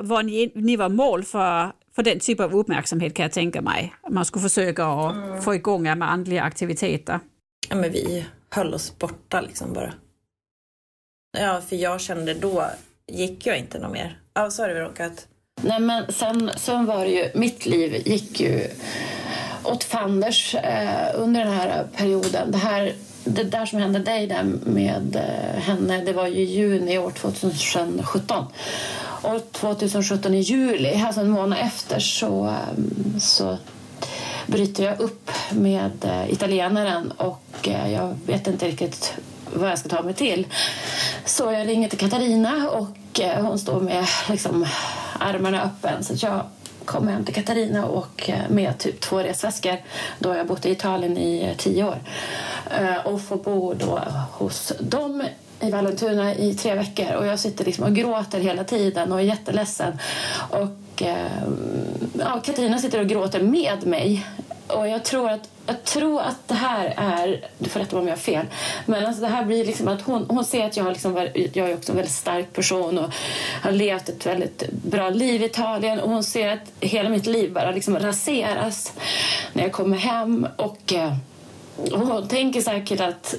var 0.02 0.24
ni, 0.24 0.52
ni 0.56 0.76
var 0.76 0.90
mål 0.90 1.24
för, 1.24 1.72
för 1.96 2.04
den 2.04 2.20
typen 2.20 2.46
av 2.46 2.56
uppmärksamhet 2.56 3.14
kan 3.14 3.24
jag 3.24 3.32
tänka 3.32 3.62
mig? 3.62 3.94
Man 4.10 4.26
skulle 4.26 4.44
försöka 4.44 4.86
att 4.86 5.16
mm. 5.16 5.42
få 5.42 5.56
igång 5.56 5.84
med 5.84 6.12
andliga 6.12 6.44
aktiviteter. 6.44 7.20
Ja 7.70 7.76
men 7.76 7.92
vi 7.92 8.26
höll 8.50 8.74
oss 8.74 9.00
borta 9.00 9.42
liksom 9.42 9.74
bara. 9.74 9.94
Ja 11.38 11.62
för 11.70 11.76
jag 11.76 12.02
kände 12.02 12.34
då 12.34 12.66
gick 13.08 13.46
jag 13.46 13.58
inte 13.58 13.80
något 13.80 13.92
mer. 13.92 14.20
Ja, 14.34 14.52
så 14.52 14.64
har 14.64 14.68
det 14.68 14.74
Veronica. 14.74 15.12
Nej 15.62 15.80
men 15.80 16.12
sen, 16.12 16.52
sen 16.58 16.86
var 16.86 17.06
det 17.06 17.12
ju, 17.12 17.30
mitt 17.36 17.66
liv 17.66 18.08
gick 18.08 18.40
ju 18.40 18.68
åt 19.64 19.84
fanders 19.84 20.56
eh, 20.56 21.10
under 21.16 21.46
den 21.46 21.54
här 21.54 21.88
perioden. 21.96 22.52
Det, 22.52 22.58
här, 22.58 22.94
det 23.24 23.44
där 23.44 23.66
som 23.66 23.80
hände 23.80 24.00
dig 24.00 24.28
där 24.28 24.44
med 24.66 25.16
eh, 25.16 25.62
henne, 25.62 26.02
det 26.06 26.14
var 26.14 26.28
ju 26.28 26.44
juni 26.44 26.98
år 26.98 27.12
2017. 27.12 28.46
Och 29.22 29.52
2017 29.52 30.34
i 30.34 30.40
juli, 30.40 31.02
alltså 31.06 31.22
en 31.22 31.30
månad 31.30 31.60
efter, 31.62 32.00
så, 32.00 32.44
ehm, 32.44 33.20
så 33.20 33.58
bryter 34.48 34.84
jag 34.84 35.00
upp 35.00 35.32
med 35.52 36.06
eh, 36.06 36.34
italienaren 36.34 37.12
och 37.12 37.68
eh, 37.68 37.94
jag 37.94 38.18
vet 38.26 38.48
inte 38.48 38.68
riktigt 38.68 39.14
vad 39.54 39.72
jag 39.72 39.80
ska 39.80 39.90
ta 39.90 40.02
mig 40.02 40.14
till. 40.14 40.48
Så 41.26 41.52
jag 41.52 41.68
ringer 41.68 41.90
till 41.90 42.00
Katarina 42.00 42.70
och 42.70 43.20
eh, 43.20 43.46
hon 43.46 43.60
står 43.60 43.80
med 43.80 44.06
liksom, 44.30 44.66
armarna 45.20 45.64
öppen. 45.64 46.04
Så 46.04 46.26
jag 46.26 46.42
kom 46.86 47.08
hem 47.08 47.26
till 47.26 47.36
Katarina 47.36 47.86
och 47.86 48.30
med 48.50 48.78
typ 48.78 49.02
två 49.02 49.20
resväskor. 49.20 49.78
Då 50.20 50.30
har 50.30 50.36
jag 50.38 50.48
bott 50.48 50.66
i 50.66 50.72
Italien 50.72 51.18
i 51.18 51.56
tio 51.58 51.84
år. 51.84 52.00
Och 53.06 53.22
får 53.22 53.36
bo 53.38 53.74
då 53.74 54.02
hos 54.32 54.74
dem 54.80 55.24
i 55.62 55.70
Vallentuna 55.72 56.36
i 56.36 56.54
tre 56.54 56.76
veckor 56.76 57.16
och 57.16 57.26
jag 57.26 57.40
sitter 57.40 57.66
liksom 57.66 57.86
och 57.86 57.96
gråter 57.96 58.40
hela 58.40 58.64
tiden 58.64 59.12
och 59.12 59.20
är 59.20 59.24
jätteledsen. 59.24 60.00
Och 60.50 61.02
eh, 61.02 61.44
ja, 62.20 62.42
Katarina 62.44 62.78
sitter 62.78 63.00
och 63.00 63.08
gråter 63.08 63.42
med 63.42 63.88
mig 63.88 64.26
och 64.68 64.88
jag 64.88 65.04
tror 65.04 65.30
att, 65.30 65.50
jag 65.66 65.84
tror 65.84 66.22
att 66.22 66.48
det 66.48 66.54
här 66.54 66.94
är, 66.98 67.46
du 67.58 67.70
får 67.70 67.80
rätta 67.80 67.96
mig 67.96 68.02
om 68.02 68.08
jag 68.08 68.16
har 68.16 68.22
fel, 68.22 68.46
men 68.86 69.06
alltså 69.06 69.22
det 69.22 69.28
här 69.28 69.46
blir 69.46 69.66
liksom 69.66 69.88
att 69.88 70.02
hon, 70.02 70.26
hon 70.30 70.46
ser 70.46 70.66
att 70.66 70.78
jag, 70.78 70.84
har 70.84 70.92
liksom, 70.92 71.28
jag 71.54 71.70
är 71.70 71.74
också 71.74 71.92
en 71.92 71.96
väldigt 71.96 72.14
stark 72.14 72.54
person 72.54 72.98
och 72.98 73.14
har 73.62 73.72
levt 73.72 74.10
ett 74.10 74.26
väldigt 74.26 74.72
bra 74.72 75.10
liv 75.10 75.42
i 75.42 75.46
Italien 75.46 76.00
och 76.00 76.10
hon 76.10 76.24
ser 76.24 76.50
att 76.50 76.72
hela 76.80 77.10
mitt 77.10 77.26
liv 77.26 77.54
bara 77.54 77.72
liksom 77.72 78.00
raseras 78.00 78.94
när 79.54 79.64
jag 79.64 79.72
kommer 79.72 79.98
hem 79.98 80.48
och, 80.56 80.94
eh, 80.94 81.14
och 81.92 82.00
hon 82.00 82.28
tänker 82.28 82.62
säkert 82.62 83.00
att 83.00 83.36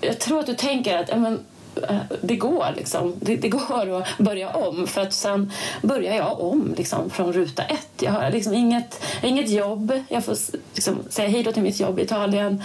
jag 0.00 0.18
tror 0.18 0.40
att 0.40 0.46
du 0.46 0.54
tänker 0.54 0.98
att 0.98 1.18
men, 1.18 1.40
Eh, 1.88 1.96
det 2.20 2.36
går 2.36 2.66
liksom. 2.76 3.14
Det, 3.20 3.36
det, 3.36 3.48
går 3.48 4.00
att 4.00 4.18
börja 4.18 4.50
om 4.50 4.86
för 4.86 5.00
att 5.00 5.12
sen 5.12 5.52
börjar 5.82 6.16
jag 6.16 6.40
om 6.40 6.74
liksom, 6.76 7.10
från 7.10 7.32
ruta 7.32 7.62
ett. 7.62 7.88
Jag 8.00 8.12
har 8.12 8.30
liksom 8.30 8.54
inget, 8.54 9.04
inget 9.22 9.50
jobb. 9.50 9.92
Jag 10.08 10.24
får 10.24 10.36
liksom, 10.74 10.98
säga 11.08 11.28
hej 11.28 11.42
då 11.42 11.52
till 11.52 11.62
mitt 11.62 11.80
jobb 11.80 11.98
i 11.98 12.02
Italien, 12.02 12.62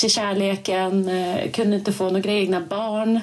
till 0.00 0.10
kärleken, 0.10 1.08
eh, 1.08 1.50
kunde 1.50 1.76
inte 1.76 1.92
få 1.92 2.10
några 2.10 2.32
egna 2.32 2.60
barn. 2.60 3.20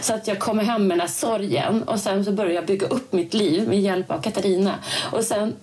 Så 0.00 0.14
att 0.14 0.28
jag 0.28 0.38
kommer 0.38 0.64
hem 0.64 0.86
med 0.86 0.96
den 0.96 1.00
här 1.00 1.08
sorgen 1.08 1.82
och 1.82 2.00
sen 2.00 2.24
så 2.24 2.32
börjar 2.32 2.52
jag 2.52 2.66
bygga 2.66 2.86
upp 2.86 3.12
mitt 3.12 3.34
liv 3.34 3.68
med 3.68 3.80
hjälp 3.80 4.10
av 4.10 4.22
Katarina. 4.22 4.74
Och 5.12 5.24
sen 5.24 5.54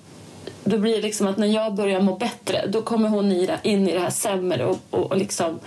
då 0.63 0.77
blir 0.77 0.95
det 0.95 1.01
liksom 1.01 1.27
att 1.27 1.37
när 1.37 1.47
jag 1.47 1.75
börjar 1.75 2.01
må 2.01 2.15
bättre 2.15 2.67
då 2.67 2.81
kommer 2.81 3.09
hon 3.09 3.31
in 3.63 3.89
i 3.89 3.93
det 3.93 3.99
här 3.99 4.09
sämre 4.09 4.65
och, 4.65 4.77
och, 4.89 5.11
och 5.11 5.17
liksom 5.17 5.59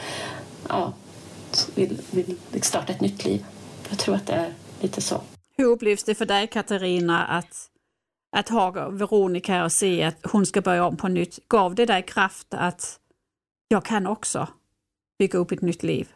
ja, 0.69 0.93
vill, 1.75 2.01
vill 2.11 2.63
starta 2.63 2.93
ett 2.93 3.01
nytt 3.01 3.25
liv. 3.25 3.45
Jag 3.89 3.99
tror 3.99 4.15
att 4.15 4.27
det 4.27 4.33
är 4.33 4.55
lite 4.81 5.01
så. 5.01 5.21
Hur 5.57 5.65
upplevs 5.65 6.05
det 6.05 6.15
för 6.15 6.27
dig 6.27 6.47
Katarina 6.47 7.27
att, 7.27 7.71
att 8.37 8.49
ha 8.49 8.71
Veronica 8.91 9.65
och 9.65 9.73
se 9.73 10.03
att 10.03 10.17
hon 10.33 10.47
ska 10.47 10.61
börja 10.61 10.85
om 10.85 10.97
på 10.97 11.09
nytt? 11.09 11.49
Gav 11.49 11.75
det 11.75 11.87
dig 11.87 12.03
kraft 12.03 12.47
att 12.51 12.99
jag 13.69 13.85
kan 13.85 14.07
också 14.07 14.49
bygga 15.19 15.39
upp 15.39 15.53
ett 15.53 15.63
nytt 15.63 15.83
liv? 15.83 16.09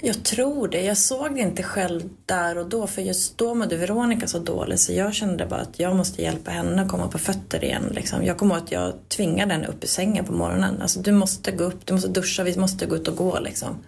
Jag 0.00 0.24
tror 0.24 0.68
det. 0.68 0.82
Jag 0.82 0.98
såg 0.98 1.34
det 1.34 1.40
inte 1.40 1.62
själv 1.62 2.02
där 2.26 2.58
och 2.58 2.68
då 2.68 2.86
för 2.86 3.02
just 3.02 3.38
då 3.38 3.54
mådde 3.54 3.76
Veronica 3.76 4.26
så 4.26 4.38
dåligt 4.38 4.80
så 4.80 4.92
jag 4.92 5.14
kände 5.14 5.46
bara 5.46 5.60
att 5.60 5.80
jag 5.80 5.96
måste 5.96 6.22
hjälpa 6.22 6.50
henne 6.50 6.82
att 6.82 6.88
komma 6.88 7.08
på 7.08 7.18
fötter 7.18 7.64
igen. 7.64 7.92
Liksom. 7.94 8.24
Jag 8.24 8.38
kommer 8.38 8.54
ihåg 8.54 8.64
att 8.64 8.72
jag 8.72 8.94
tvingade 9.08 9.52
henne 9.52 9.66
upp 9.66 9.84
i 9.84 9.86
sängen 9.86 10.24
på 10.24 10.32
morgonen. 10.32 10.82
Alltså 10.82 11.00
du 11.00 11.12
måste 11.12 11.52
gå 11.52 11.64
upp, 11.64 11.86
du 11.86 11.92
måste 11.92 12.08
duscha, 12.08 12.42
vi 12.42 12.58
måste 12.58 12.86
gå 12.86 12.96
ut 12.96 13.08
och 13.08 13.16
gå 13.16 13.40
liksom. 13.40 13.84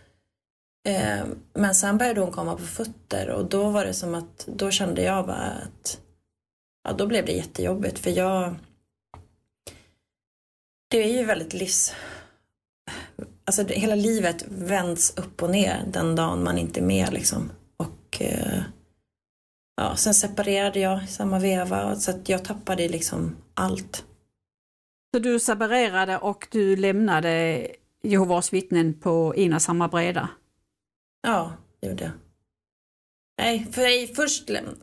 Eh, 0.88 1.24
men 1.54 1.74
sen 1.74 1.98
började 1.98 2.20
hon 2.20 2.32
komma 2.32 2.56
på 2.56 2.62
fötter 2.62 3.28
och 3.28 3.44
då 3.44 3.70
var 3.70 3.84
det 3.84 3.94
som 3.94 4.14
att, 4.14 4.46
då 4.46 4.70
kände 4.70 5.02
jag 5.02 5.26
bara 5.26 5.36
att, 5.36 6.00
ja 6.84 6.92
då 6.92 7.06
blev 7.06 7.26
det 7.26 7.32
jättejobbigt 7.32 7.98
för 7.98 8.10
jag, 8.10 8.54
det 10.90 11.04
är 11.04 11.18
ju 11.18 11.24
väldigt 11.24 11.54
livs 11.54 11.94
alltså 13.48 13.64
hela 13.64 13.94
livet 13.94 14.44
vänds 14.48 15.16
upp 15.16 15.42
och 15.42 15.50
ner 15.50 15.84
den 15.92 16.16
dagen 16.16 16.44
man 16.44 16.58
inte 16.58 16.80
är 16.80 16.84
med 16.84 17.12
liksom. 17.12 17.50
Och 17.76 18.22
eh, 18.22 18.62
ja, 19.76 19.96
sen 19.96 20.14
separerade 20.14 20.80
jag 20.80 21.04
i 21.04 21.06
samma 21.06 21.38
veva 21.38 21.96
så 21.96 22.10
att 22.10 22.28
jag 22.28 22.44
tappade 22.44 22.88
liksom 22.88 23.36
allt. 23.54 24.04
Så 25.14 25.18
du 25.18 25.40
separerade 25.40 26.18
och 26.18 26.48
du 26.50 26.76
lämnade 26.76 27.66
Jehovas 28.02 28.52
vittnen 28.52 29.00
på 29.00 29.34
ena 29.36 29.60
samma 29.60 29.88
breda? 29.88 30.28
Ja, 31.22 31.52
det 31.80 31.88
gjorde 31.88 32.04
jag. 32.04 32.12
Nej, 33.38 33.66
för 33.72 33.82
jag 33.82 34.16
först 34.16 34.48
läm 34.48 34.76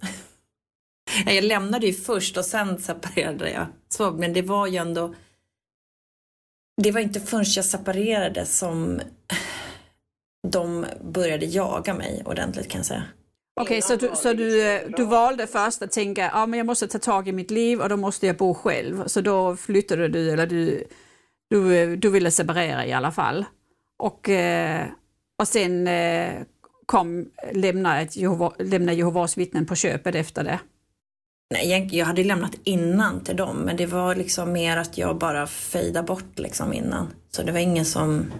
jag 1.25 1.43
lämnade 1.43 1.87
ju 1.87 1.93
först 1.93 2.37
och 2.37 2.45
sen 2.45 2.81
separerade 2.81 3.51
jag. 3.51 3.67
Så, 3.89 4.11
men 4.11 4.33
det 4.33 4.41
var 4.41 4.67
ju 4.67 4.77
ändå 4.77 5.15
det 6.83 6.91
var 6.91 7.01
inte 7.01 7.19
förrän 7.19 7.45
jag 7.55 7.65
separerade 7.65 8.45
som 8.45 9.01
de 10.47 10.85
började 11.01 11.45
jaga 11.45 11.93
mig 11.93 12.23
ordentligt 12.25 12.67
kan 12.67 12.79
jag 12.79 12.85
säga. 12.85 13.03
Okej, 13.61 13.77
okay, 13.77 13.81
så, 13.81 13.95
du, 13.95 14.15
så 14.15 14.33
du, 14.33 14.79
du 14.97 15.05
valde 15.05 15.47
först 15.47 15.81
att 15.81 15.91
tänka, 15.91 16.29
att 16.29 16.49
men 16.49 16.57
jag 16.57 16.65
måste 16.65 16.87
ta 16.87 16.99
tag 16.99 17.27
i 17.27 17.31
mitt 17.31 17.51
liv 17.51 17.81
och 17.81 17.89
då 17.89 17.97
måste 17.97 18.27
jag 18.27 18.37
bo 18.37 18.53
själv. 18.53 19.07
Så 19.07 19.21
då 19.21 19.55
flyttade 19.55 20.07
du, 20.07 20.31
eller 20.31 20.47
du, 20.47 20.83
du, 21.49 21.95
du 21.95 22.09
ville 22.09 22.31
separera 22.31 22.85
i 22.85 22.93
alla 22.93 23.11
fall. 23.11 23.45
Och, 23.97 24.29
eh, 24.29 24.85
och 25.39 25.47
sen 25.47 25.87
eh, 25.87 26.33
kom 26.85 27.31
lämna, 27.51 28.01
ett 28.01 28.15
Jehova, 28.15 28.53
lämna 28.59 28.93
Jehovas 28.93 29.37
vittnen 29.37 29.65
på 29.65 29.75
köpet 29.75 30.15
efter 30.15 30.43
det. 30.43 30.59
Nej, 31.49 31.89
jag 31.91 32.05
hade 32.05 32.23
lämnat 32.23 32.51
innan 32.63 33.23
till 33.23 33.35
dem, 33.35 33.57
men 33.57 33.77
det 33.77 33.85
var 33.85 34.15
liksom 34.15 34.51
mer 34.51 34.77
att 34.77 34.97
jag 34.97 35.17
bara 35.17 35.47
fejdade 35.47 36.07
bort 36.07 36.39
liksom 36.39 36.73
innan. 36.73 37.13
Så 37.31 37.43
det 37.43 37.51
var 37.51 37.59
ingen 37.59 37.85
som... 37.85 38.33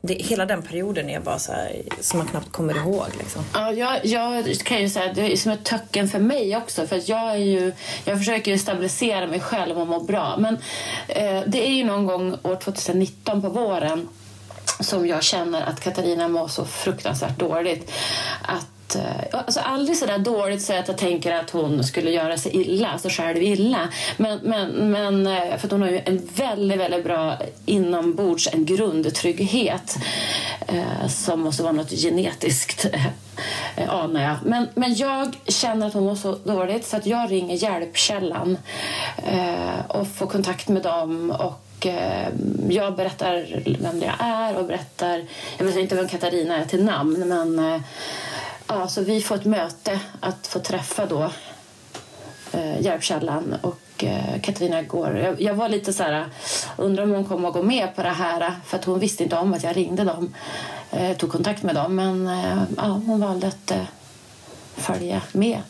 Det, 0.00 0.14
hela 0.14 0.46
den 0.46 0.62
perioden 0.62 1.10
är 1.10 1.20
bara 1.20 1.38
så 1.38 1.52
här, 1.52 1.82
som 2.00 2.18
man 2.18 2.28
knappt 2.28 2.52
kommer 2.52 2.76
ihåg. 2.76 3.06
Liksom. 3.18 3.44
Ja, 3.54 3.72
jag, 3.72 4.06
jag 4.06 4.56
kan 4.56 4.80
ju 4.80 4.88
säga 4.88 5.10
att 5.10 5.14
det 5.14 5.32
är 5.32 5.36
som 5.36 5.52
ett 5.52 5.64
töcken 5.64 6.08
för 6.08 6.18
mig 6.18 6.56
också. 6.56 6.86
För 6.86 6.96
att 6.96 7.08
jag, 7.08 7.30
är 7.30 7.36
ju, 7.36 7.72
jag 8.04 8.18
försöker 8.18 8.50
ju 8.50 8.58
stabilisera 8.58 9.26
mig 9.26 9.40
själv 9.40 9.78
och 9.78 9.86
må 9.86 10.00
bra. 10.00 10.36
Men 10.38 10.54
eh, 11.08 11.42
det 11.46 11.68
är 11.68 11.72
ju 11.72 11.84
någon 11.84 12.06
gång 12.06 12.36
år 12.42 12.56
2019 12.56 13.42
på 13.42 13.48
våren 13.48 14.08
som 14.80 15.06
jag 15.06 15.22
känner 15.22 15.62
att 15.62 15.80
Katarina 15.80 16.28
mår 16.28 16.48
så 16.48 16.64
fruktansvärt 16.64 17.38
dåligt. 17.38 17.92
Att 18.42 18.66
att... 18.90 19.32
Eh, 19.32 19.38
alltså 19.38 19.60
aldrig 19.60 19.96
så 19.96 20.06
där 20.06 20.18
dåligt 20.18 20.62
så 20.62 20.72
att 20.72 20.88
jag 20.88 20.98
tänker 20.98 21.32
att 21.32 21.50
hon 21.50 21.84
skulle 21.84 22.10
göra 22.10 22.36
sig 22.36 22.56
illa, 22.56 22.88
alltså 22.88 23.08
själv 23.08 23.42
illa. 23.42 23.88
Men, 24.16 24.38
men, 24.42 24.90
men 24.90 25.26
eh, 25.26 25.56
för 25.56 25.70
hon 25.70 25.82
har 25.82 25.88
ju 25.88 26.00
en 26.04 26.28
väldigt, 26.34 26.80
väldigt 26.80 27.04
bra 27.04 27.38
inombords, 27.66 28.48
en 28.52 28.64
grundtrygghet 28.64 29.96
eh, 30.66 31.08
som 31.08 31.40
måste 31.40 31.62
vara 31.62 31.72
något 31.72 31.90
genetiskt, 31.90 32.86
eh, 33.76 33.94
anar 33.94 34.22
jag. 34.22 34.36
Men, 34.44 34.68
men 34.74 34.94
jag 34.94 35.36
känner 35.46 35.86
att 35.86 35.94
hon 35.94 36.04
mår 36.04 36.14
så 36.14 36.34
dåligt 36.44 36.86
så 36.86 36.96
att 36.96 37.06
jag 37.06 37.32
ringer 37.32 37.56
Hjälpkällan 37.56 38.58
eh, 39.16 39.86
och 39.88 40.08
får 40.08 40.26
kontakt 40.26 40.68
med 40.68 40.82
dem. 40.82 41.30
och 41.30 41.86
eh, 41.86 42.28
jag 42.68 42.96
berättar 42.96 43.62
vem 43.80 44.02
jag 44.02 44.14
är 44.18 44.58
och 44.58 44.64
berättar, 44.64 45.24
jag 45.58 45.64
vet 45.64 45.76
inte 45.76 45.94
vem 45.94 46.08
Katarina 46.08 46.56
är 46.56 46.64
till 46.64 46.84
namn 46.84 47.28
men 47.28 47.58
eh, 47.58 47.80
ja, 48.70 48.88
så 48.88 49.02
vi 49.02 49.20
får 49.20 49.34
ett 49.34 49.44
möte 49.44 50.00
att 50.20 50.46
få 50.46 50.58
träffa 50.58 51.06
då 51.06 51.30
eh, 52.52 52.80
Järpkällan 52.80 53.56
och 53.62 54.04
eh, 54.04 54.40
Katarina 54.40 54.82
går. 54.82 55.16
Jag, 55.16 55.40
jag, 55.40 55.54
var 55.54 55.68
lite 55.68 55.92
så 55.92 56.02
här, 56.02 56.26
undrar 56.76 57.02
om 57.02 57.10
hon 57.10 57.24
kommer 57.24 57.48
att 57.48 57.54
gå 57.54 57.62
med 57.62 57.96
på 57.96 58.02
det 58.02 58.08
här 58.08 58.54
för 58.64 58.78
att 58.78 58.84
hon 58.84 58.98
visste 58.98 59.22
inte 59.22 59.36
om 59.36 59.54
att 59.54 59.62
jag 59.62 59.76
ringde 59.76 60.04
dem, 60.04 60.34
eh, 60.90 61.16
tog 61.16 61.32
kontakt 61.32 61.62
med 61.62 61.74
dem 61.74 61.94
men 61.94 62.26
eh, 62.26 62.62
ja, 62.76 63.00
hon 63.06 63.20
valde 63.20 63.46
att 63.46 63.70
eh, 63.70 63.84
följa 64.76 65.22
med. 65.32 65.62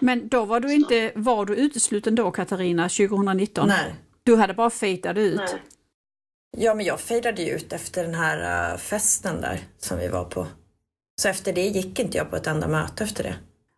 Men 0.00 0.28
då 0.28 0.44
var 0.44 0.60
du 0.60 0.74
inte, 0.74 1.12
var 1.14 1.46
du 1.46 1.54
utesluten 1.54 2.14
då 2.14 2.30
Katarina 2.30 2.88
2019? 2.88 3.68
Nej. 3.68 3.94
Du 4.22 4.36
hade 4.36 4.54
bara 4.54 4.70
fejtat 4.70 5.16
ut? 5.16 5.36
Nej. 5.36 5.62
Ja, 6.56 6.74
men 6.74 6.86
jag 6.86 7.00
fejdade 7.00 7.42
ju 7.42 7.50
ut 7.50 7.72
efter 7.72 8.04
den 8.04 8.14
här 8.14 8.72
uh, 8.72 8.78
festen 8.78 9.40
där 9.40 9.60
som 9.78 9.98
vi 9.98 10.08
var 10.08 10.24
på. 10.24 10.46
Så 11.22 11.28
efter 11.28 11.52
det 11.52 11.66
gick 11.66 11.98
inte 11.98 12.18
jag 12.18 12.30
på 12.30 12.36
ett 12.36 12.46
enda 12.46 12.68
möte 12.68 13.04
efter 13.04 13.22
det. 13.22 13.34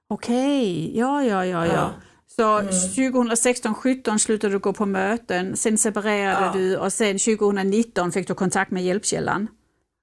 Okej, 0.09 0.99
ja, 0.99 1.24
ja, 1.24 1.47
ja, 1.47 1.66
ja. 1.66 1.91
Så 2.26 2.59
mm. 2.59 2.72
2016, 3.12 3.74
17 3.74 4.18
slutade 4.18 4.53
du 4.53 4.59
gå 4.59 4.72
på 4.72 4.87
möten, 4.87 5.57
sen 5.57 5.78
separerade 5.78 6.47
ja. 6.47 6.53
du 6.53 6.76
och 6.76 6.93
sen 6.93 7.18
2019 7.18 8.12
fick 8.12 8.28
du 8.28 8.34
kontakt 8.34 8.70
med 8.70 8.84
Hjälpkällan. 8.84 9.49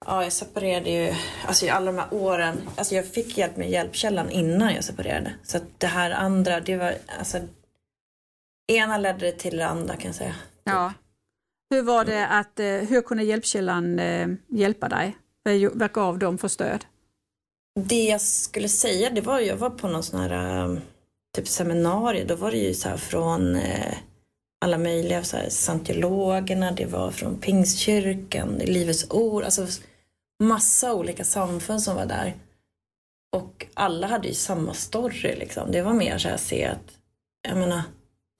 Ja, 0.06 0.24
jag 0.24 0.34
separerade 0.34 0.90
ju, 0.90 1.14
alltså 1.48 1.70
alla 1.70 1.92
de 1.92 1.98
här 1.98 2.08
åren, 2.12 2.58
alltså 2.76 2.96
jag 2.96 3.08
fick 3.08 3.38
hjälp 3.38 3.58
med 3.58 3.70
Hjälpkällan 3.70 4.30
innan 4.30 4.74
jag 4.74 4.84
separerade. 4.84 5.34
Så 5.44 5.58
att 5.58 5.64
det 5.78 5.88
här 5.88 6.12
andra, 6.12 6.60
det 6.60 6.78
var, 6.78 6.96
alltså 7.20 7.38
ena 8.68 8.98
ledde 8.98 9.32
till 9.32 9.58
det 9.58 9.68
andra 9.68 9.96
kan 9.96 10.06
jag 10.06 10.16
säga. 10.16 10.36
Ja. 10.64 10.94
Hur 11.70 11.82
var 11.82 12.06
det 12.06 12.28
att, 12.28 12.60
eh, 12.60 12.66
hur 12.66 13.02
kunde 13.02 13.24
Hjälpkällan 13.24 14.00
eh, 14.00 14.28
hjälpa 14.50 14.90
dig? 14.90 15.18
Vad 15.74 15.92
gav 15.92 16.20
de 16.20 16.38
för 16.38 16.48
stöd? 16.48 16.86
Det 17.80 18.04
jag 18.04 18.22
skulle 18.22 18.70
säga, 18.70 19.10
det 19.10 19.22
var 19.22 19.40
jag 19.40 19.58
var 19.58 19.70
på 19.70 19.88
någon 19.88 20.04
sån 20.04 20.20
här 20.20 20.64
eh, 20.66 20.78
typ 21.36 21.48
seminarium, 21.48 22.28
då 22.28 22.36
var 22.36 22.52
det 22.52 22.58
ju 22.58 22.74
så 22.74 22.90
här 22.90 22.98
från 22.98 23.56
eh, 23.56 23.98
alla 24.66 24.78
möjliga 24.78 25.24
så 25.24 25.38
här, 25.38 25.50
scientologerna, 25.50 26.72
det 26.72 26.86
var 26.86 27.12
från 27.12 27.40
Pingstkyrkan, 27.40 28.58
Livets 28.58 29.06
Ord, 29.10 29.44
alltså 29.44 29.68
massa 30.44 30.94
olika 30.94 31.24
samfund 31.24 31.82
som 31.82 31.96
var 31.96 32.06
där. 32.06 32.34
Och 33.36 33.66
alla 33.74 34.08
hade 34.08 34.28
ju 34.28 34.34
samma 34.34 34.74
story 34.74 35.36
liksom. 35.36 35.72
Det 35.72 35.82
var 35.82 35.94
mer 35.94 36.18
så 36.18 36.28
här 36.28 36.36
att 36.36 36.42
se 36.42 36.66
att, 36.66 36.98
jag 37.48 37.58
menar, 37.58 37.82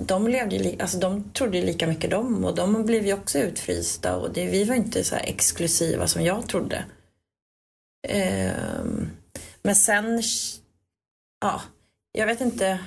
de, 0.04 0.28
levde, 0.28 0.76
alltså 0.80 0.98
de 0.98 1.32
trodde 1.32 1.62
lika 1.62 1.88
mycket 1.88 2.12
de 2.12 2.46
och 2.46 2.56
de 2.56 2.86
blev 2.86 3.06
ju 3.06 3.14
också 3.14 3.40
utfrysta 3.40 4.18
och 4.18 4.34
det, 4.34 4.46
vi 4.46 4.64
var 4.64 4.76
inte 4.76 5.04
så 5.04 5.16
exklusiva 5.16 6.08
som 6.08 6.24
jag 6.24 6.48
trodde. 6.48 6.86
Eh, 8.08 8.52
men 9.64 9.76
sen, 9.76 10.22
ja, 11.42 11.62
jag 12.12 12.28
vet 12.28 12.42
inte. 12.42 12.80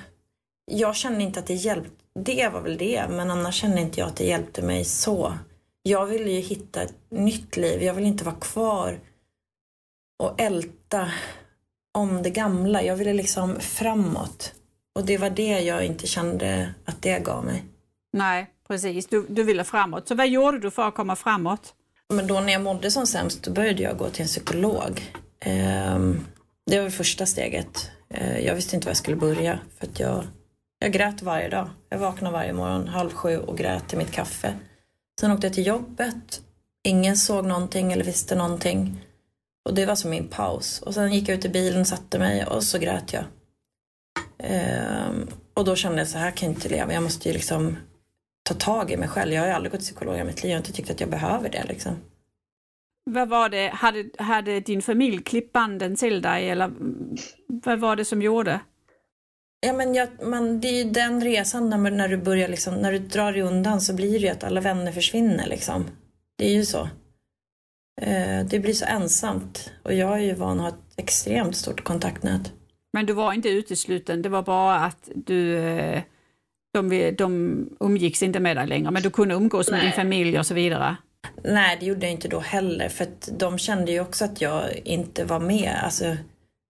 Jag 0.71 0.95
kände 0.95 1.23
inte 1.23 1.39
att 1.39 1.47
det 1.47 1.53
hjälpte. 1.53 1.91
Det 2.19 2.49
var 2.53 2.61
väl 2.61 2.77
det, 2.77 3.05
men 3.09 3.31
annars 3.31 3.55
kände 3.55 3.81
inte 3.81 3.99
jag 3.99 4.09
att 4.09 4.15
det 4.15 4.25
hjälpte 4.25 4.61
mig 4.61 4.85
så. 4.85 5.33
Jag 5.83 6.05
ville 6.05 6.31
ju 6.31 6.39
hitta 6.39 6.81
ett 6.81 6.95
nytt 7.09 7.57
liv. 7.57 7.83
Jag 7.83 7.93
vill 7.93 8.05
inte 8.05 8.23
vara 8.23 8.35
kvar 8.35 8.99
och 10.23 10.41
älta 10.41 11.11
om 11.93 12.23
det 12.23 12.29
gamla. 12.29 12.83
Jag 12.83 12.95
ville 12.95 13.13
liksom 13.13 13.59
framåt. 13.59 14.53
Och 14.95 15.05
det 15.05 15.17
var 15.17 15.29
det 15.29 15.59
jag 15.59 15.85
inte 15.85 16.07
kände 16.07 16.73
att 16.85 17.01
det 17.01 17.19
gav 17.19 17.45
mig. 17.45 17.63
Nej, 18.13 18.47
precis. 18.67 19.07
Du, 19.07 19.25
du 19.29 19.43
ville 19.43 19.63
framåt. 19.63 20.07
Så 20.07 20.15
vad 20.15 20.27
gjorde 20.27 20.59
du 20.59 20.71
för 20.71 20.87
att 20.87 20.95
komma 20.95 21.15
framåt? 21.15 21.73
Men 22.09 22.27
då 22.27 22.39
när 22.39 22.53
jag 22.53 22.61
mådde 22.61 22.91
som 22.91 23.07
sämst, 23.07 23.43
då 23.43 23.51
började 23.51 23.83
jag 23.83 23.97
gå 23.97 24.09
till 24.09 24.21
en 24.21 24.27
psykolog. 24.27 25.13
Ehm, 25.39 26.25
det 26.67 26.79
var 26.79 26.89
första 26.89 27.25
steget. 27.25 27.91
Eh, 28.09 28.39
jag 28.39 28.55
visste 28.55 28.75
inte 28.75 28.85
var 28.85 28.89
jag 28.89 28.97
skulle 28.97 29.17
börja 29.17 29.59
för 29.77 29.87
att 29.87 29.99
jag, 29.99 30.23
jag 30.79 30.91
grät 30.91 31.21
varje 31.21 31.49
dag. 31.49 31.69
Jag 31.89 31.97
vaknade 31.97 32.33
varje 32.33 32.53
morgon 32.53 32.87
halv 32.87 33.09
sju 33.09 33.37
och 33.37 33.57
grät 33.57 33.89
till 33.89 33.97
mitt 33.97 34.11
kaffe. 34.11 34.53
Sen 35.19 35.31
åkte 35.31 35.47
jag 35.47 35.53
till 35.53 35.67
jobbet. 35.67 36.41
Ingen 36.83 37.17
såg 37.17 37.45
någonting 37.45 37.93
eller 37.93 38.03
visste 38.03 38.35
någonting. 38.35 39.01
Och 39.65 39.73
det 39.73 39.85
var 39.85 39.95
som 39.95 40.09
min 40.09 40.27
paus. 40.27 40.81
Och 40.81 40.93
sen 40.93 41.13
gick 41.13 41.29
jag 41.29 41.37
ut 41.37 41.45
i 41.45 41.49
bilen, 41.49 41.85
satte 41.85 42.19
mig 42.19 42.45
och 42.45 42.63
så 42.63 42.79
grät 42.79 43.13
jag. 43.13 43.23
Ehm, 44.39 45.27
och 45.53 45.65
då 45.65 45.75
kände 45.75 45.97
jag 45.97 46.07
så 46.07 46.17
här 46.17 46.31
kan 46.31 46.49
jag 46.49 46.55
inte 46.55 46.69
leva. 46.69 46.93
Jag 46.93 47.03
måste 47.03 47.29
ju 47.29 47.33
liksom 47.33 47.77
ta 48.43 48.53
tag 48.53 48.91
i 48.91 48.97
mig 48.97 49.09
själv. 49.09 49.33
Jag 49.33 49.41
har 49.41 49.47
ju 49.47 49.53
aldrig 49.53 49.71
gått 49.71 49.81
till 49.81 49.87
psykolog 49.87 50.19
i 50.19 50.23
mitt 50.23 50.43
liv. 50.43 50.51
Jag 50.51 50.57
har 50.57 50.61
inte 50.61 50.73
tyckt 50.73 50.89
att 50.89 50.99
jag 50.99 51.09
behöver 51.09 51.49
det 51.49 51.63
liksom. 51.67 51.95
Vad 53.09 53.29
var 53.29 53.49
det, 53.49 53.67
hade, 53.67 54.09
hade 54.17 54.59
din 54.59 54.81
familj 54.81 55.23
klippt 55.23 55.53
banden 55.53 55.95
till 55.95 56.21
dig 56.21 56.49
eller 56.49 56.71
vad 57.47 57.79
var 57.79 57.95
det 57.95 58.05
som 58.05 58.21
gjorde? 58.21 58.59
Ja 59.59 59.73
men 59.73 59.95
jag, 59.95 60.09
man, 60.23 60.59
det 60.59 60.67
är 60.67 60.83
ju 60.83 60.91
den 60.91 61.21
resan 61.23 61.69
när, 61.69 61.91
när 61.91 62.07
du 62.07 62.17
börjar 62.17 62.47
liksom, 62.47 62.75
när 62.75 62.91
du 62.91 62.99
drar 62.99 63.31
dig 63.31 63.41
undan 63.41 63.81
så 63.81 63.95
blir 63.95 64.11
det 64.11 64.25
ju 64.25 64.27
att 64.27 64.43
alla 64.43 64.61
vänner 64.61 64.91
försvinner 64.91 65.47
liksom. 65.47 65.85
Det 66.37 66.45
är 66.45 66.53
ju 66.53 66.65
så. 66.65 66.89
Eh, 68.01 68.45
det 68.49 68.59
blir 68.59 68.73
så 68.73 68.85
ensamt 68.85 69.71
och 69.83 69.93
jag 69.93 70.13
är 70.13 70.23
ju 70.23 70.33
van 70.33 70.59
att 70.59 70.61
ha 70.61 70.69
ett 70.69 70.93
extremt 70.97 71.55
stort 71.55 71.83
kontaktnät. 71.83 72.53
Men 72.93 73.05
du 73.05 73.13
var 73.13 73.33
inte 73.33 73.49
utesluten, 73.49 74.21
det 74.21 74.29
var 74.29 74.43
bara 74.43 74.75
att 74.75 75.09
du 75.15 75.57
eh, 75.57 76.03
de, 76.73 77.11
de 77.17 77.69
umgicks 77.79 78.23
inte 78.23 78.39
med 78.39 78.57
dig 78.57 78.67
längre, 78.67 78.91
men 78.91 79.03
du 79.03 79.09
kunde 79.09 79.35
umgås 79.35 79.71
Nej. 79.71 79.79
med 79.79 79.85
din 79.85 79.95
familj 79.95 80.39
och 80.39 80.45
så 80.45 80.53
vidare? 80.53 80.97
Nej, 81.43 81.77
det 81.79 81.85
gjorde 81.85 82.05
jag 82.05 82.11
inte 82.11 82.27
då 82.27 82.39
heller, 82.39 82.89
för 82.89 83.03
att 83.03 83.29
de 83.31 83.57
kände 83.57 83.91
ju 83.91 83.99
också 83.99 84.25
att 84.25 84.41
jag 84.41 84.77
inte 84.77 85.25
var 85.25 85.39
med. 85.39 85.79
Alltså, 85.83 86.17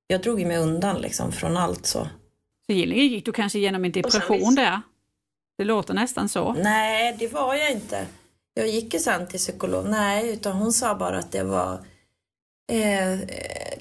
jag 0.08 0.22
drog 0.22 0.39
ju 0.39 0.45
mig 0.45 0.58
undan 0.58 1.01
liksom 1.01 1.32
från 1.32 1.58
allt 1.58 1.86
så. 1.86 2.08
Så 2.66 2.74
gick 2.74 3.26
du 3.26 3.32
kanske 3.32 3.60
igenom 3.60 3.86
en 3.86 3.91
depression 3.91 4.55
där? 4.55 4.82
Det 5.58 5.64
låter 5.64 5.93
nästan 5.93 6.30
så. 6.30 6.53
Nej, 6.53 7.16
det 7.20 7.34
var 7.34 7.55
jag 7.55 7.72
inte. 7.72 8.05
Jag 8.53 8.68
gick 8.68 8.93
ju 8.93 8.99
sen 8.99 9.28
till 9.28 9.39
psykolog. 9.39 9.86
Nej, 9.89 10.34
utan 10.34 10.55
hon 10.55 10.74
sa 10.74 10.95
bara 10.95 11.18
att 11.18 11.32
det 11.32 11.43
var 11.43 11.80
eh, 12.72 13.20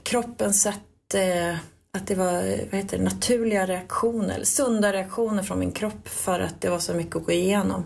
kroppens 0.03 0.63
sätt 0.63 1.15
eh, 1.15 1.57
att 1.97 2.07
det 2.07 2.15
var 2.15 2.33
vad 2.71 2.81
heter 2.81 2.99
det, 2.99 3.05
naturliga 3.05 3.67
reaktioner, 3.67 4.45
sunda 4.45 4.93
reaktioner 4.93 5.43
från 5.43 5.59
min 5.59 5.73
kropp 5.73 6.09
för 6.09 6.41
att 6.41 6.61
det 6.61 6.71
var 6.71 6.79
så 6.79 6.95
mycket 6.95 7.17
att 7.17 7.25
gå 7.25 7.33
igenom. 7.33 7.85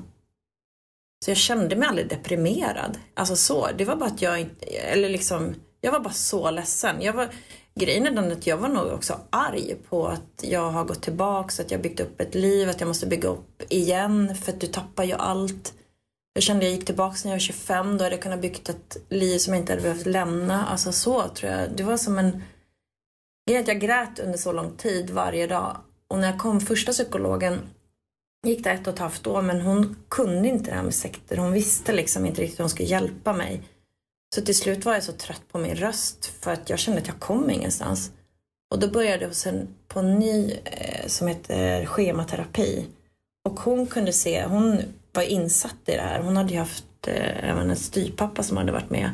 Så 1.24 1.30
jag 1.30 1.38
kände 1.38 1.76
mig 1.76 1.88
aldrig 1.88 2.08
deprimerad. 2.08 2.98
Alltså 3.14 3.36
så, 3.36 3.68
det 3.78 3.84
var 3.84 3.96
bara 3.96 4.10
att 4.10 4.22
jag 4.22 4.46
eller 4.92 5.08
liksom, 5.08 5.54
jag 5.80 5.92
var 5.92 6.00
bara 6.00 6.12
så 6.12 6.50
ledsen. 6.50 7.02
Jag 7.02 7.12
var, 7.12 7.28
grejen 7.74 8.06
är 8.06 8.10
den 8.10 8.32
att 8.32 8.46
jag 8.46 8.56
var 8.56 8.68
nog 8.68 8.86
också 8.86 9.20
arg 9.30 9.76
på 9.88 10.08
att 10.08 10.40
jag 10.42 10.70
har 10.70 10.84
gått 10.84 11.02
tillbaks, 11.02 11.60
att 11.60 11.70
jag 11.70 11.80
byggt 11.82 12.00
upp 12.00 12.20
ett 12.20 12.34
liv, 12.34 12.68
att 12.68 12.80
jag 12.80 12.88
måste 12.88 13.06
bygga 13.06 13.28
upp 13.28 13.62
igen 13.68 14.36
för 14.36 14.52
att 14.52 14.60
du 14.60 14.66
tappar 14.66 15.04
ju 15.04 15.12
allt. 15.12 15.74
Jag 16.32 16.42
kände 16.42 16.64
jag 16.64 16.74
gick 16.74 16.86
tillbaks 16.86 17.24
när 17.24 17.32
jag 17.32 17.36
var 17.36 17.40
25, 17.40 17.98
då 17.98 18.04
hade 18.04 18.16
jag 18.16 18.22
kunnat 18.22 18.40
byggt 18.40 18.68
ett 18.68 18.96
liv 19.08 19.38
som 19.38 19.54
jag 19.54 19.62
inte 19.62 19.72
hade 19.72 19.82
behövt 19.82 20.06
lämna. 20.06 20.66
Alltså 20.66 20.92
så 20.92 21.28
tror 21.28 21.52
jag. 21.52 21.76
Det 21.76 21.82
var 21.82 21.96
som 21.96 22.18
en 22.18 22.42
Grejen 23.46 23.62
att 23.62 23.68
jag 23.68 23.80
grät 23.80 24.18
under 24.18 24.38
så 24.38 24.52
lång 24.52 24.76
tid 24.76 25.10
varje 25.10 25.46
dag. 25.46 25.76
Och 26.08 26.18
när 26.18 26.30
jag 26.30 26.38
kom 26.38 26.60
första 26.60 26.92
psykologen 26.92 27.60
gick 28.46 28.64
det 28.64 28.70
ett 28.70 28.86
och 28.86 28.92
ett 28.92 28.98
halvt 28.98 29.26
år 29.26 29.42
men 29.42 29.60
hon 29.60 29.96
kunde 30.08 30.48
inte 30.48 30.70
det 30.70 30.76
här 30.76 30.82
med 30.82 30.94
sekter. 30.94 31.36
Hon 31.36 31.52
visste 31.52 31.92
liksom 31.92 32.26
inte 32.26 32.42
riktigt 32.42 32.58
hur 32.58 32.64
hon 32.64 32.70
skulle 32.70 32.88
hjälpa 32.88 33.32
mig. 33.32 33.62
Så 34.34 34.40
till 34.40 34.56
slut 34.56 34.84
var 34.84 34.94
jag 34.94 35.02
så 35.02 35.12
trött 35.12 35.42
på 35.52 35.58
min 35.58 35.74
röst 35.74 36.26
för 36.40 36.52
att 36.52 36.70
jag 36.70 36.78
kände 36.78 37.00
att 37.00 37.06
jag 37.06 37.20
kom 37.20 37.50
ingenstans. 37.50 38.12
Och 38.70 38.78
då 38.78 38.88
började 38.88 39.22
jag 39.22 39.28
hos 39.28 39.46
på 39.88 40.00
en 40.00 40.14
ny 40.14 40.52
eh, 40.64 41.06
som 41.06 41.26
heter 41.26 41.86
schematerapi. 41.86 42.86
Och 43.44 43.60
hon 43.60 43.86
kunde 43.86 44.12
se, 44.12 44.44
hon 44.44 44.82
var 45.12 45.22
insatt 45.22 45.76
i 45.86 45.92
det 45.92 46.02
här. 46.02 46.20
Hon 46.20 46.36
hade 46.36 46.52
ju 46.52 46.58
haft 46.58 46.84
eh, 47.06 47.58
en 47.58 47.76
styvpappa 47.76 48.42
som 48.42 48.56
hade 48.56 48.72
varit 48.72 48.90
med 48.90 49.10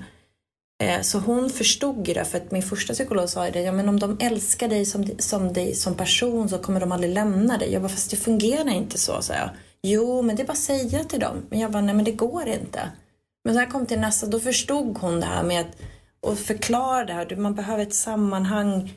Eh, 0.83 1.01
så 1.01 1.18
hon 1.18 1.51
förstod 1.51 2.09
ju 2.09 2.14
det, 2.14 2.24
för 2.24 2.39
att 2.39 2.51
min 2.51 2.62
första 2.62 2.93
psykolog 2.93 3.29
sa 3.29 3.47
ju 3.47 3.53
det, 3.53 3.62
ja 3.62 3.72
men 3.72 3.89
om 3.89 3.99
de 3.99 4.16
älskar 4.20 4.68
dig 4.68 4.85
som, 4.87 5.11
som 5.18 5.53
dig 5.53 5.74
som 5.74 5.95
person 5.95 6.49
så 6.49 6.59
kommer 6.59 6.81
de 6.81 6.93
aldrig 6.93 7.14
lämna 7.14 7.59
dig. 7.59 7.72
Jag 7.72 7.83
bara, 7.83 7.89
fast 7.89 8.11
det 8.11 8.16
fungerar 8.16 8.68
inte 8.68 8.99
så, 8.99 9.22
sa 9.22 9.35
jag. 9.35 9.51
Jo, 9.83 10.22
men 10.22 10.37
det 10.37 10.43
är 10.43 10.47
bara 10.47 10.53
att 10.53 10.59
säga 10.59 11.05
till 11.05 11.20
dem. 11.20 11.37
Men 11.51 11.59
jag 11.61 11.72
bara, 11.72 11.83
nej 11.83 11.95
men 11.95 12.05
det 12.05 12.12
går 12.12 12.49
inte. 12.49 12.91
Men 13.45 13.55
så 13.55 13.61
jag 13.61 13.70
kom 13.70 13.87
till 13.87 14.01
nästa, 14.01 14.27
då 14.27 14.41
förstod 14.41 14.99
hon 14.99 15.20
det 15.20 15.27
här 15.27 15.43
med 15.43 15.61
att 15.61 15.77
och 16.20 16.39
förklara 16.39 17.05
det 17.05 17.12
här, 17.12 17.37
man 17.37 17.55
behöver 17.55 17.83
ett 17.83 17.95
sammanhang 17.95 18.95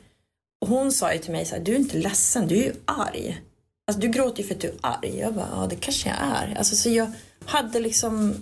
Och 0.60 0.68
hon 0.68 0.92
sa 0.92 1.12
ju 1.12 1.18
till 1.18 1.32
mig 1.32 1.44
så 1.44 1.54
här, 1.54 1.62
du 1.62 1.72
är 1.72 1.76
inte 1.76 1.98
ledsen, 1.98 2.48
du 2.48 2.54
är 2.58 2.62
ju 2.62 2.74
arg. 2.84 3.40
Alltså 3.86 4.00
du 4.00 4.08
gråter 4.08 4.42
ju 4.42 4.48
för 4.48 4.54
att 4.54 4.60
du 4.60 4.68
är 4.68 4.74
arg. 4.80 5.18
Jag 5.18 5.34
bara, 5.34 5.48
ja 5.52 5.66
det 5.70 5.76
kanske 5.76 6.08
jag 6.08 6.18
är. 6.18 6.54
Alltså 6.58 6.76
så 6.76 6.90
jag 6.90 7.12
hade 7.44 7.80
liksom, 7.80 8.34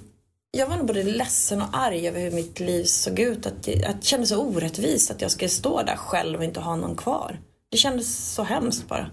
jag 0.50 0.66
var 0.66 0.76
nog 0.76 0.86
både 0.86 1.02
ledsen 1.02 1.62
och 1.62 1.68
arg 1.72 2.08
över 2.08 2.20
hur 2.20 2.30
mitt 2.30 2.60
liv 2.60 2.84
såg 2.84 3.18
ut. 3.18 3.46
Att, 3.46 3.62
det, 3.62 3.84
att 3.84 4.00
det 4.00 4.06
kändes 4.06 4.28
så 4.28 4.42
orättvist 4.42 5.10
att 5.10 5.22
jag 5.22 5.30
skulle 5.30 5.48
stå 5.48 5.82
där 5.82 5.96
själv 5.96 6.38
och 6.38 6.44
inte 6.44 6.60
ha 6.60 6.76
någon 6.76 6.96
kvar. 6.96 7.40
Det 7.70 7.76
kändes 7.76 8.34
så 8.34 8.42
hemskt 8.42 8.88
bara. 8.88 9.10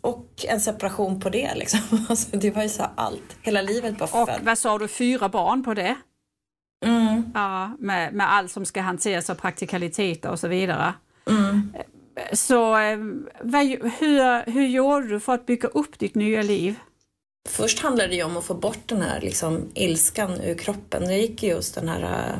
Och 0.00 0.44
en 0.48 0.60
separation 0.60 1.20
på 1.20 1.28
det 1.28 1.54
liksom. 1.54 1.80
Alltså, 2.08 2.36
det 2.36 2.50
var 2.50 2.62
ju 2.62 2.68
så 2.68 2.82
allt. 2.94 3.36
Hela 3.42 3.62
livet 3.62 3.98
bara 3.98 4.22
Och 4.22 4.28
vad 4.42 4.58
sa 4.58 4.78
du, 4.78 4.88
fyra 4.88 5.28
barn 5.28 5.64
på 5.64 5.74
det? 5.74 5.96
Mm. 6.84 7.30
Ja, 7.34 7.76
med, 7.78 8.14
med 8.14 8.32
allt 8.32 8.52
som 8.52 8.64
ska 8.64 8.80
hanteras 8.80 9.30
av 9.30 9.34
praktikaliteter 9.34 10.30
och 10.30 10.40
så 10.40 10.48
vidare. 10.48 10.94
Mm. 11.30 11.72
Så 12.32 12.76
eh, 12.78 12.98
vad, 13.42 13.64
hur, 13.98 14.50
hur 14.50 14.66
gjorde 14.66 15.08
du 15.08 15.20
för 15.20 15.32
att 15.32 15.46
bygga 15.46 15.68
upp 15.68 15.98
ditt 15.98 16.14
nya 16.14 16.42
liv? 16.42 16.78
Först 17.48 17.78
handlade 17.78 18.08
det 18.08 18.16
ju 18.16 18.22
om 18.22 18.36
att 18.36 18.44
få 18.44 18.54
bort 18.54 18.88
den 18.88 19.02
här 19.02 19.20
liksom, 19.20 19.70
ilskan 19.74 20.40
ur 20.40 20.54
kroppen. 20.54 21.02
Jag 21.02 21.18
gick 21.18 21.42
ju 21.42 21.54
hos 21.54 21.72
den 21.72 21.88
här 21.88 22.02
äh, 22.02 22.38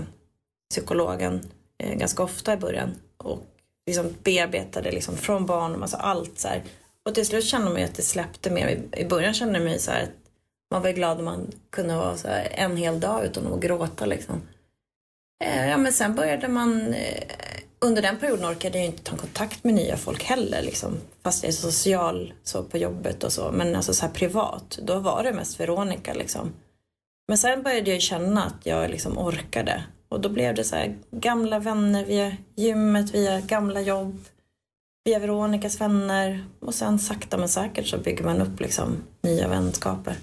psykologen 0.70 1.50
äh, 1.78 1.94
ganska 1.94 2.22
ofta 2.22 2.52
i 2.52 2.56
början 2.56 2.94
och 3.16 3.38
liksom 3.86 4.14
bearbetade 4.22 4.90
liksom, 4.90 5.16
från 5.16 5.46
barn, 5.46 5.82
alltså 5.82 5.96
allt 5.96 6.38
så 6.38 6.48
här. 6.48 6.62
Och 7.06 7.14
till 7.14 7.26
slut 7.26 7.44
kände 7.44 7.70
man 7.70 7.78
ju 7.78 7.84
att 7.84 7.94
det 7.94 8.02
släppte 8.02 8.50
mer. 8.50 8.82
I 8.92 9.04
början 9.04 9.34
kände 9.34 9.60
man 9.60 9.78
så 9.78 9.90
här 9.90 10.02
att 10.02 10.10
man 10.70 10.82
var 10.82 10.90
glad 10.90 11.18
om 11.18 11.24
man 11.24 11.52
kunde 11.70 11.96
vara 11.96 12.16
så 12.16 12.28
här 12.28 12.48
en 12.54 12.76
hel 12.76 13.00
dag 13.00 13.24
utan 13.24 13.52
att 13.52 13.60
gråta 13.60 14.06
liksom. 14.06 14.42
Äh, 15.44 15.68
ja 15.68 15.76
men 15.76 15.92
sen 15.92 16.14
började 16.14 16.48
man 16.48 16.94
under 17.82 18.02
den 18.02 18.16
perioden 18.16 18.50
orkade 18.50 18.78
jag 18.78 18.86
inte 18.86 19.02
ta 19.02 19.16
kontakt 19.16 19.64
med 19.64 19.74
nya 19.74 19.96
folk 19.96 20.24
heller 20.24 20.62
liksom. 20.62 20.96
Fast 21.22 21.42
jag 21.42 21.48
är 21.48 21.52
social 21.52 22.32
så 22.42 22.62
på 22.62 22.78
jobbet 22.78 23.24
och 23.24 23.32
så. 23.32 23.52
Men 23.52 23.76
alltså 23.76 23.94
så 23.94 24.06
här 24.06 24.12
privat, 24.12 24.78
då 24.82 24.98
var 24.98 25.22
det 25.22 25.32
mest 25.32 25.60
Veronica 25.60 26.14
liksom. 26.14 26.52
Men 27.28 27.38
sen 27.38 27.62
började 27.62 27.90
jag 27.90 28.02
känna 28.02 28.44
att 28.44 28.66
jag 28.66 28.90
liksom 28.90 29.18
orkade. 29.18 29.84
Och 30.08 30.20
då 30.20 30.28
blev 30.28 30.54
det 30.54 30.64
så 30.64 30.76
här 30.76 30.98
gamla 31.10 31.58
vänner 31.58 32.04
via 32.04 32.36
gymmet, 32.56 33.14
via 33.14 33.40
gamla 33.40 33.80
jobb, 33.80 34.24
via 35.04 35.18
Veronicas 35.18 35.80
vänner. 35.80 36.44
Och 36.60 36.74
sen 36.74 36.98
sakta 36.98 37.36
men 37.36 37.48
säkert 37.48 37.86
så 37.86 37.98
bygger 37.98 38.24
man 38.24 38.40
upp 38.40 38.60
liksom 38.60 38.96
nya 39.22 39.48
vänskaper. 39.48 40.16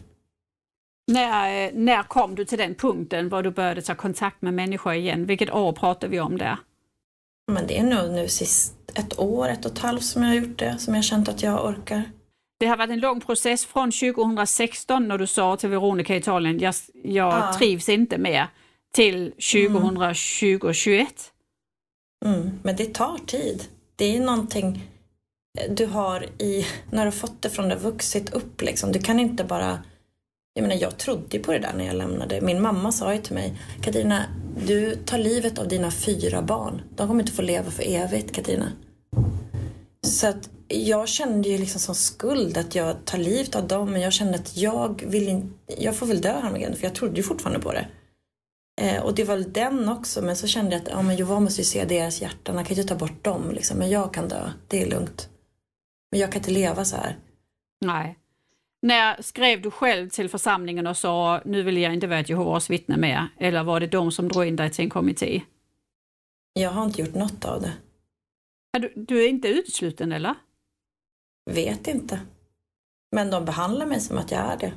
När, 1.12 1.66
eh, 1.66 1.72
när 1.74 2.04
kom 2.04 2.36
du 2.36 2.46
till 2.46 2.58
den 2.58 2.76
punkten 2.76 3.30
var 3.30 3.44
du 3.44 3.52
började 3.52 3.82
ta 3.82 3.96
kontakt 3.96 4.42
med 4.42 4.54
människor 4.54 4.94
igen? 4.94 5.26
Vilket 5.26 5.54
år 5.54 5.74
pratar 5.74 6.08
vi 6.08 6.20
om 6.20 6.38
där? 6.38 6.58
Men 7.50 7.68
det 7.68 7.78
är 7.80 7.84
nog 7.84 8.12
nu 8.12 8.28
sist 8.28 8.74
ett 8.96 9.20
år, 9.20 9.50
ett 9.50 9.66
och 9.66 9.72
ett 9.72 9.80
halvt 9.80 10.04
som 10.04 10.24
jag 10.24 10.30
har 10.30 10.36
gjort 10.36 10.60
det, 10.60 10.78
som 10.80 10.96
jag 10.96 11.04
känt 11.04 11.30
att 11.30 11.44
jag 11.44 11.66
orkar. 11.66 12.04
Det 12.60 12.66
har 12.66 12.78
varit 12.78 12.90
en 12.90 13.00
lång 13.00 13.22
process 13.22 13.66
från 13.66 13.92
2016 13.92 15.08
när 15.08 15.18
du 15.18 15.28
sa 15.28 15.58
till 15.58 15.70
Veronica 15.70 16.16
i 16.16 16.18
Italien, 16.18 16.60
jag, 16.60 16.76
jag 17.04 17.34
Ja. 17.34 17.54
trivs 17.58 17.90
inte 17.90 18.18
mer, 18.18 18.48
till 18.94 19.34
2020-2021. 19.38 21.08
Mm, 22.26 22.60
men 22.64 22.76
det 22.76 22.94
tar 22.94 23.18
tid. 23.18 23.64
Det 23.96 24.18
är 24.18 24.22
någonting 24.22 24.84
du 25.70 25.86
har 25.86 26.26
i, 26.42 26.66
när 26.92 27.00
du 27.00 27.06
har 27.08 27.12
fått 27.12 27.42
det 27.42 27.50
från 27.50 27.70
det 27.70 27.76
vuxit 27.76 28.34
upp 28.34 28.62
liksom. 28.62 28.92
Du 28.92 29.00
kan 29.00 29.20
inte 29.20 29.44
bara, 29.44 29.80
jag 30.54 30.62
menar 30.62 30.76
jag 30.76 30.98
trodde 30.98 31.38
ju 31.38 31.44
på 31.44 31.52
det 31.52 31.60
där 31.60 31.74
när 31.78 31.86
jag 31.86 31.96
lämnade. 31.96 32.42
Min 32.42 32.62
mamma 32.62 32.92
sa 32.92 33.14
ju 33.14 33.22
till 33.22 33.34
mig, 33.34 33.62
Katarina, 33.82 34.26
du 34.66 34.96
tar 34.96 35.18
livet 35.18 35.60
av 35.60 35.68
dina 35.68 35.92
fyra 35.92 36.42
barn. 36.42 36.82
De 36.96 37.08
kommer 37.08 37.24
inte 37.24 37.34
få 37.34 37.42
leva 37.42 37.72
för 37.72 37.84
evigt, 37.88 38.32
Katarina. 38.32 38.72
Så 40.02 40.28
att 40.28 40.50
jag 40.68 41.08
kände 41.08 41.50
ju 41.50 41.58
liksom 41.58 41.80
som 41.80 41.96
skuld 41.96 42.58
att 42.58 42.76
jag 42.76 43.06
tar 43.06 43.18
livet 43.18 43.56
av 43.56 43.68
dem, 43.68 43.92
men 43.92 44.02
jag 44.02 44.14
kände 44.14 44.36
att 44.36 44.58
jag 44.58 45.04
vill 45.08 45.28
inte, 45.28 45.84
jag 45.84 45.96
får 45.96 46.06
väl 46.06 46.22
dö 46.22 46.40
häromdagen. 46.40 46.76
för 46.76 46.84
jag 46.84 46.96
trodde 46.96 47.18
ju 47.18 47.24
fortfarande 47.24 47.60
på 47.60 47.72
det. 47.72 47.88
Eh, 48.82 49.04
och 49.04 49.16
det 49.16 49.24
var 49.24 49.36
väl 49.36 49.54
den 49.54 49.90
också, 49.90 50.22
men 50.22 50.36
så 50.36 50.48
kände 50.48 50.72
jag 50.72 50.82
att 50.82 50.88
ja, 50.88 51.02
men 51.02 51.16
Johan 51.16 51.44
måste 51.44 51.62
ju 51.62 51.66
se 51.66 51.86
deras 51.86 52.22
hjärtan, 52.22 52.56
Han 52.56 52.66
kan 52.66 52.76
ju 52.76 52.82
inte 52.82 52.94
ta 52.94 53.00
bort 53.00 53.24
dem 53.24 53.52
liksom, 53.52 53.78
men 53.78 53.90
jag 53.90 54.14
kan 54.14 54.28
dö, 54.28 54.52
det 54.68 54.82
är 54.82 54.90
lugnt. 54.90 55.30
Men 56.12 56.20
jag 56.20 56.32
kan 56.32 56.40
inte 56.40 56.52
leva 56.52 56.86
så 56.86 56.96
här. 56.96 57.18
Nej. 57.86 58.19
När 58.82 59.22
skrev 59.22 59.62
du 59.62 59.72
själv 59.72 60.10
till 60.10 60.30
församlingen 60.30 60.88
och 60.88 60.98
sa 60.98 61.42
nu 61.46 61.64
vill 61.64 61.78
jag 61.78 61.94
inte 61.94 62.08
vara 62.08 62.20
ett 62.20 62.30
Jehovas 62.30 62.70
vittne 62.70 62.98
mer? 62.98 63.28
Eller 63.38 63.64
var 63.64 63.80
det 63.80 63.88
de 63.88 64.12
som 64.12 64.28
drog 64.28 64.46
in 64.46 64.56
dig 64.56 64.70
till 64.70 64.84
en 64.84 64.90
kommitté? 64.90 65.42
Jag 66.54 66.70
har 66.70 66.86
inte 66.86 67.02
gjort 67.02 67.16
något 67.16 67.46
av 67.46 67.62
det. 67.62 67.74
Du, 68.80 68.94
du 68.96 69.24
är 69.24 69.28
inte 69.28 69.48
utesluten 69.48 70.12
eller? 70.12 70.36
Vet 71.52 71.88
inte. 71.88 72.22
Men 73.12 73.30
de 73.30 73.46
behandlar 73.46 73.86
mig 73.86 74.00
som 74.00 74.18
att 74.18 74.32
jag 74.32 74.42
är 74.42 74.58
det. 74.58 74.74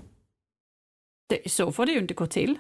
Det, 1.28 1.50
så 1.50 1.72
får 1.72 1.86
det 1.86 1.92
ju 1.92 1.98
inte 1.98 2.14
gå 2.14 2.26
till. 2.26 2.58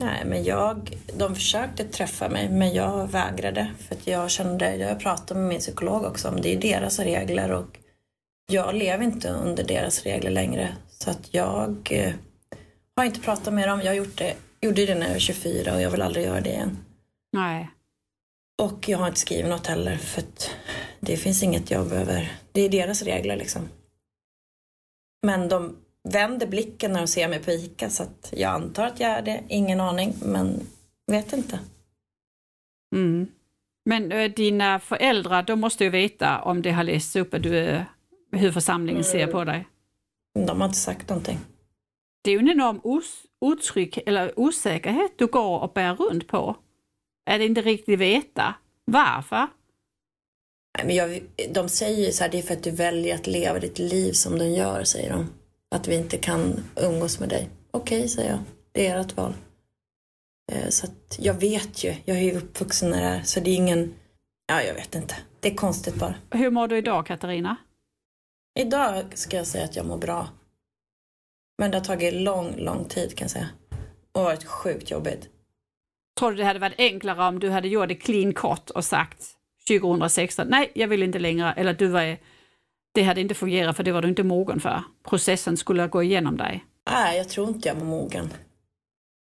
Nej, 0.00 0.24
men 0.26 0.44
jag, 0.44 0.98
de 1.18 1.34
försökte 1.34 1.84
träffa 1.84 2.28
mig, 2.28 2.48
men 2.48 2.74
jag 2.74 3.06
vägrade. 3.06 3.74
För 3.78 3.94
att 3.94 4.06
jag 4.06 4.30
kände, 4.30 4.76
jag 4.76 5.00
pratade 5.00 5.40
med 5.40 5.48
min 5.48 5.58
psykolog 5.58 6.04
också 6.04 6.28
om 6.28 6.40
det 6.40 6.54
är 6.54 6.60
deras 6.60 6.98
regler 6.98 7.52
och 7.52 7.78
jag 8.52 8.74
lever 8.74 9.04
inte 9.04 9.28
under 9.30 9.64
deras 9.64 10.02
regler 10.02 10.30
längre. 10.30 10.76
Så 10.88 11.10
att 11.10 11.34
jag 11.34 11.88
eh, 11.92 12.12
har 12.96 13.04
inte 13.04 13.20
pratat 13.20 13.54
med 13.54 13.68
dem. 13.68 13.80
Jag 13.82 13.96
gjort 13.96 14.18
det, 14.18 14.34
gjorde 14.60 14.86
det 14.86 14.94
när 14.94 15.06
jag 15.06 15.12
var 15.12 15.18
24 15.18 15.74
och 15.74 15.82
jag 15.82 15.90
vill 15.90 16.02
aldrig 16.02 16.24
göra 16.24 16.40
det 16.40 16.50
igen. 16.50 16.78
Nej. 17.32 17.70
Och 18.62 18.88
jag 18.88 18.98
har 18.98 19.08
inte 19.08 19.20
skrivit 19.20 19.46
något 19.50 19.66
heller 19.66 19.96
för 19.96 20.20
att 20.20 20.50
det 21.00 21.16
finns 21.16 21.42
inget 21.42 21.70
jag 21.70 21.88
behöver. 21.88 22.32
Det 22.52 22.60
är 22.60 22.68
deras 22.68 23.02
regler 23.02 23.36
liksom. 23.36 23.68
Men 25.26 25.48
de 25.48 25.76
vänder 26.08 26.46
blicken 26.46 26.92
när 26.92 27.00
de 27.00 27.06
ser 27.06 27.28
mig 27.28 27.38
på 27.42 27.50
ICA 27.50 27.90
så 27.90 28.02
att 28.02 28.32
jag 28.36 28.50
antar 28.54 28.86
att 28.86 29.00
jag 29.00 29.10
är 29.10 29.22
det. 29.22 29.40
Ingen 29.48 29.80
aning, 29.80 30.14
men 30.22 30.66
vet 31.06 31.32
inte. 31.32 31.58
Mm. 32.96 33.26
Men 33.84 34.12
eh, 34.12 34.30
dina 34.30 34.80
föräldrar, 34.80 35.42
de 35.42 35.60
måste 35.60 35.84
ju 35.84 35.90
veta 35.90 36.40
om 36.42 36.62
det 36.62 36.70
har 36.70 36.82
lästs 36.84 37.16
upp 37.16 37.34
att 37.34 37.42
du, 37.42 37.58
är- 37.58 37.84
hur 38.32 38.52
församlingen 38.52 39.04
ser 39.04 39.26
på 39.26 39.44
dig. 39.44 39.68
De 40.46 40.60
har 40.60 40.68
inte 40.68 40.78
sagt 40.78 41.08
någonting. 41.08 41.38
Det 42.24 42.30
är 42.30 42.34
ju 42.34 42.38
en 42.40 42.50
enorm 42.50 42.80
os, 42.84 43.22
otrygg, 43.40 44.02
eller 44.06 44.38
osäkerhet 44.40 45.12
du 45.18 45.26
går 45.26 45.58
och 45.60 45.72
bär 45.72 45.94
runt 45.94 46.28
på. 46.28 46.56
Att 47.30 47.40
inte 47.40 47.62
riktigt 47.62 47.98
veta 47.98 48.54
varför. 48.84 49.46
Nej, 50.78 50.86
Men 50.86 50.94
jag, 50.96 51.22
de 51.54 51.68
säger 51.68 52.06
ju 52.06 52.12
så 52.12 52.24
här, 52.24 52.30
det 52.30 52.38
är 52.38 52.42
för 52.42 52.54
att 52.54 52.62
du 52.62 52.70
väljer 52.70 53.14
att 53.14 53.26
leva 53.26 53.58
ditt 53.58 53.78
liv 53.78 54.12
som 54.12 54.38
du 54.38 54.44
gör, 54.44 54.84
säger 54.84 55.10
de. 55.12 55.26
Att 55.74 55.88
vi 55.88 55.96
inte 55.96 56.16
kan 56.18 56.64
umgås 56.76 57.20
med 57.20 57.28
dig. 57.28 57.48
Okej, 57.70 58.08
säger 58.08 58.30
jag. 58.30 58.38
Det 58.72 58.86
är 58.86 59.00
ert 59.00 59.16
val. 59.16 59.34
Eh, 60.52 60.68
Så 60.68 60.86
att 60.86 61.16
jag 61.18 61.34
vet 61.34 61.84
ju, 61.84 61.94
jag 62.04 62.16
är 62.16 62.20
ju 62.22 62.36
uppvuxen 62.36 62.90
när 62.90 63.00
det 63.00 63.06
är, 63.18 63.22
så 63.22 63.40
det 63.40 63.50
är 63.50 63.54
ingen, 63.56 63.94
ja 64.46 64.62
jag 64.62 64.74
vet 64.74 64.94
inte. 64.94 65.14
Det 65.40 65.48
är 65.50 65.54
konstigt 65.54 65.94
bara. 65.94 66.14
Hur 66.30 66.50
mår 66.50 66.68
du 66.68 66.78
idag 66.78 67.06
Katarina? 67.06 67.56
Idag 68.60 69.18
ska 69.18 69.36
jag 69.36 69.46
säga 69.46 69.64
att 69.64 69.76
jag 69.76 69.86
mår 69.86 69.98
bra. 69.98 70.28
Men 71.58 71.70
det 71.70 71.76
har 71.76 71.84
tagit 71.84 72.14
lång, 72.14 72.56
lång 72.56 72.84
tid 72.84 73.16
kan 73.16 73.24
jag 73.24 73.30
säga. 73.30 73.48
Och 74.12 74.22
varit 74.22 74.44
sjukt 74.44 74.90
jobbigt. 74.90 75.28
Tror 76.18 76.30
du 76.30 76.36
det 76.36 76.44
hade 76.44 76.58
varit 76.58 76.78
enklare 76.78 77.28
om 77.28 77.38
du 77.38 77.50
hade 77.50 77.68
gjort 77.68 77.88
det 77.88 77.94
clean 77.94 78.34
cut 78.34 78.70
och 78.70 78.84
sagt 78.84 79.24
2016, 79.68 80.46
nej 80.48 80.72
jag 80.74 80.88
vill 80.88 81.02
inte 81.02 81.18
längre, 81.18 81.52
eller 81.52 81.74
du 81.74 81.86
var, 81.86 82.16
det 82.92 83.02
hade 83.02 83.20
inte 83.20 83.34
fungerat 83.34 83.76
för 83.76 83.84
det 83.84 83.92
var 83.92 84.02
du 84.02 84.08
inte 84.08 84.22
mogen 84.22 84.60
för. 84.60 84.82
Processen 85.02 85.56
skulle 85.56 85.86
gå 85.86 86.02
igenom 86.02 86.36
dig. 86.36 86.64
Nej, 86.90 87.18
jag 87.18 87.28
tror 87.28 87.48
inte 87.48 87.68
jag 87.68 87.74
var 87.74 87.86
mogen. 87.86 88.30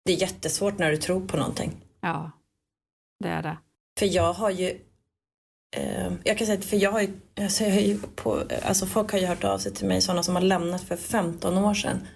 Det 0.04 0.12
är 0.12 0.16
jättesvårt 0.16 0.78
när 0.78 0.90
du 0.90 0.96
tror 0.96 1.26
på 1.26 1.36
någonting. 1.36 1.72
Ja, 2.00 2.30
det 3.20 3.28
är 3.28 3.42
det. 3.42 3.58
För 3.98 4.06
jag 4.06 4.32
har 4.32 4.50
ju 4.50 4.78
Ehm, 5.76 6.18
jag 6.24 6.38
kan 6.38 6.46
säga 6.46 6.58
att 6.58 6.64
för 6.64 6.76
jag 6.76 6.92
har 6.92 7.00
ju, 7.00 7.20
alltså 7.40 7.64
jag 7.64 7.70
har 7.70 7.80
ju 7.80 7.98
på, 7.98 8.42
alltså 8.62 8.86
folk 8.86 9.12
har 9.12 9.18
ju 9.18 9.26
hört 9.26 9.44
av 9.44 9.58
sig 9.58 9.72
till 9.74 9.86
mig, 9.86 10.00
sådana 10.00 10.22
som 10.22 10.34
har 10.34 10.42
lämnat 10.42 10.82
för 10.82 10.96
15 10.96 11.58
år 11.58 11.74
sedan 11.74 12.06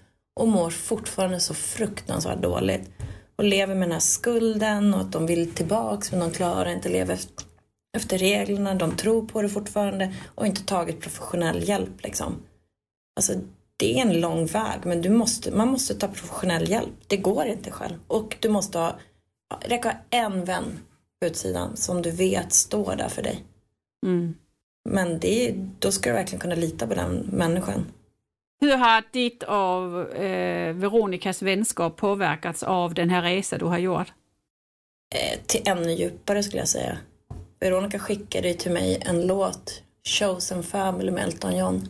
och 0.40 0.48
mår 0.48 0.70
fortfarande 0.70 1.40
så 1.40 1.54
fruktansvärt 1.54 2.42
dåligt. 2.42 2.90
Och 3.36 3.44
lever 3.44 3.74
med 3.74 3.82
den 3.82 3.92
här 3.92 4.00
skulden 4.00 4.94
och 4.94 5.00
att 5.00 5.12
de 5.12 5.26
vill 5.26 5.50
tillbaks 5.50 6.10
men 6.10 6.20
de 6.20 6.30
klarar 6.30 6.70
inte 6.70 6.88
leva 6.88 7.12
efter, 7.12 7.44
efter 7.96 8.18
reglerna. 8.18 8.74
De 8.74 8.96
tror 8.96 9.26
på 9.26 9.42
det 9.42 9.48
fortfarande 9.48 10.14
och 10.34 10.46
inte 10.46 10.64
tagit 10.64 11.00
professionell 11.00 11.68
hjälp 11.68 12.02
liksom. 12.02 12.42
Alltså 13.16 13.34
det 13.76 13.98
är 13.98 14.02
en 14.02 14.20
lång 14.20 14.46
väg 14.46 14.80
men 14.84 15.02
du 15.02 15.10
måste, 15.10 15.50
man 15.50 15.68
måste 15.68 15.94
ta 15.94 16.08
professionell 16.08 16.70
hjälp. 16.70 16.94
Det 17.06 17.16
går 17.16 17.44
inte 17.44 17.70
själv. 17.70 17.96
Och 18.06 18.36
du 18.40 18.48
måste 18.48 18.78
ha, 18.78 18.98
räcka 19.60 19.88
ha 19.88 19.96
en 20.10 20.44
vän 20.44 20.80
utsidan 21.26 21.76
som 21.76 22.02
du 22.02 22.10
vet 22.10 22.52
står 22.52 22.96
där 22.96 23.08
för 23.08 23.22
dig. 23.22 23.44
Mm. 24.06 24.34
Men 24.90 25.18
det 25.18 25.54
då 25.78 25.92
ska 25.92 26.10
du 26.10 26.16
verkligen 26.16 26.40
kunna 26.40 26.54
lita 26.54 26.86
på 26.86 26.94
den 26.94 27.28
människan. 27.32 27.86
Hur 28.60 28.76
har 28.76 29.02
ditt 29.12 29.42
och 29.42 30.16
eh, 30.16 30.74
Veronicas 30.74 31.42
vänskap 31.42 31.96
påverkats 31.96 32.62
av 32.62 32.94
den 32.94 33.10
här 33.10 33.22
resan 33.22 33.58
du 33.58 33.64
har 33.64 33.78
gjort? 33.78 34.12
Eh, 35.14 35.40
till 35.46 35.62
ännu 35.64 35.92
djupare 35.92 36.42
skulle 36.42 36.58
jag 36.58 36.68
säga. 36.68 36.98
Veronica 37.60 37.98
skickade 37.98 38.48
ju 38.48 38.54
till 38.54 38.72
mig 38.72 39.02
en 39.06 39.26
låt, 39.26 39.82
Chosen 40.04 40.62
Family 40.62 41.10
med 41.10 41.24
Elton 41.24 41.56
John. 41.56 41.88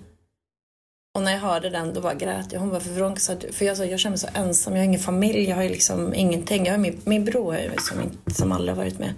Och 1.14 1.22
när 1.22 1.32
jag 1.32 1.40
hörde 1.40 1.70
den 1.70 1.94
då 1.94 2.00
bara 2.00 2.14
grät 2.14 2.52
jag. 2.52 2.60
Hon 2.60 2.70
bara, 2.70 2.80
för 2.80 2.90
Veronica 2.90 3.20
sa, 3.20 3.36
för 3.52 3.64
jag 3.64 3.76
sa, 3.76 3.84
jag 3.84 4.00
känner 4.00 4.12
mig 4.12 4.18
så 4.18 4.28
ensam, 4.34 4.72
jag 4.72 4.80
har 4.80 4.84
ingen 4.84 5.00
familj, 5.00 5.48
jag 5.48 5.56
har 5.56 5.62
ju 5.62 5.68
liksom 5.68 6.14
ingenting. 6.14 6.64
Jag 6.64 6.72
har 6.72 6.78
min, 6.78 7.00
min 7.04 7.24
bror 7.24 7.56
som, 7.78 8.10
som 8.34 8.52
aldrig 8.52 8.76
har 8.76 8.84
varit 8.84 8.98
med. 8.98 9.14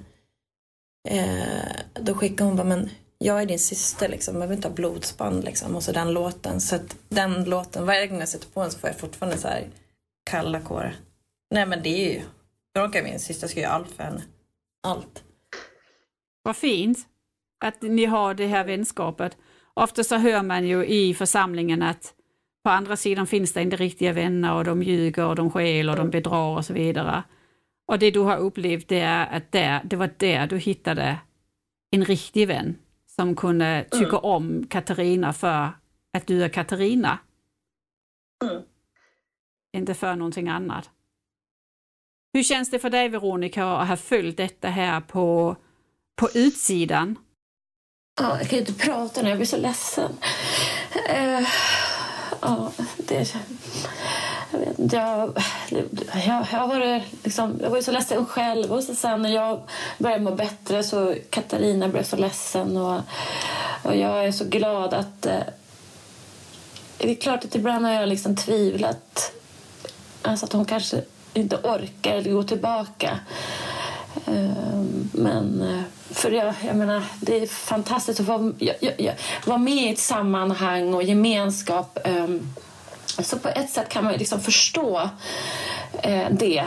Eh, 1.07 1.77
då 1.95 2.15
skickade 2.15 2.49
hon 2.51 2.57
bara, 2.57 2.67
men 2.67 2.91
jag 3.19 3.43
är 3.43 3.47
din 3.47 3.59
syster 3.59 4.09
liksom, 4.09 4.35
jag 4.35 4.39
behöver 4.39 4.57
inte 4.57 4.69
ha 4.69 4.75
blodsband 4.75 5.45
liksom. 5.45 5.77
Och 5.77 5.83
så 5.83 5.93
den 5.93 6.13
låten. 6.13 6.61
Så 6.61 6.77
att 6.77 6.97
den 7.09 7.45
låten, 7.45 7.87
varje 7.87 8.07
gång 8.07 8.19
jag 8.19 8.29
sätter 8.29 8.49
på 8.49 8.63
den 8.63 8.71
så 8.71 8.79
får 8.79 8.91
jag 8.91 8.99
fortfarande 8.99 9.39
så 9.39 9.49
här 9.49 9.69
kalla 10.31 10.61
kårar. 10.61 10.97
Nej 11.51 11.67
men 11.67 11.83
det 11.83 11.89
är 11.89 12.15
ju, 12.15 12.23
Veronica 12.75 12.99
är 12.99 13.05
min 13.05 13.21
syster, 13.21 13.45
jag 13.45 13.51
ska 13.51 13.61
göra 13.61 13.73
allt 13.73 13.91
för 13.91 14.03
henne. 14.05 14.23
Allt. 14.83 15.23
Vad 16.43 16.57
fint 16.57 16.99
att 17.65 17.83
ni 17.83 18.05
har 18.05 18.35
det 18.35 18.47
här 18.47 18.65
vänskapet. 18.65 19.37
Ofta 19.75 20.05
så 20.05 20.17
hör 20.17 20.43
man 20.43 20.67
ju 20.67 20.87
i 20.87 21.15
församlingen 21.15 21.83
att 21.83 22.15
på 22.65 22.71
andra 22.71 22.97
sidan 22.97 23.27
finns 23.27 23.53
det 23.53 23.63
inte 23.63 23.77
riktiga 23.77 24.13
vänner 24.13 24.55
och 24.55 24.65
de 24.65 24.83
ljuger 24.83 25.27
och 25.27 25.37
de 25.37 25.51
skäl 25.51 25.89
och 25.89 25.97
de 25.97 26.11
bedrar 26.11 26.57
och 26.57 26.65
så 26.65 26.73
vidare. 26.73 27.23
Och 27.87 27.99
det 27.99 28.11
du 28.11 28.20
har 28.20 28.37
upplevt 28.37 28.89
det 28.89 29.01
är 29.01 29.26
att 29.37 29.53
där, 29.53 29.80
det 29.84 29.97
var 29.97 30.11
där 30.16 30.47
du 30.47 30.59
hittade 30.59 31.18
en 31.91 32.05
riktig 32.05 32.49
vän 32.49 32.78
som 33.07 33.37
kunde 33.37 33.84
tycka 33.91 34.18
mm. 34.18 34.24
om 34.24 34.66
Katarina 34.66 35.32
för 35.32 35.70
att 36.12 36.26
du 36.26 36.45
är 36.45 36.49
Katarina. 36.49 37.18
Mm. 38.45 38.62
Inte 39.76 39.95
för 39.95 40.16
någonting 40.16 40.49
annat. 40.49 40.91
Hur 42.32 42.43
känns 42.43 42.70
det 42.70 42.78
för 42.78 42.91
dig 42.91 43.09
Veronica 43.09 43.66
att 43.66 43.89
ha 43.89 43.97
följt 43.97 44.37
detta 44.37 44.68
här 44.68 45.01
på, 45.01 45.57
på 46.16 46.28
utsidan? 46.34 47.18
Ja, 48.20 48.39
jag 48.39 48.49
kan 48.49 48.59
inte 48.59 48.74
prata 48.74 49.22
nu, 49.22 49.28
jag 49.28 49.39
blir 49.39 49.47
så 49.47 49.57
ledsen. 49.57 50.12
Uh, 51.11 51.49
ja, 52.41 52.72
det... 52.97 53.37
Jag 54.57 54.67
vet 54.67 54.79
inte, 54.79 54.97
jag, 54.97 55.33
jag, 56.27 56.47
jag, 56.53 56.69
var 56.69 57.03
liksom, 57.25 57.59
jag 57.63 57.71
var 57.71 57.81
så 57.81 57.93
ledsen 57.93 58.27
själv 58.27 58.73
och 58.73 58.83
så 58.83 58.95
sen 58.95 59.23
när 59.23 59.31
jag 59.31 59.61
började 59.99 60.25
må 60.25 60.31
bättre 60.31 60.83
så 60.83 61.15
Katarina 61.31 61.89
blev 61.89 62.03
så 62.03 62.17
ledsen 62.17 62.77
och, 62.77 63.01
och 63.83 63.97
jag 63.97 64.25
är 64.27 64.33
så 64.33 64.45
glad 64.45 64.95
att... 64.95 65.27
Eh, 65.27 65.41
det 66.99 67.11
är 67.11 67.15
klart 67.15 67.45
att 67.45 67.55
ibland 67.55 67.85
har 67.85 67.93
jag 67.93 68.09
liksom 68.09 68.37
tvivlat. 68.37 69.33
Alltså 70.23 70.47
att 70.47 70.53
hon 70.53 70.65
kanske 70.65 71.03
inte 71.35 71.57
orkar 71.57 72.15
eller 72.15 72.33
gå 72.33 72.43
tillbaka. 72.43 73.19
Ehm, 74.27 74.35
eh, 74.35 75.21
men 75.21 75.83
för 76.11 76.31
jag, 76.31 76.55
jag 76.67 76.77
menar, 76.77 77.03
det 77.21 77.43
är 77.43 77.47
fantastiskt 77.47 78.21
att 78.21 78.27
vara, 78.27 78.53
jag, 78.59 78.77
jag, 78.99 79.15
vara 79.47 79.59
med 79.59 79.75
i 79.75 79.93
ett 79.93 79.99
sammanhang 79.99 80.95
och 80.95 81.03
gemenskap. 81.03 81.99
eh, 82.05 82.27
så 83.25 83.39
på 83.39 83.49
ett 83.49 83.71
sätt 83.71 83.89
kan 83.89 84.05
man 84.05 84.12
liksom 84.12 84.41
förstå 84.41 85.11
eh, 86.03 86.27
det 86.31 86.64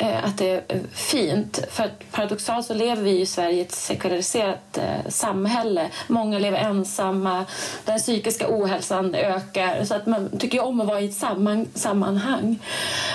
eh, 0.00 0.24
att 0.24 0.38
det 0.38 0.50
är 0.50 0.62
eh, 0.68 0.80
fint. 0.92 1.60
För 1.70 1.90
paradoxalt 2.10 2.66
så 2.66 2.74
lever 2.74 3.02
vi 3.02 3.20
i 3.20 3.26
Sverige 3.26 3.56
i 3.56 3.60
ett 3.60 3.72
sekulariserat 3.72 4.78
eh, 4.78 5.08
samhälle. 5.08 5.90
Många 6.06 6.38
lever 6.38 6.58
ensamma, 6.58 7.44
den 7.84 7.98
psykiska 7.98 8.46
ohälsan 8.48 9.14
ökar. 9.14 9.84
Så 9.84 9.94
att 9.94 10.06
man 10.06 10.38
tycker 10.38 10.64
om 10.64 10.80
att 10.80 10.86
vara 10.86 11.00
i 11.00 11.04
ett 11.04 11.14
samman, 11.14 11.66
sammanhang. 11.74 12.58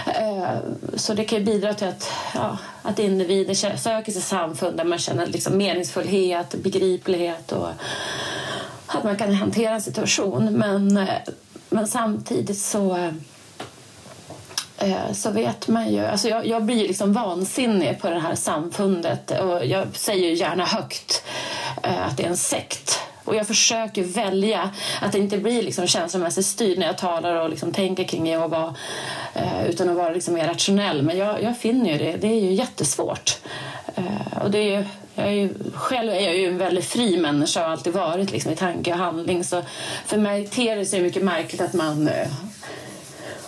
Eh, 0.07 0.57
så 0.95 1.13
det 1.13 1.23
kan 1.23 1.45
bidra 1.45 1.73
till 1.73 1.87
att, 1.87 2.11
ja, 2.33 2.57
att 2.81 2.99
individer 2.99 3.77
söker 3.77 4.11
sig 4.11 4.21
samfund 4.21 4.77
där 4.77 4.83
man 4.83 4.99
känner 4.99 5.27
liksom 5.27 5.57
meningsfullhet, 5.57 6.55
begriplighet 6.55 7.51
och 7.51 7.69
att 8.87 9.03
man 9.03 9.15
kan 9.15 9.33
hantera 9.33 9.73
en 9.73 9.81
situation. 9.81 10.45
Men 10.45 10.97
eh, 10.97 11.07
men 11.69 11.87
samtidigt 11.87 12.59
så 12.59 12.95
eh, 12.95 13.13
eh, 14.77 15.13
så 15.13 15.31
vet 15.31 15.67
man 15.67 15.93
ju... 15.93 16.05
Alltså 16.05 16.27
jag, 16.29 16.47
jag 16.47 16.63
blir 16.63 16.87
liksom 16.87 17.13
vansinnig 17.13 18.01
på 18.01 18.09
det 18.09 18.19
här 18.19 18.35
samfundet 18.35 19.31
och 19.41 19.65
jag 19.65 19.87
säger 19.93 20.31
gärna 20.31 20.65
högt 20.65 21.23
eh, 21.83 22.07
att 22.07 22.17
det 22.17 22.23
är 22.23 22.27
en 22.27 22.37
sekt. 22.37 22.99
Och 23.25 23.35
jag 23.35 23.47
försöker 23.47 24.03
välja 24.03 24.69
att 25.01 25.11
det 25.11 25.19
inte 25.19 25.37
blir 25.37 25.63
liksom 25.63 25.87
känslomässigt 25.87 26.45
styrd 26.45 26.77
när 26.77 26.85
jag 26.85 26.97
talar 26.97 27.35
och 27.35 27.49
liksom 27.49 27.71
tänker 27.71 28.03
kring 28.03 28.27
Jehova 28.27 28.75
eh, 29.33 29.65
utan 29.69 29.89
att 29.89 29.95
vara 29.95 30.09
liksom 30.09 30.33
mer 30.33 30.47
rationell. 30.47 31.01
Men 31.01 31.17
jag, 31.17 31.43
jag 31.43 31.57
finner 31.57 31.91
ju 31.91 31.97
det, 31.97 32.17
det 32.17 32.27
är 32.27 32.39
ju 32.39 32.53
jättesvårt. 32.53 33.37
Eh, 33.95 34.43
och 34.43 34.51
det 34.51 34.57
är 34.57 34.77
ju, 34.79 34.85
jag 35.15 35.27
är 35.27 35.31
ju, 35.31 35.49
själv 35.73 36.11
är 36.11 36.19
jag 36.19 36.37
ju 36.37 36.47
en 36.47 36.57
väldigt 36.57 36.85
fri 36.85 37.17
människa 37.17 37.59
och 37.59 37.65
har 37.65 37.71
alltid 37.71 37.93
varit 37.93 38.31
liksom, 38.31 38.51
i 38.51 38.55
tanke 38.55 38.91
och 38.91 38.97
handling. 38.97 39.43
Så 39.43 39.61
för 40.05 40.17
mig 40.17 40.47
ter 40.47 40.75
det 40.75 40.85
sig 40.85 41.01
mycket 41.01 41.23
märkligt 41.23 41.61
att 41.61 41.73
man 41.73 42.07
eh, 42.07 42.27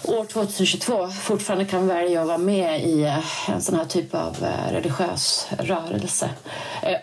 år 0.03 0.25
2022 0.25 1.07
fortfarande 1.07 1.65
kan 1.65 1.87
välja 1.87 2.21
att 2.21 2.27
vara 2.27 2.37
med 2.37 2.83
i 2.83 3.03
eh, 3.03 3.49
en 3.49 3.61
sån 3.61 3.75
här 3.75 3.85
typ 3.85 4.15
av 4.15 4.37
eh, 4.43 4.71
religiös 4.71 5.47
rörelse 5.59 6.29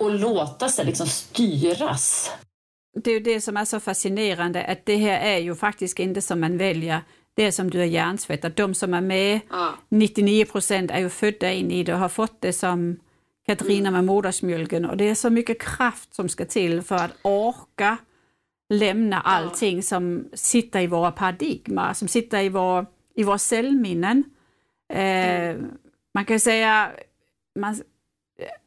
och 0.00 0.10
låta 0.10 0.68
sig 0.68 0.84
liksom 0.84 1.06
styras. 1.06 2.30
Det 2.94 3.10
är 3.10 3.14
ju 3.14 3.20
det 3.20 3.40
som 3.40 3.56
är 3.56 3.64
så 3.64 3.80
fascinerande 3.80 4.64
att 4.64 4.86
det 4.86 4.96
här 4.96 5.20
är 5.20 5.38
ju 5.38 5.54
faktiskt 5.54 5.98
inte 5.98 6.20
som 6.20 6.40
man 6.40 6.58
väljer 6.58 7.00
det 7.34 7.52
som 7.52 7.70
du 7.70 7.80
är 7.80 7.84
hjärnsvettad. 7.84 8.52
De 8.56 8.74
som 8.74 8.94
är 8.94 9.00
med, 9.00 9.40
ja. 9.50 9.74
99 9.88 10.44
procent 10.44 10.90
är 10.90 10.98
ju 10.98 11.08
födda 11.08 11.52
in 11.52 11.70
i 11.70 11.82
det 11.82 11.94
och 11.94 11.98
har 11.98 12.08
fått 12.08 12.40
det 12.40 12.52
som 12.52 12.96
Katarina 13.46 13.90
med 13.90 14.04
modersmjölken 14.04 14.84
och 14.84 14.96
det 14.96 15.08
är 15.08 15.14
så 15.14 15.30
mycket 15.30 15.62
kraft 15.62 16.14
som 16.14 16.28
ska 16.28 16.44
till 16.44 16.82
för 16.82 16.94
att 16.96 17.16
orka 17.22 17.98
lämna 18.68 19.20
allting 19.20 19.82
som 19.82 20.28
sitter 20.32 20.80
i 20.80 20.86
våra 20.86 21.12
paradigma, 21.12 21.94
som 21.94 22.08
sitter 22.08 22.42
i, 22.42 22.48
vår, 22.48 22.86
i 23.14 23.22
våra 23.22 23.38
cellminnen. 23.38 24.24
Eh, 24.92 25.56
man 26.14 26.24
kan 26.24 26.40
säga, 26.40 26.90
man, 27.58 27.76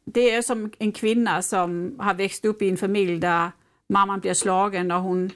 det 0.04 0.30
är 0.30 0.42
som 0.42 0.70
en 0.78 0.92
kvinna 0.92 1.42
som 1.42 1.96
har 1.98 2.14
växt 2.14 2.44
upp 2.44 2.62
i 2.62 2.70
en 2.70 2.76
familj 2.76 3.18
där 3.18 3.50
mamman 3.88 4.20
blir 4.20 4.34
slagen 4.34 4.90
och 4.90 5.02
hon, 5.02 5.30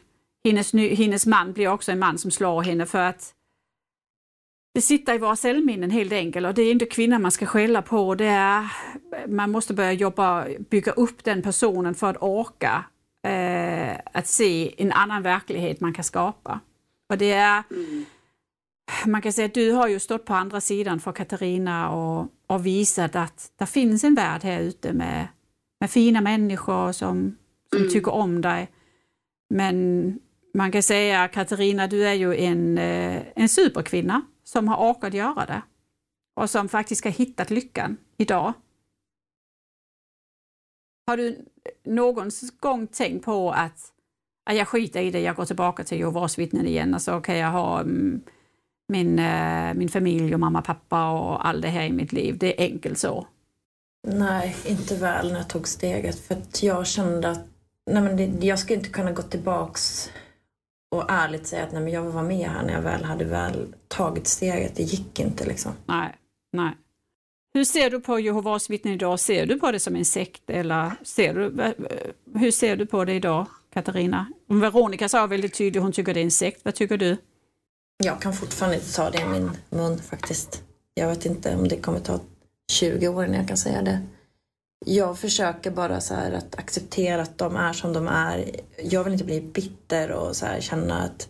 hennes, 0.44 0.72
hennes 0.72 1.26
man 1.26 1.52
blir 1.52 1.68
också 1.68 1.92
en 1.92 1.98
man 1.98 2.18
som 2.18 2.30
slår 2.30 2.62
henne 2.62 2.86
för 2.86 2.98
att 2.98 3.34
det 4.74 4.80
sitter 4.80 5.14
i 5.14 5.18
våra 5.18 5.36
cellminnen 5.36 5.90
helt 5.90 6.12
enkelt 6.12 6.46
och 6.46 6.54
det 6.54 6.62
är 6.62 6.72
inte 6.72 6.86
kvinnan 6.86 7.22
man 7.22 7.30
ska 7.30 7.46
skälla 7.46 7.82
på. 7.82 8.14
Det 8.14 8.26
är, 8.26 8.72
man 9.28 9.50
måste 9.50 9.74
börja 9.74 9.92
jobba, 9.92 10.46
bygga 10.70 10.92
upp 10.92 11.24
den 11.24 11.42
personen 11.42 11.94
för 11.94 12.10
att 12.10 12.22
orka 12.22 12.84
eh, 13.26 13.98
att 14.12 14.26
se 14.26 14.74
en 14.82 14.92
annan 14.92 15.22
verklighet 15.22 15.80
man 15.80 15.94
kan 15.94 16.04
skapa. 16.04 16.60
Och 17.08 17.18
det 17.18 17.32
är, 17.32 17.62
mm. 17.70 18.04
Man 19.06 19.22
kan 19.22 19.32
säga 19.32 19.46
att 19.46 19.54
du 19.54 19.72
har 19.72 19.88
ju 19.88 20.00
stått 20.00 20.24
på 20.24 20.34
andra 20.34 20.60
sidan 20.60 21.00
för 21.00 21.12
Katarina 21.12 21.90
och, 21.90 22.28
och 22.46 22.66
visat 22.66 23.16
att 23.16 23.52
det 23.58 23.66
finns 23.66 24.04
en 24.04 24.14
värld 24.14 24.42
här 24.42 24.60
ute 24.60 24.92
med, 24.92 25.28
med 25.80 25.90
fina 25.90 26.20
människor 26.20 26.92
som 26.92 27.36
mm. 27.76 27.90
tycker 27.90 28.12
om 28.12 28.40
dig. 28.40 28.70
Men 29.50 30.18
man 30.54 30.72
kan 30.72 30.82
säga 30.82 31.28
Katarina, 31.28 31.86
du 31.86 32.06
är 32.06 32.14
ju 32.14 32.36
en, 32.36 32.78
eh, 32.78 33.22
en 33.34 33.48
superkvinna 33.48 34.22
som 34.44 34.68
har 34.68 34.90
orkat 34.90 35.14
göra 35.14 35.46
det 35.46 35.62
och 36.34 36.50
som 36.50 36.68
faktiskt 36.68 37.04
har 37.04 37.10
hittat 37.10 37.50
lyckan 37.50 37.96
idag. 38.16 38.52
Har 41.06 41.16
du 41.16 41.44
någon 41.84 42.30
gång 42.60 42.86
tänkt 42.86 43.24
på 43.24 43.50
att, 43.50 43.92
att 44.50 44.56
jag 44.56 44.68
skiter 44.68 45.00
i 45.00 45.10
det, 45.10 45.20
jag 45.20 45.36
går 45.36 45.44
tillbaka 45.44 45.84
till 45.84 45.98
Jehovas 45.98 46.38
vittnen 46.38 46.66
igen, 46.66 46.94
alltså 46.94 47.20
kan 47.20 47.38
jag 47.38 47.50
ha 47.50 47.80
mm, 47.80 48.20
min, 48.88 49.18
äh, 49.18 49.74
min 49.74 49.88
familj 49.88 50.34
och 50.34 50.40
mamma, 50.40 50.62
pappa 50.62 51.10
och 51.10 51.46
allt 51.46 51.62
det 51.62 51.68
här 51.68 51.84
i 51.84 51.92
mitt 51.92 52.12
liv. 52.12 52.38
Det 52.38 52.62
är 52.62 52.72
enkelt 52.72 52.98
så. 52.98 53.26
Nej, 54.08 54.56
inte 54.66 54.96
väl 54.96 55.32
när 55.32 55.38
jag 55.38 55.48
tog 55.48 55.68
steget 55.68 56.26
för 56.26 56.34
att 56.34 56.62
jag 56.62 56.86
kände 56.86 57.30
att 57.30 57.51
nej 57.90 58.02
men 58.02 58.16
det, 58.16 58.46
jag 58.46 58.58
skulle 58.58 58.78
inte 58.78 58.90
kunna 58.90 59.12
gå 59.12 59.22
tillbaks 59.22 60.10
och 60.92 61.10
ärligt 61.10 61.46
säga 61.46 61.64
att 61.64 61.72
nej, 61.72 61.82
men 61.82 61.92
jag 61.92 62.02
vara 62.02 62.24
med 62.24 62.48
här 62.48 62.62
när 62.62 62.72
jag 62.72 62.82
väl 62.82 63.04
hade 63.04 63.24
väl 63.24 63.74
tagit 63.88 64.26
steget. 64.26 64.76
Det 64.76 64.82
gick 64.82 65.20
inte 65.20 65.46
liksom. 65.46 65.72
Nej, 65.86 66.16
nej. 66.52 66.72
Hur 67.54 67.64
ser 67.64 67.90
du 67.90 68.00
på 68.00 68.20
Jehovas 68.20 68.70
vittnen 68.70 68.94
idag? 68.94 69.20
Ser 69.20 69.46
du 69.46 69.58
på 69.58 69.72
det 69.72 69.80
som 69.80 69.96
en 69.96 70.04
sekt 70.04 70.50
eller 70.50 70.92
ser 71.02 71.34
du, 71.34 71.74
hur 72.38 72.50
ser 72.50 72.76
du 72.76 72.86
på 72.86 73.04
det 73.04 73.12
idag, 73.12 73.46
Katarina? 73.74 74.26
Veronica 74.46 75.08
sa 75.08 75.26
väldigt 75.26 75.54
tydligt 75.54 75.82
hon 75.82 75.92
tycker 75.92 76.14
det 76.14 76.20
är 76.20 76.24
en 76.24 76.30
sekt. 76.30 76.64
Vad 76.64 76.74
tycker 76.74 76.96
du? 76.96 77.16
Jag 78.04 78.22
kan 78.22 78.32
fortfarande 78.32 78.76
inte 78.76 78.94
ta 78.94 79.10
det 79.10 79.20
i 79.20 79.26
min 79.26 79.50
mun 79.70 79.98
faktiskt. 79.98 80.62
Jag 80.94 81.08
vet 81.08 81.26
inte 81.26 81.54
om 81.54 81.68
det 81.68 81.76
kommer 81.76 82.00
ta 82.00 82.20
20 82.72 83.08
år 83.08 83.24
innan 83.24 83.36
jag 83.36 83.48
kan 83.48 83.56
säga 83.56 83.82
det. 83.82 84.00
Jag 84.84 85.18
försöker 85.18 85.70
bara 85.70 86.00
så 86.00 86.14
att 86.14 86.58
acceptera 86.58 87.22
att 87.22 87.38
de 87.38 87.56
är 87.56 87.72
som 87.72 87.92
de 87.92 88.08
är. 88.08 88.50
Jag 88.82 89.04
vill 89.04 89.12
inte 89.12 89.24
bli 89.24 89.40
bitter 89.40 90.10
och 90.10 90.36
så 90.36 90.46
känna 90.60 91.02
att 91.02 91.28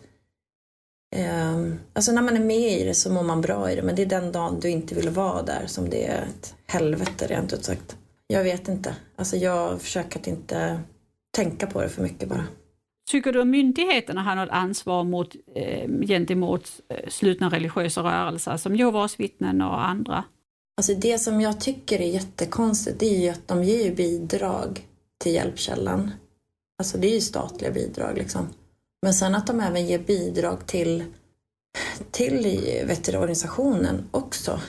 eh, 1.15 1.73
Alltså 1.93 2.11
när 2.11 2.21
man 2.21 2.35
är 2.35 2.43
med 2.43 2.81
i 2.81 2.83
det 2.83 2.93
så 2.93 3.11
mår 3.13 3.23
man 3.23 3.41
bra 3.41 3.71
i 3.71 3.75
det 3.75 3.81
men 3.81 3.95
det 3.95 4.01
är 4.01 4.05
den 4.05 4.31
dagen 4.31 4.59
du 4.59 4.69
inte 4.69 4.95
vill 4.95 5.09
vara 5.09 5.41
där 5.41 5.63
som 5.67 5.89
det 5.89 6.05
är 6.07 6.21
ett 6.21 6.55
helvete 6.67 7.27
rent 7.27 7.53
ut 7.53 7.65
sagt. 7.65 7.97
jag 8.27 8.43
vet 8.43 8.67
inte. 8.67 8.95
Alltså 9.15 9.37
jag 9.37 9.81
försöker 9.81 10.19
att 10.19 10.27
inte 10.27 10.79
tänka 11.35 11.67
på 11.67 11.81
det 11.81 11.89
för 11.89 12.01
mycket 12.01 12.29
bara. 12.29 12.45
Tycker 13.11 13.33
du 13.33 13.41
att 13.41 13.47
myndigheterna 13.47 14.23
har 14.23 14.35
något 14.35 14.49
ansvar 14.49 15.03
mot, 15.03 15.35
eh, 15.55 15.89
gentemot 16.07 16.71
eh, 16.89 17.09
slutna 17.09 17.49
religiösa 17.49 18.01
rörelser 18.01 18.57
som 18.57 18.75
Jehovas 18.75 19.19
vittnen 19.19 19.61
och 19.61 19.85
andra? 19.85 20.23
Alltså 20.77 20.93
det 20.93 21.19
som 21.19 21.41
jag 21.41 21.59
tycker 21.59 22.01
är 22.01 22.07
jättekonstigt 22.07 22.99
det 22.99 23.15
är 23.15 23.19
ju 23.19 23.29
att 23.29 23.47
de 23.47 23.63
ger 23.63 23.95
bidrag 23.95 24.87
till 25.17 25.33
Hjälpkällan. 25.33 26.11
Alltså 26.79 26.97
det 26.97 27.07
är 27.07 27.13
ju 27.13 27.21
statliga 27.21 27.71
bidrag 27.71 28.17
liksom. 28.17 28.47
Men 29.01 29.13
sen 29.13 29.35
att 29.35 29.47
de 29.47 29.59
även 29.59 29.87
ger 29.87 29.99
bidrag 29.99 30.65
till, 30.67 31.03
till 32.11 32.59
vet 32.87 33.03
du, 33.03 33.17
organisationen 33.17 34.09
också. 34.11 34.59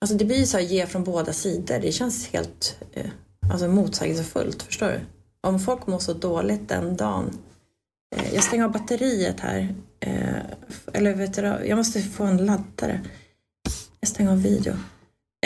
Alltså 0.00 0.16
det 0.16 0.24
blir 0.24 0.44
så 0.44 0.56
här, 0.56 0.64
ge 0.64 0.86
från 0.86 1.04
båda 1.04 1.32
sidor. 1.32 1.78
Det 1.78 1.92
känns 1.92 2.28
helt 2.28 2.76
eh, 2.92 3.10
alltså 3.52 3.68
motsägelsefullt, 3.68 4.62
förstår 4.62 4.86
du? 4.86 5.00
Om 5.48 5.60
folk 5.60 5.86
mår 5.86 5.98
så 5.98 6.12
dåligt 6.12 6.68
den 6.68 6.96
dagen. 6.96 7.38
Eh, 8.16 8.34
jag 8.34 8.44
stänger 8.44 8.64
av 8.64 8.72
batteriet 8.72 9.40
här. 9.40 9.74
Eh, 10.00 10.42
eller 10.92 11.14
vet 11.14 11.34
du, 11.34 11.42
jag 11.42 11.76
måste 11.76 12.02
få 12.02 12.24
en 12.24 12.46
laddare. 12.46 13.00
Jag 14.00 14.08
stänger 14.08 14.30
av 14.30 14.42
video. 14.42 14.74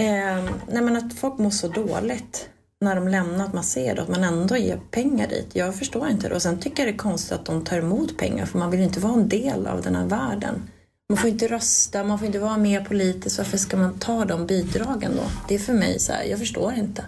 Eh, 0.00 0.44
nej 0.68 0.82
men 0.82 0.96
att 0.96 1.14
folk 1.14 1.38
mår 1.38 1.50
så 1.50 1.68
dåligt 1.68 2.48
när 2.80 2.94
de 2.94 3.08
lämnar, 3.08 3.44
att 3.44 3.54
man 3.54 3.64
ser 3.64 3.94
det, 3.94 4.02
att 4.02 4.08
man 4.08 4.24
ändå 4.24 4.56
ger 4.56 4.80
pengar 4.90 5.28
dit. 5.28 5.50
Jag 5.52 5.74
förstår 5.74 6.08
inte 6.08 6.28
det. 6.28 6.34
Och 6.34 6.42
sen 6.42 6.60
tycker 6.60 6.82
jag 6.82 6.94
det 6.94 6.96
är 6.96 6.98
konstigt 6.98 7.32
att 7.32 7.46
de 7.46 7.64
tar 7.64 7.78
emot 7.78 8.18
pengar 8.18 8.46
för 8.46 8.58
man 8.58 8.70
vill 8.70 8.80
inte 8.80 9.00
vara 9.00 9.12
en 9.12 9.28
del 9.28 9.66
av 9.66 9.82
den 9.82 9.96
här 9.96 10.06
världen. 10.06 10.62
Man 11.08 11.18
får 11.18 11.30
inte 11.30 11.48
rösta, 11.48 12.04
man 12.04 12.18
får 12.18 12.26
inte 12.26 12.38
vara 12.38 12.56
med 12.56 12.88
politiskt. 12.88 13.38
Varför 13.38 13.58
ska 13.58 13.76
man 13.76 13.98
ta 13.98 14.24
de 14.24 14.46
bidragen 14.46 15.12
då? 15.16 15.22
Det 15.48 15.54
är 15.54 15.58
för 15.58 15.72
mig 15.72 15.98
så 15.98 16.12
här, 16.12 16.24
jag 16.24 16.38
förstår 16.38 16.72
inte. 16.72 17.04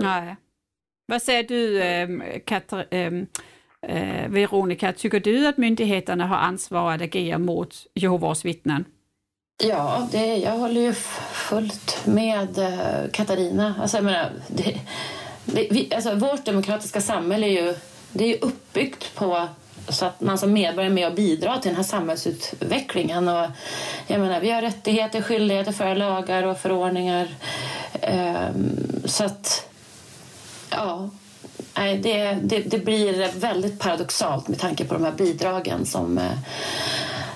Nej. 0.00 0.36
Vad 1.06 1.22
säger 1.22 1.42
du, 1.42 1.82
eh, 1.82 2.08
Katar, 2.44 2.86
ehm, 2.90 3.26
eh, 3.86 4.28
Veronica, 4.28 4.92
tycker 4.92 5.20
du 5.20 5.46
att 5.46 5.56
myndigheterna 5.56 6.26
har 6.26 6.36
ansvar 6.36 6.92
att 6.92 7.02
agera 7.02 7.38
mot 7.38 7.74
Jehovas 7.94 8.44
vittnen? 8.44 8.84
Ja, 9.62 10.08
det, 10.12 10.36
jag 10.36 10.52
håller 10.52 10.80
ju 10.80 10.94
fullt 11.32 12.06
med 12.06 12.58
eh, 12.58 13.10
Katarina. 13.12 13.74
Alltså, 13.80 13.96
jag 13.96 14.04
menar, 14.04 14.30
det, 14.48 14.80
det, 15.44 15.68
vi, 15.70 15.94
alltså, 15.94 16.14
vårt 16.14 16.44
demokratiska 16.44 17.00
samhälle 17.00 17.46
är 17.46 17.50
ju, 17.50 17.74
det 18.12 18.24
är 18.24 18.28
ju 18.28 18.38
uppbyggt 18.38 19.14
på 19.14 19.48
så 19.88 20.06
att 20.06 20.20
man 20.20 20.38
som 20.38 20.52
medborgare 20.52 20.90
är 20.90 20.94
med 20.94 21.08
och 21.08 21.14
bidrar 21.14 21.58
till 21.58 21.68
den 21.68 21.76
här 21.76 21.82
samhällsutvecklingen. 21.82 23.28
Och, 23.28 23.46
jag 24.06 24.20
menar, 24.20 24.40
vi 24.40 24.50
har 24.50 24.62
rättigheter, 24.62 25.22
skyldigheter 25.22 25.72
för 25.72 25.94
lagar 25.94 26.42
och 26.42 26.58
förordningar. 26.58 27.28
Ehm, 28.00 29.02
så 29.04 29.24
att, 29.24 29.68
ja, 30.70 31.10
det, 31.74 32.38
det, 32.42 32.58
det, 32.58 32.78
blir 32.78 33.40
väldigt 33.40 33.78
paradoxalt 33.78 34.48
med 34.48 34.58
tanke 34.58 34.84
på 34.84 34.94
de 34.94 35.04
här 35.04 35.12
bidragen 35.12 35.86
som 35.86 36.18
eh, 36.18 36.38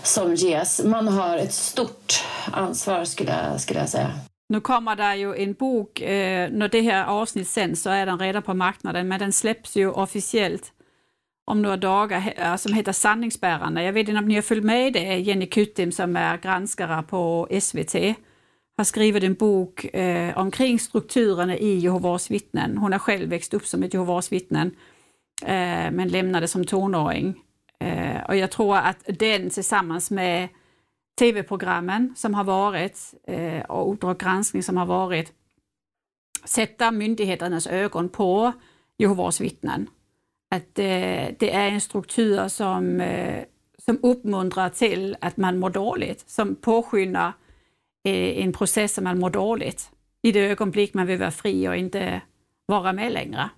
som 0.06 0.34
ges. 0.34 0.84
Man 0.84 1.08
har 1.08 1.36
ett 1.36 1.52
stort 1.52 2.24
ansvar 2.52 3.04
skulle 3.04 3.30
jag, 3.30 3.60
skulle 3.60 3.80
jag 3.80 3.88
säga. 3.88 4.10
Nu 4.48 4.60
kommer 4.60 4.96
det 4.96 5.16
ju 5.16 5.34
en 5.34 5.52
bok, 5.52 6.00
eh, 6.00 6.50
när 6.50 6.68
det 6.68 6.80
här 6.80 7.04
avsnittet 7.04 7.50
sänds 7.50 7.82
så 7.82 7.90
är 7.90 8.06
den 8.06 8.18
redan 8.18 8.42
på 8.42 8.54
marknaden, 8.54 9.08
men 9.08 9.20
den 9.20 9.32
släpps 9.32 9.76
ju 9.76 9.90
officiellt 9.90 10.72
om 11.46 11.62
några 11.62 11.76
dagar 11.76 12.32
eh, 12.36 12.56
som 12.56 12.72
heter 12.72 12.92
Sanningsbärarna. 12.92 13.82
Jag 13.82 13.92
vet 13.92 14.08
inte 14.08 14.18
om 14.18 14.28
ni 14.28 14.34
har 14.34 14.42
följt 14.42 14.64
med 14.64 14.92
det, 14.92 15.18
Jenny 15.18 15.46
Kuttim 15.46 15.92
som 15.92 16.16
är 16.16 16.38
granskare 16.38 17.02
på 17.02 17.48
SVT 17.60 17.94
har 18.76 18.84
skrivit 18.84 19.24
en 19.24 19.34
bok 19.34 19.84
eh, 19.84 20.38
omkring 20.38 20.78
strukturerna 20.78 21.56
i 21.56 21.78
Jehovas 21.78 22.30
vittnen. 22.30 22.78
Hon 22.78 22.92
har 22.92 22.98
själv 22.98 23.30
växt 23.30 23.54
upp 23.54 23.66
som 23.66 23.82
ett 23.82 23.94
Jehovas 23.94 24.32
vittnen 24.32 24.70
eh, 25.42 25.90
men 25.90 26.08
lämnade 26.08 26.48
som 26.48 26.64
tonåring 26.64 27.43
Eh, 27.80 28.22
och 28.28 28.36
jag 28.36 28.50
tror 28.50 28.76
att 28.76 29.04
den 29.06 29.50
tillsammans 29.50 30.10
med 30.10 30.48
tv-programmen 31.18 32.14
som 32.16 32.34
har 32.34 32.44
varit 32.44 33.14
eh, 33.26 33.60
och 33.60 33.92
Uppdrag 33.92 34.18
granskning 34.18 34.62
som 34.62 34.76
har 34.76 34.86
varit 34.86 35.32
sätta 36.44 36.90
myndigheternas 36.90 37.66
ögon 37.66 38.08
på 38.08 38.52
Jehovas 38.98 39.40
vittnen. 39.40 39.88
Att 40.50 40.78
eh, 40.78 41.34
det 41.38 41.54
är 41.54 41.68
en 41.68 41.80
struktur 41.80 42.48
som, 42.48 43.00
eh, 43.00 43.44
som 43.78 43.98
uppmuntrar 44.02 44.68
till 44.68 45.16
att 45.20 45.36
man 45.36 45.58
mår 45.58 45.70
dåligt, 45.70 46.24
som 46.30 46.54
påskyndar 46.54 47.32
eh, 48.04 48.44
en 48.44 48.52
process 48.52 48.94
som 48.94 49.04
man 49.04 49.18
mår 49.18 49.30
dåligt 49.30 49.90
i 50.22 50.32
det 50.32 50.40
ögonblick 50.40 50.94
man 50.94 51.06
vill 51.06 51.18
vara 51.18 51.30
fri 51.30 51.68
och 51.68 51.76
inte 51.76 52.20
vara 52.66 52.92
med 52.92 53.12
längre. 53.12 53.50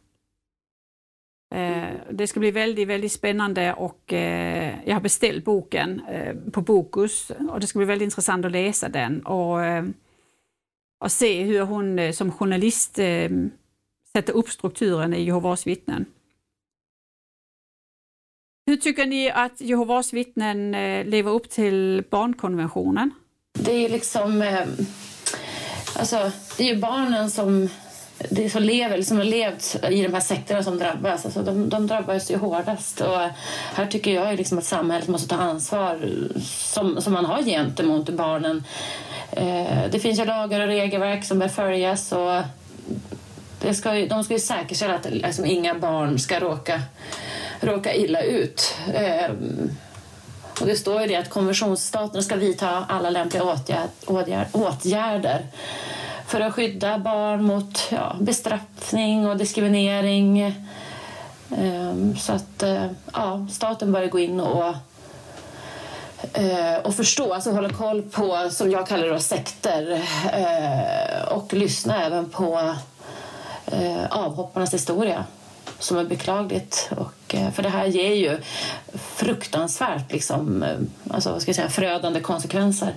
Eh, 1.54 1.88
det 2.10 2.26
ska 2.26 2.40
bli 2.40 2.50
väldigt, 2.50 2.88
väldigt 2.88 3.12
spännande 3.12 3.72
och 3.72 4.12
eh, 4.12 4.74
jag 4.84 4.94
har 4.94 5.00
beställt 5.00 5.44
boken 5.44 6.00
eh, 6.00 6.36
på 6.52 6.60
Bokus 6.60 7.30
och 7.50 7.60
det 7.60 7.66
ska 7.66 7.78
bli 7.78 7.86
väldigt 7.86 8.06
intressant 8.06 8.44
att 8.44 8.52
läsa 8.52 8.88
den 8.88 9.26
och, 9.26 9.58
och 11.00 11.12
se 11.12 11.42
hur 11.42 11.60
hon 11.60 12.12
som 12.12 12.32
journalist 12.32 12.94
sätter 14.12 14.32
upp 14.32 14.48
strukturen 14.48 15.14
i 15.14 15.22
Jehovas 15.22 15.66
vittnen. 15.66 16.06
Hur 18.66 18.76
tycker 18.76 19.06
ni 19.06 19.30
att 19.30 19.60
Jehovas 19.60 20.12
vittnen 20.12 20.72
lever 21.10 21.30
upp 21.30 21.50
till 21.50 22.04
barnkonventionen? 22.10 23.10
Det 23.58 23.72
är 23.72 23.88
liksom, 23.88 24.42
alltså 25.96 26.32
det 26.56 26.70
är 26.70 26.74
ju 26.74 26.80
barnen 26.80 27.30
som 27.30 27.68
det 28.18 28.50
som 28.50 28.62
lever, 28.62 29.02
som 29.02 29.16
har 29.16 29.24
levt 29.24 29.76
i 29.90 30.02
de 30.02 30.14
här 30.14 30.20
sektorerna 30.20 30.64
som 30.64 30.78
drabbas, 30.78 31.24
alltså 31.24 31.42
de, 31.42 31.68
de 31.68 31.86
drabbas 31.86 32.30
ju 32.30 32.36
hårdast. 32.36 33.00
Och 33.00 33.20
här 33.74 33.86
tycker 33.86 34.14
jag 34.14 34.36
liksom 34.36 34.58
att 34.58 34.64
samhället 34.64 35.08
måste 35.08 35.28
ta 35.28 35.36
ansvar 35.36 36.10
som, 36.44 37.02
som 37.02 37.12
man 37.12 37.24
har 37.24 37.42
gentemot 37.42 38.08
barnen. 38.08 38.64
Eh, 39.30 39.90
det 39.90 40.00
finns 40.00 40.20
ju 40.20 40.24
lagar 40.24 40.60
och 40.60 40.66
regelverk 40.66 41.24
som 41.24 41.38
bör 41.38 41.48
följas 41.48 42.12
och 42.12 42.42
det 43.60 43.74
ska 43.74 43.96
ju, 43.96 44.06
de 44.06 44.24
ska 44.24 44.34
ju 44.34 44.40
säkerställa 44.40 44.94
att 44.94 45.10
liksom, 45.10 45.44
inga 45.44 45.74
barn 45.74 46.18
ska 46.18 46.40
råka, 46.40 46.82
råka 47.60 47.94
illa 47.94 48.22
ut. 48.22 48.74
Eh, 48.94 49.30
och 50.60 50.66
det 50.66 50.76
står 50.76 51.00
ju 51.00 51.06
det 51.06 51.16
att 51.16 51.30
konventionsstaterna 51.30 52.22
ska 52.22 52.36
vidta 52.36 52.84
alla 52.88 53.10
lämpliga 53.10 53.44
åtgärd, 53.44 53.88
åtgärder 54.52 55.46
för 56.26 56.40
att 56.40 56.54
skydda 56.54 56.98
barn 56.98 57.44
mot 57.44 57.88
ja, 57.90 58.16
bestraffning 58.20 59.26
och 59.28 59.36
diskriminering. 59.36 60.54
Ehm, 61.56 62.16
så 62.16 62.32
att 62.32 62.62
eh, 62.62 62.86
ja, 63.12 63.46
staten 63.50 63.92
börjar 63.92 64.08
gå 64.08 64.18
in 64.18 64.40
och 64.40 64.74
eh, 66.32 66.76
och 66.82 66.94
förstå, 66.94 67.34
alltså 67.34 67.50
hålla 67.50 67.68
koll 67.68 68.02
på, 68.02 68.48
som 68.50 68.70
jag 68.70 68.86
kallar 68.86 69.08
det, 69.08 69.20
sekter 69.20 70.02
eh, 70.32 71.32
och 71.32 71.52
lyssna 71.52 72.04
även 72.04 72.30
på 72.30 72.74
avhopparnas 74.10 74.74
historia 74.74 75.24
som 75.78 75.98
är 75.98 76.04
beklagligt. 76.04 76.90
Och, 76.96 77.34
för 77.54 77.62
det 77.62 77.68
här 77.68 77.86
ger 77.86 78.14
ju 78.14 78.38
fruktansvärt 78.94 80.12
liksom, 80.12 80.64
alltså, 81.10 81.32
vad 81.32 81.42
ska 81.42 81.48
jag 81.48 81.56
säga, 81.56 81.68
förödande 81.68 82.20
konsekvenser. 82.20 82.94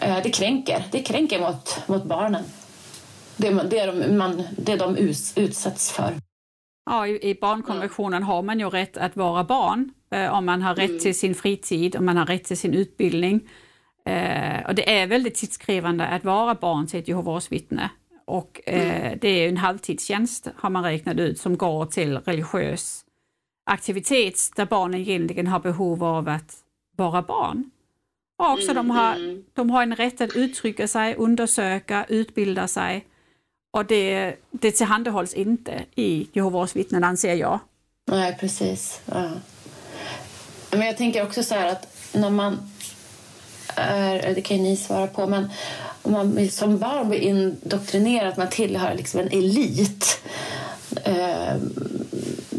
Eh, 0.00 0.22
det 0.22 0.30
kränker. 0.30 0.84
Det 0.90 1.02
kränker 1.02 1.40
mot, 1.40 1.88
mot 1.88 2.04
barnen. 2.04 2.44
Det, 3.36 3.50
det, 3.50 3.86
de, 3.86 4.16
man, 4.16 4.42
det 4.58 4.76
de 4.76 4.96
utsätts 5.36 5.92
för. 5.92 6.14
Ja, 6.90 7.06
i 7.06 7.38
barnkonventionen 7.40 8.22
har 8.22 8.42
man 8.42 8.60
ju 8.60 8.70
rätt 8.70 8.96
att 8.96 9.16
vara 9.16 9.44
barn 9.44 9.90
eh, 10.10 10.34
om 10.34 10.46
man 10.46 10.62
har 10.62 10.74
rätt 10.74 11.00
till 11.00 11.18
sin 11.18 11.34
fritid, 11.34 11.96
om 11.96 12.04
man 12.04 12.16
har 12.16 12.26
rätt 12.26 12.44
till 12.44 12.58
sin 12.58 12.74
utbildning. 12.74 13.40
Eh, 14.06 14.66
och 14.68 14.74
det 14.74 14.98
är 14.98 15.06
väldigt 15.06 15.34
tidskrävande 15.34 16.06
att 16.06 16.24
vara 16.24 16.54
barn 16.54 16.86
till 16.86 17.00
ett 17.00 17.08
Jehovas 17.08 17.52
vittne. 17.52 17.90
Och 18.24 18.60
mm. 18.66 19.18
det 19.20 19.28
är 19.28 19.48
en 19.48 19.56
halvtidstjänst 19.56 20.48
har 20.56 20.70
man 20.70 20.84
räknat 20.84 21.18
ut 21.18 21.40
som 21.40 21.56
går 21.56 21.86
till 21.86 22.18
religiös 22.18 23.04
aktivitet 23.64 24.50
där 24.56 24.66
barnen 24.66 25.00
egentligen 25.00 25.46
har 25.46 25.60
behov 25.60 26.04
av 26.04 26.28
att 26.28 26.56
vara 26.96 27.22
barn. 27.22 27.70
Och 28.42 28.52
också 28.52 28.70
mm, 28.70 28.76
de, 28.76 28.90
har, 28.90 29.14
mm. 29.14 29.44
de 29.54 29.70
har 29.70 29.82
en 29.82 29.96
rätt 29.96 30.20
att 30.20 30.36
uttrycka 30.36 30.88
sig, 30.88 31.14
undersöka, 31.14 32.06
utbilda 32.08 32.68
sig. 32.68 33.06
Och 33.72 33.84
det, 33.86 34.34
det 34.50 34.70
tillhandahålls 34.70 35.34
inte 35.34 35.84
i 35.94 36.28
Jehovas 36.32 36.76
vittnen 36.76 37.04
anser 37.04 37.34
jag. 37.34 37.58
Nej, 38.06 38.36
precis. 38.40 39.00
Ja. 39.04 39.30
Men 40.70 40.86
jag 40.86 40.96
tänker 40.96 41.22
också 41.22 41.42
så 41.42 41.54
här 41.54 41.66
att 41.68 41.96
när 42.12 42.30
man 42.30 42.70
är, 43.74 44.34
det 44.34 44.42
kan 44.42 44.56
ju 44.56 44.62
ni 44.62 44.76
svara 44.76 45.06
på, 45.06 45.26
men 45.26 45.50
om 46.02 46.12
man 46.12 46.50
som 46.50 46.78
barn 46.78 47.08
blir 47.08 47.20
indoktrinerad 47.20 48.28
att 48.28 48.36
man 48.36 48.50
tillhör 48.50 48.94
liksom 48.94 49.20
en 49.20 49.28
elit 49.28 50.20
eh, 51.04 51.56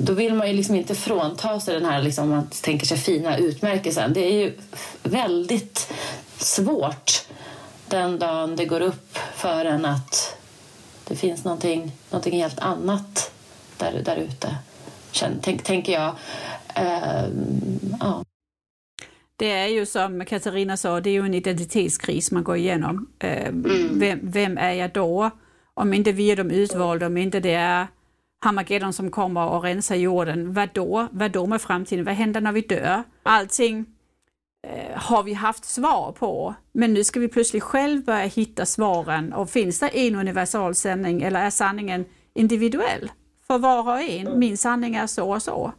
då 0.03 0.13
vill 0.13 0.33
man 0.33 0.47
ju 0.47 0.53
liksom 0.53 0.75
inte 0.75 0.95
frånta 0.95 1.59
sig 1.59 1.73
den 1.73 1.85
här, 1.85 2.01
liksom, 2.01 2.29
man 2.29 2.47
tänker 2.61 2.85
sig 2.85 2.97
fina 2.97 3.37
utmärkelsen. 3.37 4.13
Det 4.13 4.19
är 4.19 4.33
ju 4.33 4.53
väldigt 5.03 5.93
svårt 6.37 7.25
den 7.87 8.19
dagen 8.19 8.55
det 8.55 8.65
går 8.65 8.81
upp 8.81 9.17
för 9.35 9.65
en 9.65 9.85
att 9.85 10.37
Det 11.07 11.15
finns 11.15 11.43
någonting, 11.43 11.91
någonting 12.09 12.33
helt 12.33 12.59
annat 12.59 13.31
där, 13.77 14.01
där 14.05 14.17
ute, 14.17 14.55
tänk, 15.41 15.63
tänker 15.63 15.93
jag. 15.93 16.15
Uh, 16.79 17.29
ja. 17.99 18.23
Det 19.35 19.51
är 19.51 19.67
ju 19.67 19.85
som 19.85 20.25
Katarina 20.25 20.77
sa, 20.77 21.01
det 21.01 21.09
är 21.09 21.13
ju 21.13 21.25
en 21.25 21.33
identitetskris 21.33 22.31
man 22.31 22.43
går 22.43 22.57
igenom. 22.57 23.07
Uh, 23.23 23.47
mm. 23.47 23.99
vem, 23.99 24.19
vem, 24.23 24.57
är 24.57 24.73
jag 24.73 24.93
då? 24.93 25.29
Om 25.73 25.93
inte 25.93 26.11
vi 26.11 26.31
är 26.31 26.35
de 26.35 26.51
utvalda, 26.51 27.07
om 27.07 27.17
inte 27.17 27.39
det 27.39 27.53
är 27.53 27.87
Hamageddon 28.43 28.93
som 28.93 29.11
kommer 29.11 29.47
och 29.47 29.63
rensar 29.63 29.95
jorden, 29.95 30.53
vad 30.53 30.69
då? 30.73 31.07
Vad 31.11 31.31
då 31.31 31.45
med 31.45 31.61
framtiden? 31.61 32.05
Vad 32.05 32.13
händer 32.13 32.41
när 32.41 32.51
vi 32.51 32.61
dör? 32.61 33.03
Allting 33.23 33.85
eh, 34.67 34.97
har 34.97 35.23
vi 35.23 35.33
haft 35.33 35.65
svar 35.65 36.11
på, 36.11 36.53
men 36.71 36.93
nu 36.93 37.03
ska 37.03 37.19
vi 37.19 37.27
plötsligt 37.27 37.63
själv 37.63 38.03
börja 38.03 38.25
hitta 38.25 38.65
svaren 38.65 39.33
och 39.33 39.49
finns 39.49 39.79
det 39.79 39.87
en 39.87 40.15
universal 40.15 40.75
sanning 40.75 41.21
eller 41.21 41.45
är 41.45 41.49
sanningen 41.49 42.05
individuell 42.33 43.11
för 43.47 43.57
var 43.57 43.93
och 43.93 44.01
en? 44.01 44.39
Min 44.39 44.57
sanning 44.57 44.95
är 44.95 45.07
så 45.07 45.33
och 45.33 45.41
så. 45.41 45.71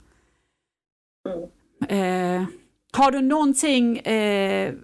Eh, 1.89 2.45
har 2.93 3.11
du 3.11 3.21
någonting 3.21 3.99
eh, 3.99 4.75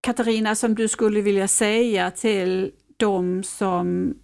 Katarina 0.00 0.54
som 0.54 0.74
du 0.74 0.88
skulle 0.88 1.20
vilja 1.20 1.48
säga 1.48 2.10
till 2.10 2.72
de 2.96 3.42
som 3.42 4.14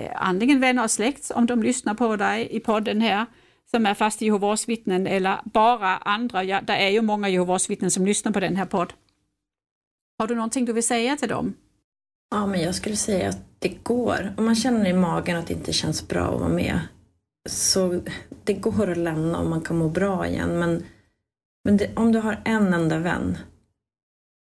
Eh, 0.00 0.12
antingen 0.14 0.60
vänner 0.60 0.84
och 0.84 0.90
släkt 0.90 1.30
om 1.30 1.46
de 1.46 1.62
lyssnar 1.62 1.94
på 1.94 2.16
dig 2.16 2.48
i 2.50 2.60
podden 2.60 3.00
här 3.00 3.26
som 3.70 3.86
är 3.86 3.94
fast 3.94 4.20
Jehovas 4.20 4.68
vittnen 4.68 5.06
eller 5.06 5.40
bara 5.44 5.96
andra. 5.96 6.44
Ja, 6.44 6.60
det 6.60 6.72
är 6.72 6.88
ju 6.88 7.02
många 7.02 7.28
Jehovas 7.28 7.70
vittnen 7.70 7.90
som 7.90 8.06
lyssnar 8.06 8.32
på 8.32 8.40
den 8.40 8.56
här 8.56 8.66
podden. 8.66 8.96
Har 10.18 10.26
du 10.26 10.34
någonting 10.34 10.64
du 10.64 10.72
vill 10.72 10.86
säga 10.86 11.16
till 11.16 11.28
dem? 11.28 11.54
Ja, 12.30 12.46
men 12.46 12.60
jag 12.60 12.74
skulle 12.74 12.96
säga 12.96 13.28
att 13.28 13.38
det 13.58 13.68
går. 13.68 14.34
Om 14.36 14.44
man 14.44 14.54
känner 14.54 14.86
i 14.86 14.92
magen 14.92 15.36
att 15.36 15.46
det 15.46 15.54
inte 15.54 15.72
känns 15.72 16.08
bra 16.08 16.34
att 16.34 16.40
vara 16.40 16.48
med 16.48 16.80
så 17.48 18.00
det 18.44 18.52
går 18.52 18.90
att 18.90 18.98
lämna 18.98 19.38
om 19.38 19.50
man 19.50 19.60
kan 19.60 19.78
må 19.78 19.88
bra 19.88 20.26
igen. 20.26 20.58
Men, 20.58 20.84
men 21.64 21.76
det, 21.76 21.96
om 21.96 22.12
du 22.12 22.18
har 22.18 22.42
en 22.44 22.74
enda 22.74 22.98
vän 22.98 23.38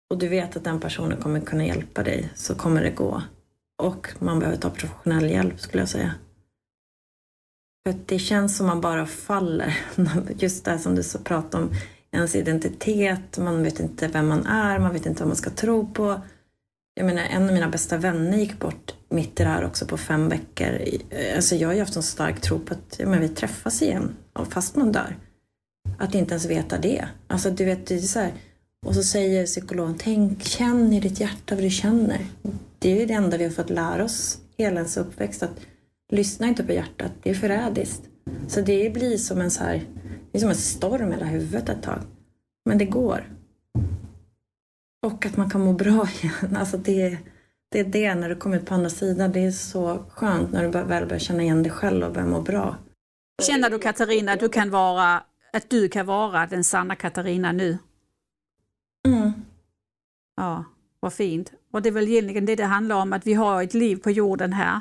och 0.09 0.17
du 0.17 0.27
vet 0.27 0.57
att 0.57 0.63
den 0.63 0.79
personen 0.79 1.21
kommer 1.21 1.41
kunna 1.41 1.65
hjälpa 1.65 2.03
dig 2.03 2.29
så 2.35 2.55
kommer 2.55 2.83
det 2.83 2.91
gå. 2.91 3.21
Och 3.81 4.09
man 4.19 4.39
behöver 4.39 4.57
ta 4.57 4.69
professionell 4.69 5.31
hjälp 5.31 5.59
skulle 5.59 5.81
jag 5.81 5.89
säga. 5.89 6.13
För 7.85 7.95
det 8.05 8.19
känns 8.19 8.57
som 8.57 8.67
man 8.67 8.81
bara 8.81 9.05
faller. 9.05 9.77
Just 10.37 10.65
det 10.65 10.79
som 10.79 10.95
du 10.95 11.03
så 11.03 11.19
pratade 11.19 11.63
om, 11.63 11.71
ens 12.11 12.35
identitet, 12.35 13.37
man 13.37 13.63
vet 13.63 13.79
inte 13.79 14.07
vem 14.07 14.27
man 14.27 14.45
är, 14.45 14.79
man 14.79 14.93
vet 14.93 15.05
inte 15.05 15.21
vad 15.21 15.27
man 15.27 15.37
ska 15.37 15.49
tro 15.49 15.93
på. 15.93 16.21
Jag 16.95 17.05
menar, 17.05 17.21
en 17.21 17.47
av 17.47 17.53
mina 17.53 17.69
bästa 17.69 17.97
vänner 17.97 18.37
gick 18.37 18.59
bort 18.59 18.93
mitt 19.09 19.39
i 19.39 19.43
det 19.43 19.49
här 19.49 19.65
också 19.65 19.85
på 19.85 19.97
fem 19.97 20.29
veckor. 20.29 20.81
Alltså 21.35 21.55
jag 21.55 21.67
har 21.67 21.73
ju 21.73 21.79
haft 21.79 21.95
en 21.95 22.03
stark 22.03 22.41
tro 22.41 22.59
på 22.59 22.73
att 22.73 22.99
ja, 22.99 23.07
men 23.07 23.21
vi 23.21 23.29
träffas 23.29 23.81
igen, 23.81 24.15
fast 24.49 24.75
man 24.75 24.91
dör. 24.91 25.17
Att 25.97 26.15
inte 26.15 26.33
ens 26.33 26.45
veta 26.45 26.77
det. 26.77 27.07
Alltså 27.27 27.49
du 27.49 27.65
vet, 27.65 27.87
det 27.87 27.95
är 27.95 27.99
så 27.99 28.19
här. 28.19 28.33
Och 28.83 28.95
så 28.95 29.03
säger 29.03 29.45
psykologen, 29.45 29.95
tänk, 29.97 30.43
känn 30.43 30.93
i 30.93 30.99
ditt 30.99 31.19
hjärta 31.19 31.55
vad 31.55 31.63
du 31.63 31.69
känner 31.69 32.25
det 32.83 32.91
är 32.91 32.99
ju 32.99 33.05
det 33.05 33.13
enda 33.13 33.37
vi 33.37 33.43
har 33.43 33.51
fått 33.51 33.69
lära 33.69 34.03
oss 34.03 34.39
hela 34.57 34.75
ens 34.75 34.97
uppväxt, 34.97 35.43
att 35.43 35.59
lyssna 36.11 36.47
inte 36.47 36.63
på 36.63 36.71
hjärtat, 36.71 37.11
det 37.23 37.29
är 37.29 37.33
förrädiskt. 37.33 38.01
Så 38.47 38.61
det 38.61 38.93
blir 38.93 39.17
som 39.17 39.41
en, 39.41 39.51
så 39.51 39.63
här, 39.63 39.85
det 40.31 40.37
är 40.37 40.39
som 40.39 40.49
en 40.49 40.55
storm 40.55 41.09
i 41.09 41.13
hela 41.13 41.25
huvudet 41.25 41.69
ett 41.69 41.83
tag. 41.83 41.99
Men 42.65 42.77
det 42.77 42.85
går. 42.85 43.23
Och 45.05 45.25
att 45.25 45.37
man 45.37 45.49
kan 45.49 45.61
må 45.61 45.73
bra 45.73 46.07
igen. 46.21 46.55
Alltså 46.55 46.77
det, 46.77 47.17
det 47.71 47.79
är 47.79 47.83
det, 47.83 48.15
när 48.15 48.29
du 48.29 48.35
kommer 48.35 48.57
ut 48.57 48.65
på 48.65 48.73
andra 48.73 48.89
sidan, 48.89 49.31
det 49.31 49.45
är 49.45 49.51
så 49.51 50.05
skönt 50.09 50.51
när 50.51 50.63
du 50.63 50.69
väl 50.69 51.05
börjar 51.05 51.19
känna 51.19 51.43
igen 51.43 51.63
dig 51.63 51.71
själv 51.71 52.05
och 52.05 52.13
börjar 52.13 52.27
må 52.27 52.41
bra. 52.41 52.77
Känner 53.41 53.69
du 53.69 53.79
Katarina 53.79 54.31
att 54.31 54.39
du 54.39 54.49
kan 54.49 54.69
vara, 54.69 55.23
att 55.53 55.69
du 55.69 55.89
kan 55.89 56.05
vara 56.05 56.45
den 56.45 56.63
sanna 56.63 56.95
Katarina 56.95 57.51
nu? 57.51 57.77
Mm. 59.07 59.31
Ja, 60.35 60.63
vad 60.99 61.13
fint. 61.13 61.51
Och 61.71 61.81
det 61.81 61.89
är 61.89 61.93
väl 61.93 62.07
egentligen 62.07 62.45
det 62.45 62.55
det 62.55 62.65
handlar 62.65 62.95
om, 62.95 63.13
att 63.13 63.27
vi 63.27 63.33
har 63.33 63.63
ett 63.63 63.73
liv 63.73 63.95
på 63.95 64.11
jorden 64.11 64.53
här. 64.53 64.79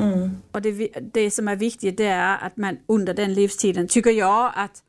Mm. 0.00 0.30
Och 0.52 0.62
det, 0.62 0.88
det 1.12 1.30
som 1.30 1.48
är 1.48 1.56
viktigt 1.56 1.96
det 1.96 2.06
är 2.06 2.38
att 2.38 2.56
man 2.56 2.78
under 2.86 3.14
den 3.14 3.34
livstiden, 3.34 3.88
tycker 3.88 4.10
jag, 4.10 4.52
att 4.56 4.82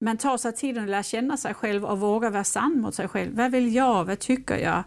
man 0.00 0.16
tar 0.16 0.36
sig 0.36 0.52
tiden 0.52 0.84
att 0.84 0.90
lära 0.90 1.02
känna 1.02 1.36
sig 1.36 1.54
själv 1.54 1.84
och 1.84 2.00
vågar 2.00 2.30
vara 2.30 2.44
sann 2.44 2.80
mot 2.80 2.94
sig 2.94 3.08
själv. 3.08 3.36
Vad 3.36 3.50
vill 3.50 3.74
jag? 3.74 4.04
Vad 4.04 4.18
tycker 4.18 4.58
jag? 4.58 4.84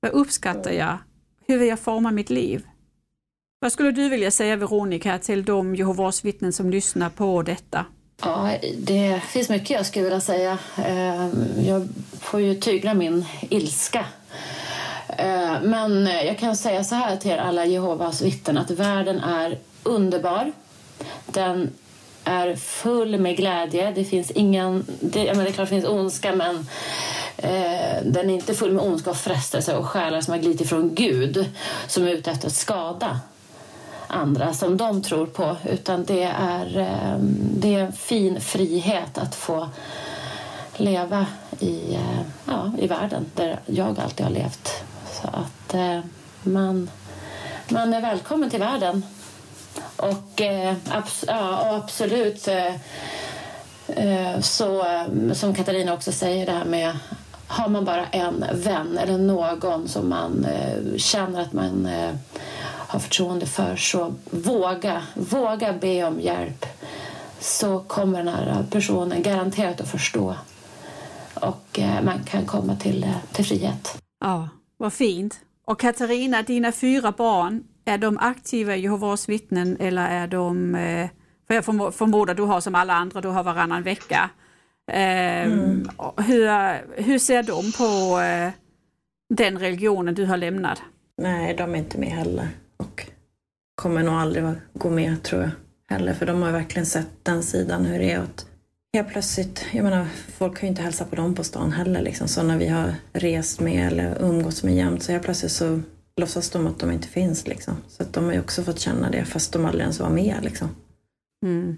Vad 0.00 0.12
uppskattar 0.12 0.70
jag? 0.70 0.98
Hur 1.46 1.58
vill 1.58 1.68
jag 1.68 1.80
forma 1.80 2.10
mitt 2.10 2.30
liv? 2.30 2.66
Vad 3.58 3.72
skulle 3.72 3.90
du 3.90 4.08
vilja 4.08 4.30
säga 4.30 4.56
Veronica 4.56 5.18
till 5.18 5.44
de 5.44 5.74
Jehovas 5.74 6.24
vittnen 6.24 6.52
som 6.52 6.70
lyssnar 6.70 7.10
på 7.10 7.42
detta? 7.42 7.86
Ja, 8.22 8.50
det 8.78 9.20
finns 9.28 9.48
mycket 9.48 9.70
jag 9.70 9.86
skulle 9.86 10.04
vilja 10.04 10.20
säga. 10.20 10.58
Eh, 10.86 11.28
jag 11.66 11.88
får 12.20 12.40
ju 12.40 12.54
tygla 12.54 12.94
min 12.94 13.26
ilska 13.50 14.04
eh, 15.08 15.62
men 15.62 16.06
jag 16.06 16.38
kan 16.38 16.56
säga 16.56 16.84
så 16.84 16.94
här 16.94 17.16
till 17.16 17.30
er 17.30 17.38
alla 17.38 17.64
Jehovas 17.64 18.22
vittnen 18.22 18.58
att 18.58 18.70
världen 18.70 19.20
är 19.20 19.58
underbar. 19.82 20.52
Den 21.26 21.70
är 22.24 22.56
full 22.56 23.18
med 23.18 23.36
glädje. 23.36 23.92
Det 23.94 24.04
finns 24.04 24.30
ingen... 24.30 24.86
Det, 25.00 25.24
jag 25.24 25.36
menar, 25.36 25.44
det 25.44 25.50
är 25.50 25.52
klart 25.52 25.68
det 25.68 25.74
finns 25.74 25.88
ondska 25.88 26.34
men 26.34 26.56
eh, 27.36 28.02
den 28.04 28.30
är 28.30 28.34
inte 28.34 28.54
full 28.54 28.72
med 28.72 28.84
ondska 28.84 29.10
och 29.10 29.16
frestelse 29.16 29.76
och 29.76 29.86
själar 29.86 30.20
som 30.20 30.32
har 30.32 30.38
glidit 30.38 30.60
ifrån 30.60 30.94
Gud 30.94 31.46
som 31.86 32.04
är 32.04 32.10
ute 32.10 32.30
efter 32.30 32.46
att 32.46 32.54
skada 32.54 33.20
andra 34.10 34.52
som 34.52 34.76
de 34.76 35.02
tror 35.02 35.26
på. 35.26 35.56
Utan 35.64 36.04
det 36.04 36.22
är, 36.22 36.78
ehm, 36.78 37.36
det 37.54 37.74
är 37.74 37.78
en 37.78 37.92
fin 37.92 38.40
frihet 38.40 39.18
att 39.18 39.34
få 39.34 39.68
leva 40.76 41.26
i, 41.58 41.94
eh, 41.94 42.20
ja, 42.44 42.72
i 42.78 42.86
världen 42.86 43.26
där 43.34 43.60
jag 43.66 44.00
alltid 44.00 44.26
har 44.26 44.32
levt. 44.32 44.84
Så 45.22 45.28
att 45.28 45.74
eh, 45.74 46.00
man, 46.42 46.90
man 47.68 47.94
är 47.94 48.00
välkommen 48.00 48.50
till 48.50 48.60
världen. 48.60 49.04
Och, 49.96 50.40
eh, 50.40 50.74
abs 50.90 51.24
ja, 51.28 51.70
och 51.70 51.76
absolut 51.76 52.48
så 54.40 54.84
som 55.34 55.54
Katarina 55.54 55.94
också 55.94 56.12
säger 56.12 56.46
det 56.46 56.52
här 56.52 56.64
med 56.64 56.98
har 57.46 57.68
man 57.68 57.84
bara 57.84 58.06
en 58.06 58.44
vän 58.52 58.98
eller 58.98 59.18
någon 59.18 59.88
som 59.88 60.08
man 60.08 60.46
känner 60.96 61.42
att 61.42 61.52
man 61.52 61.88
har 62.90 63.00
förtroende 63.00 63.46
för 63.46 63.76
så 63.76 64.14
våga, 64.30 65.02
våga 65.14 65.72
be 65.72 66.04
om 66.04 66.20
hjälp 66.20 66.66
så 67.38 67.80
kommer 67.80 68.18
den 68.18 68.28
här 68.28 68.64
personen 68.70 69.22
garanterat 69.22 69.80
att 69.80 69.90
förstå 69.90 70.34
och 71.34 71.80
man 72.02 72.24
kan 72.24 72.46
komma 72.46 72.76
till, 72.76 73.06
till 73.32 73.44
frihet. 73.44 74.02
Ja, 74.20 74.48
vad 74.76 74.92
fint. 74.92 75.40
Och 75.64 75.80
Katarina, 75.80 76.42
dina 76.42 76.72
fyra 76.72 77.12
barn, 77.12 77.64
är 77.84 77.98
de 77.98 78.18
aktiva 78.18 78.76
i 78.76 78.80
Jehovas 78.80 79.28
vittnen 79.28 79.76
eller 79.80 80.08
är 80.08 80.26
de, 80.26 80.74
eh, 80.74 81.08
för 81.46 81.54
jag 81.54 81.64
förmodar 81.94 82.34
du 82.34 82.42
har 82.42 82.60
som 82.60 82.74
alla 82.74 82.94
andra, 82.94 83.20
du 83.20 83.28
har 83.28 83.42
varannan 83.42 83.82
vecka. 83.82 84.30
Ehm, 84.92 85.52
mm. 85.52 85.88
Hur, 86.16 86.48
hur 87.02 87.18
ser 87.18 87.42
de 87.42 87.72
på 87.72 88.20
eh, 88.20 88.52
den 89.34 89.58
religionen 89.58 90.14
du 90.14 90.26
har 90.26 90.36
lämnat? 90.36 90.82
Nej, 91.22 91.54
de 91.54 91.74
är 91.74 91.78
inte 91.78 91.98
med 91.98 92.08
heller 92.08 92.48
och 92.80 93.06
kommer 93.74 94.02
nog 94.02 94.14
aldrig 94.14 94.44
gå 94.74 94.90
med 94.90 95.22
tror 95.22 95.42
jag 95.42 95.50
heller, 95.96 96.14
för 96.14 96.26
de 96.26 96.42
har 96.42 96.52
verkligen 96.52 96.86
sett 96.86 97.24
den 97.24 97.42
sidan 97.42 97.84
hur 97.84 97.98
det 97.98 98.12
är 98.12 98.18
att 98.18 98.46
Helt 98.92 99.08
plötsligt, 99.08 99.66
jag 99.72 99.84
menar 99.84 100.06
folk 100.38 100.58
kan 100.58 100.66
ju 100.66 100.68
inte 100.68 100.82
hälsa 100.82 101.04
på 101.04 101.16
dem 101.16 101.34
på 101.34 101.44
stan 101.44 101.72
heller 101.72 102.02
liksom. 102.02 102.28
Så 102.28 102.42
när 102.42 102.58
vi 102.58 102.68
har 102.68 102.94
rest 103.12 103.60
med 103.60 103.86
eller 103.86 104.22
umgåtts 104.22 104.62
med 104.62 104.74
jämt 104.74 105.02
så 105.02 105.12
helt 105.12 105.24
plötsligt 105.24 105.52
så 105.52 105.80
låtsas 106.16 106.50
de 106.50 106.66
att 106.66 106.78
de 106.78 106.90
inte 106.90 107.08
finns 107.08 107.46
liksom. 107.46 107.76
Så 107.88 108.02
att 108.02 108.12
de 108.12 108.24
har 108.24 108.32
ju 108.32 108.40
också 108.40 108.62
fått 108.62 108.78
känna 108.78 109.10
det 109.10 109.24
fast 109.24 109.52
de 109.52 109.64
aldrig 109.64 109.82
ens 109.82 110.00
var 110.00 110.10
med 110.10 110.36
liksom. 110.42 110.68
Mm. 111.46 111.76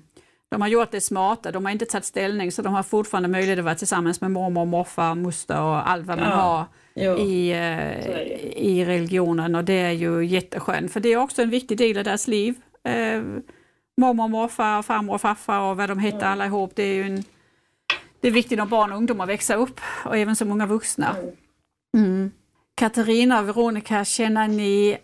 De 0.50 0.60
har 0.60 0.68
gjort 0.68 0.90
det 0.90 1.00
smarta, 1.00 1.52
de 1.52 1.64
har 1.64 1.72
inte 1.72 1.86
tagit 1.86 2.04
ställning 2.04 2.52
så 2.52 2.62
de 2.62 2.74
har 2.74 2.82
fortfarande 2.82 3.28
möjlighet 3.28 3.58
att 3.58 3.64
vara 3.64 3.74
tillsammans 3.74 4.20
med 4.20 4.30
mormor, 4.30 4.64
morfar, 4.64 5.14
moster 5.14 5.60
och 5.60 5.90
allt 5.90 6.06
vad 6.06 6.18
man 6.18 6.30
ja. 6.30 6.36
har 6.36 6.66
i, 6.94 7.52
eh, 7.52 8.06
i 8.56 8.84
religionen 8.84 9.54
och 9.54 9.64
det 9.64 9.78
är 9.78 9.92
ju 9.92 10.24
jätteskönt 10.24 10.92
för 10.92 11.00
det 11.00 11.12
är 11.12 11.16
också 11.16 11.42
en 11.42 11.50
viktig 11.50 11.78
del 11.78 11.98
av 11.98 12.04
deras 12.04 12.28
liv. 12.28 12.54
Eh, 12.84 13.22
mormor, 13.96 14.28
morfar, 14.28 14.82
farmor 14.82 15.14
och 15.14 15.20
farfar 15.20 15.60
och 15.60 15.76
vad 15.76 15.88
de 15.88 15.98
hette 15.98 16.16
mm. 16.16 16.28
alla 16.28 16.46
ihop. 16.46 16.72
Det 16.74 16.82
är 16.82 16.94
ju 16.94 17.02
en, 17.02 17.24
det 18.20 18.28
är 18.28 18.32
viktigt 18.32 18.58
när 18.58 18.66
barn 18.66 18.92
och 18.92 18.98
ungdomar 18.98 19.26
växer 19.26 19.56
upp 19.56 19.80
och 20.04 20.16
även 20.16 20.36
så 20.36 20.44
många 20.44 20.66
vuxna. 20.66 21.16
Mm. 21.16 21.34
mm. 21.94 22.30
Katarina 22.74 23.40
och 23.40 23.48
Veronica, 23.48 24.04
känner 24.04 24.48
ni 24.48 24.98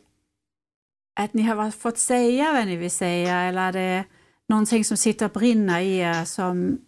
att 1.20 1.34
ni 1.34 1.43
har 1.43 1.70
fått 1.70 1.99
säga 1.99 2.53
vad 2.53 2.66
ni 2.66 2.76
vill 2.76 2.91
säga 2.91 3.41
eller 3.41 3.68
är 3.68 3.72
det 3.72 4.05
någonting 4.49 4.84
som 4.84 4.97
sitter 4.97 5.26
och 5.26 5.32
brinner 5.32 5.80
i 5.80 5.99
er 5.99 6.24
som, 6.24 6.78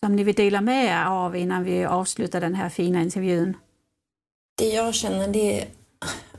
som 0.00 0.16
ni 0.16 0.24
vill 0.24 0.34
dela 0.34 0.60
med 0.60 0.84
er 0.84 1.04
av 1.04 1.36
innan 1.36 1.64
vi 1.64 1.84
avslutar 1.84 2.40
den 2.40 2.54
här 2.54 2.68
fina 2.68 3.02
intervjun? 3.02 3.56
Det 4.60 4.68
jag 4.68 4.94
känner 4.94 5.28
det 5.28 5.60
är, 5.60 5.68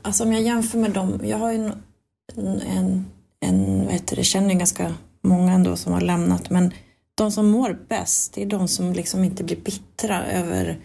alltså 0.02 0.24
om 0.24 0.32
jag 0.32 0.42
jämför 0.42 0.78
med 0.78 0.90
dem, 0.90 1.20
jag 1.24 1.38
har 1.38 1.52
ju 1.52 1.70
en, 2.36 3.10
en 3.40 3.84
vad 3.84 3.92
heter 3.92 4.16
det, 4.16 4.24
känner 4.24 4.54
ganska 4.54 4.94
många 5.22 5.52
ändå 5.52 5.76
som 5.76 5.92
har 5.92 6.00
lämnat, 6.00 6.50
men 6.50 6.74
de 7.14 7.32
som 7.32 7.50
mår 7.50 7.78
bäst, 7.88 8.32
det 8.34 8.42
är 8.42 8.46
de 8.46 8.68
som 8.68 8.92
liksom 8.92 9.24
inte 9.24 9.44
blir 9.44 9.56
bittra 9.56 10.26
över 10.26 10.78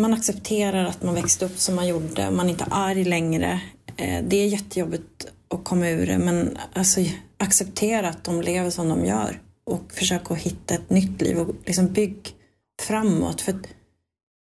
man 0.00 0.14
accepterar 0.14 0.84
att 0.84 1.02
man 1.02 1.14
växte 1.14 1.44
upp 1.44 1.58
som 1.58 1.74
man 1.74 1.88
gjorde, 1.88 2.30
man 2.30 2.46
är 2.46 2.50
inte 2.50 2.64
arg 2.70 3.04
längre. 3.04 3.60
Eh, 3.96 4.24
det 4.28 4.36
är 4.36 4.46
jättejobbigt 4.46 5.26
att 5.48 5.64
komma 5.64 5.88
ur 5.88 6.06
det, 6.06 6.18
men 6.18 6.58
alltså, 6.72 7.00
acceptera 7.38 8.08
att 8.08 8.24
de 8.24 8.42
lever 8.42 8.70
som 8.70 8.88
de 8.88 9.04
gör 9.04 9.40
och 9.64 9.92
försöka 9.92 10.34
hitta 10.34 10.74
ett 10.74 10.90
nytt 10.90 11.22
liv 11.22 11.38
och 11.38 11.54
liksom 11.64 11.86
bygg 11.86 12.34
framåt. 12.82 13.40
För 13.40 13.54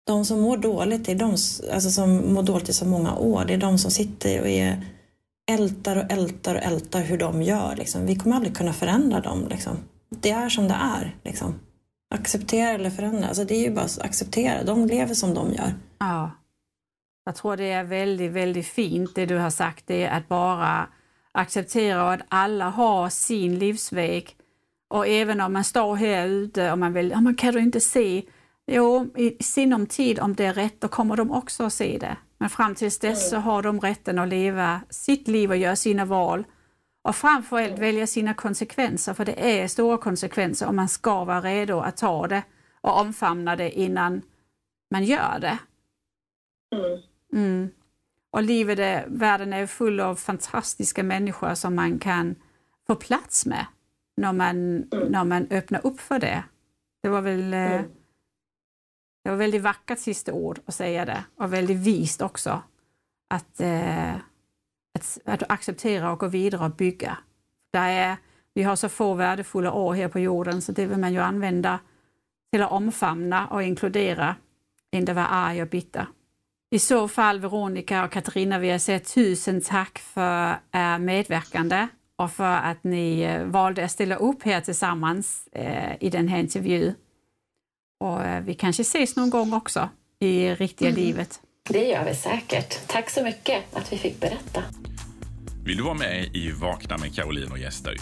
de 0.09 0.24
som 0.24 0.40
mår 0.40 0.56
dåligt, 0.56 1.04
det 1.04 1.12
är 1.12 1.16
de 1.16 1.30
alltså, 1.72 1.90
som 1.90 2.34
mår 2.34 2.42
dåligt 2.42 2.68
i 2.68 2.72
så 2.72 2.86
många 2.86 3.16
år, 3.16 3.44
det 3.44 3.54
är 3.54 3.59
de 3.59 3.78
som 3.78 3.90
sitter 3.90 4.40
och 4.40 4.48
är 4.48 4.86
ältar 5.50 5.96
och 5.96 6.12
ältar 6.12 6.54
och 6.54 6.62
ältar 6.62 7.00
hur 7.00 7.18
de 7.18 7.42
gör. 7.42 7.76
Liksom. 7.76 8.06
Vi 8.06 8.16
kommer 8.16 8.36
aldrig 8.36 8.56
kunna 8.56 8.72
förändra 8.72 9.20
dem. 9.20 9.46
Liksom. 9.50 9.76
Det 10.09 10.30
är 10.30 10.48
som 10.48 10.68
det 10.68 10.74
är. 10.74 11.16
Liksom. 11.24 11.54
Acceptera 12.14 12.70
eller 12.70 12.90
förändra. 12.90 13.28
Alltså, 13.28 13.44
det 13.44 13.54
är 13.54 13.62
ju 13.68 13.74
bara 13.74 13.84
att 13.84 13.98
acceptera. 13.98 14.64
De 14.64 14.86
lever 14.86 15.14
som 15.14 15.34
de 15.34 15.52
gör. 15.52 15.74
Ja. 15.98 16.30
Jag 17.24 17.36
tror 17.36 17.56
det 17.56 17.70
är 17.70 17.84
väldigt, 17.84 18.32
väldigt 18.32 18.66
fint 18.66 19.14
det 19.14 19.26
du 19.26 19.38
har 19.38 19.50
sagt, 19.50 19.86
det 19.86 20.04
är 20.04 20.18
att 20.18 20.28
bara 20.28 20.88
acceptera 21.32 22.12
att 22.12 22.20
alla 22.28 22.68
har 22.68 23.09
sin 23.09 23.59
livsväg. 23.59 24.36
Och 24.90 25.06
även 25.06 25.40
om 25.40 25.52
man 25.52 25.64
står 25.64 25.96
här 25.96 26.26
ute 26.26 26.72
och 26.72 26.78
man 26.78 26.92
vill, 26.92 27.12
oh, 27.12 27.20
man 27.20 27.34
kan 27.34 27.54
du 27.54 27.61
inte 27.61 27.80
se? 27.80 28.22
Jo, 28.70 29.10
i 29.16 29.42
sinom 29.44 29.86
tid 29.86 30.20
om 30.20 30.34
det 30.34 30.44
är 30.44 30.54
rätt, 30.54 30.80
då 30.80 30.88
kommer 30.88 31.16
de 31.16 31.30
också 31.30 31.64
att 31.64 31.72
se 31.72 31.98
det. 31.98 32.16
Men 32.38 32.50
fram 32.50 32.74
tills 32.74 32.98
dess 32.98 33.30
så 33.30 33.36
har 33.36 33.62
de 33.62 33.80
rätten 33.80 34.18
att 34.18 34.28
leva 34.28 34.80
sitt 34.90 35.28
liv 35.28 35.50
och 35.50 35.56
göra 35.56 35.76
sina 35.76 36.04
val. 36.04 36.44
Och 37.02 37.16
framförallt 37.16 37.78
välja 37.78 38.06
sina 38.06 38.34
konsekvenser, 38.34 39.14
för 39.14 39.24
det 39.24 39.60
är 39.60 39.68
stora 39.68 39.98
konsekvenser 39.98 40.66
och 40.66 40.74
man 40.74 40.88
ska 40.88 41.24
vara 41.24 41.40
redo 41.40 41.80
att 41.80 41.96
ta 41.96 42.26
det 42.26 42.42
och 42.80 43.00
omfamna 43.00 43.56
det 43.56 43.70
innan 43.70 44.22
man 44.90 45.04
gör 45.04 45.38
det. 45.40 45.58
Mm. 46.76 47.00
mm. 47.32 47.70
Och 48.30 48.42
livet 48.42 48.78
är, 48.78 49.04
världen 49.08 49.52
är 49.52 49.66
full 49.66 50.00
av 50.00 50.14
fantastiska 50.14 51.02
människor 51.02 51.54
som 51.54 51.74
man 51.74 51.98
kan 51.98 52.34
få 52.86 52.94
plats 52.94 53.46
med 53.46 53.66
när 54.16 54.32
man, 54.32 54.56
mm. 54.92 55.08
när 55.08 55.24
man 55.24 55.46
öppnar 55.50 55.86
upp 55.86 56.00
för 56.00 56.18
det. 56.18 56.44
Det 57.02 57.08
var 57.08 57.20
väl 57.20 57.54
eh, 57.54 57.72
mm. 57.72 57.90
Det 59.24 59.30
var 59.30 59.36
väldigt 59.36 59.62
vackert 59.62 59.98
sista 59.98 60.32
ord 60.32 60.60
att 60.66 60.74
säga 60.74 61.04
det 61.04 61.24
och 61.36 61.52
väldigt 61.52 61.76
vist 61.76 62.22
också 62.22 62.62
att, 63.30 63.60
eh, 63.60 64.14
att, 64.94 65.18
att 65.24 65.50
acceptera 65.50 66.12
och 66.12 66.18
gå 66.18 66.26
vidare 66.26 66.64
och 66.64 66.76
bygga. 66.76 67.18
Det 67.72 67.78
är, 67.78 68.16
vi 68.54 68.62
har 68.62 68.76
så 68.76 68.88
få 68.88 69.14
värdefulla 69.14 69.72
år 69.72 69.94
här 69.94 70.08
på 70.08 70.18
jorden 70.18 70.62
så 70.62 70.72
det 70.72 70.86
vill 70.86 70.98
man 70.98 71.12
ju 71.12 71.20
använda 71.20 71.80
till 72.52 72.62
att 72.62 72.70
omfamna 72.70 73.46
och 73.46 73.62
inkludera, 73.62 74.36
inte 74.92 75.12
vara 75.12 75.26
arg 75.26 75.62
och 75.62 75.68
bitter. 75.68 76.06
I 76.70 76.78
så 76.78 77.08
fall 77.08 77.40
Veronica 77.40 78.04
och 78.04 78.12
Katarina 78.12 78.58
vill 78.58 78.70
jag 78.70 78.80
säga 78.80 79.00
tusen 79.00 79.60
tack 79.60 79.98
för 79.98 80.56
er 80.72 80.98
medverkande 80.98 81.88
och 82.16 82.30
för 82.30 82.56
att 82.56 82.84
ni 82.84 83.20
eh, 83.20 83.44
valde 83.44 83.84
att 83.84 83.90
ställa 83.90 84.16
upp 84.16 84.42
här 84.42 84.60
tillsammans 84.60 85.48
eh, 85.52 85.92
i 86.00 86.10
den 86.10 86.28
här 86.28 86.38
intervjun. 86.38 86.94
Och 88.01 88.24
eh, 88.24 88.42
vi 88.42 88.55
kanske 88.55 88.82
ses 88.82 89.16
någon 89.16 89.30
gång 89.30 89.53
också 89.53 89.88
i 90.20 90.55
riktiga 90.55 90.88
mm. 90.88 91.01
livet. 91.01 91.40
Det 91.68 91.84
gör 91.84 92.05
vi 92.05 92.14
säkert. 92.14 92.86
Tack 92.86 93.11
så 93.11 93.24
mycket 93.24 93.76
att 93.76 93.92
vi 93.92 93.99
fick 93.99 94.20
berätta. 94.20 94.62
Vill 95.64 95.76
du 95.76 95.82
vara 95.82 95.94
med 95.94 96.36
i 96.36 96.51
Vakna 96.51 96.99
med 96.99 97.14
Caroline 97.14 97.53
och 97.53 97.59
gäster? 97.59 97.96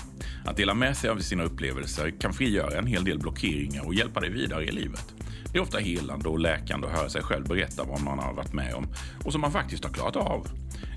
Att 0.44 0.57
dela 0.57 0.74
med 0.74 0.97
sig 0.97 1.11
av 1.11 1.18
sina 1.18 1.44
upplevelser 1.44 2.11
kan 2.11 2.32
frigöra 2.32 2.78
en 2.78 2.86
hel 2.86 3.05
del 3.05 3.18
blockeringar 3.18 3.86
och 3.86 3.94
hjälpa 3.94 4.20
dig 4.20 4.30
vidare 4.30 4.64
i 4.64 4.70
livet. 4.70 5.14
Det 5.53 5.59
är 5.59 5.62
ofta 5.62 5.78
helande 5.78 6.28
och 6.28 6.38
läkande 6.38 6.86
att 6.86 6.92
höra 6.92 7.09
sig 7.09 7.22
själv 7.22 7.49
berätta 7.49 7.84
vad 7.84 8.01
man 8.01 8.18
har 8.18 8.32
varit 8.32 8.53
med 8.53 8.74
om 8.74 8.86
och 9.24 9.32
som 9.32 9.40
man 9.40 9.53
faktiskt 9.53 9.84
har 9.84 9.92
klarat 9.92 10.16
av. 10.16 10.49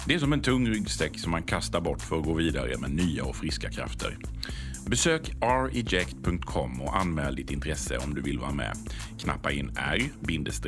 Det 0.07 0.13
är 0.13 0.19
som 0.19 0.33
en 0.33 0.41
tung 0.41 0.67
ryggsäck 0.67 1.19
som 1.19 1.31
man 1.31 1.43
kastar 1.43 1.81
bort 1.81 2.01
för 2.01 2.19
att 2.19 2.25
gå 2.25 2.33
vidare 2.33 2.77
med 2.77 2.91
nya 2.91 3.23
och 3.23 3.35
friska 3.35 3.69
krafter. 3.69 4.17
Besök 4.87 5.31
reject.com 5.41 6.81
och 6.81 6.97
anmäl 6.97 7.35
ditt 7.35 7.51
intresse 7.51 7.97
om 7.97 8.13
du 8.13 8.21
vill 8.21 8.39
vara 8.39 8.51
med. 8.51 8.77
Knappa 9.19 9.51
in 9.51 9.71
r-eject.com 9.77 10.59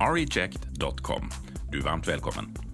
e, 0.00 0.04
reject.com. 0.14 1.30
Du 1.72 1.78
är 1.78 1.82
varmt 1.82 2.08
välkommen. 2.08 2.69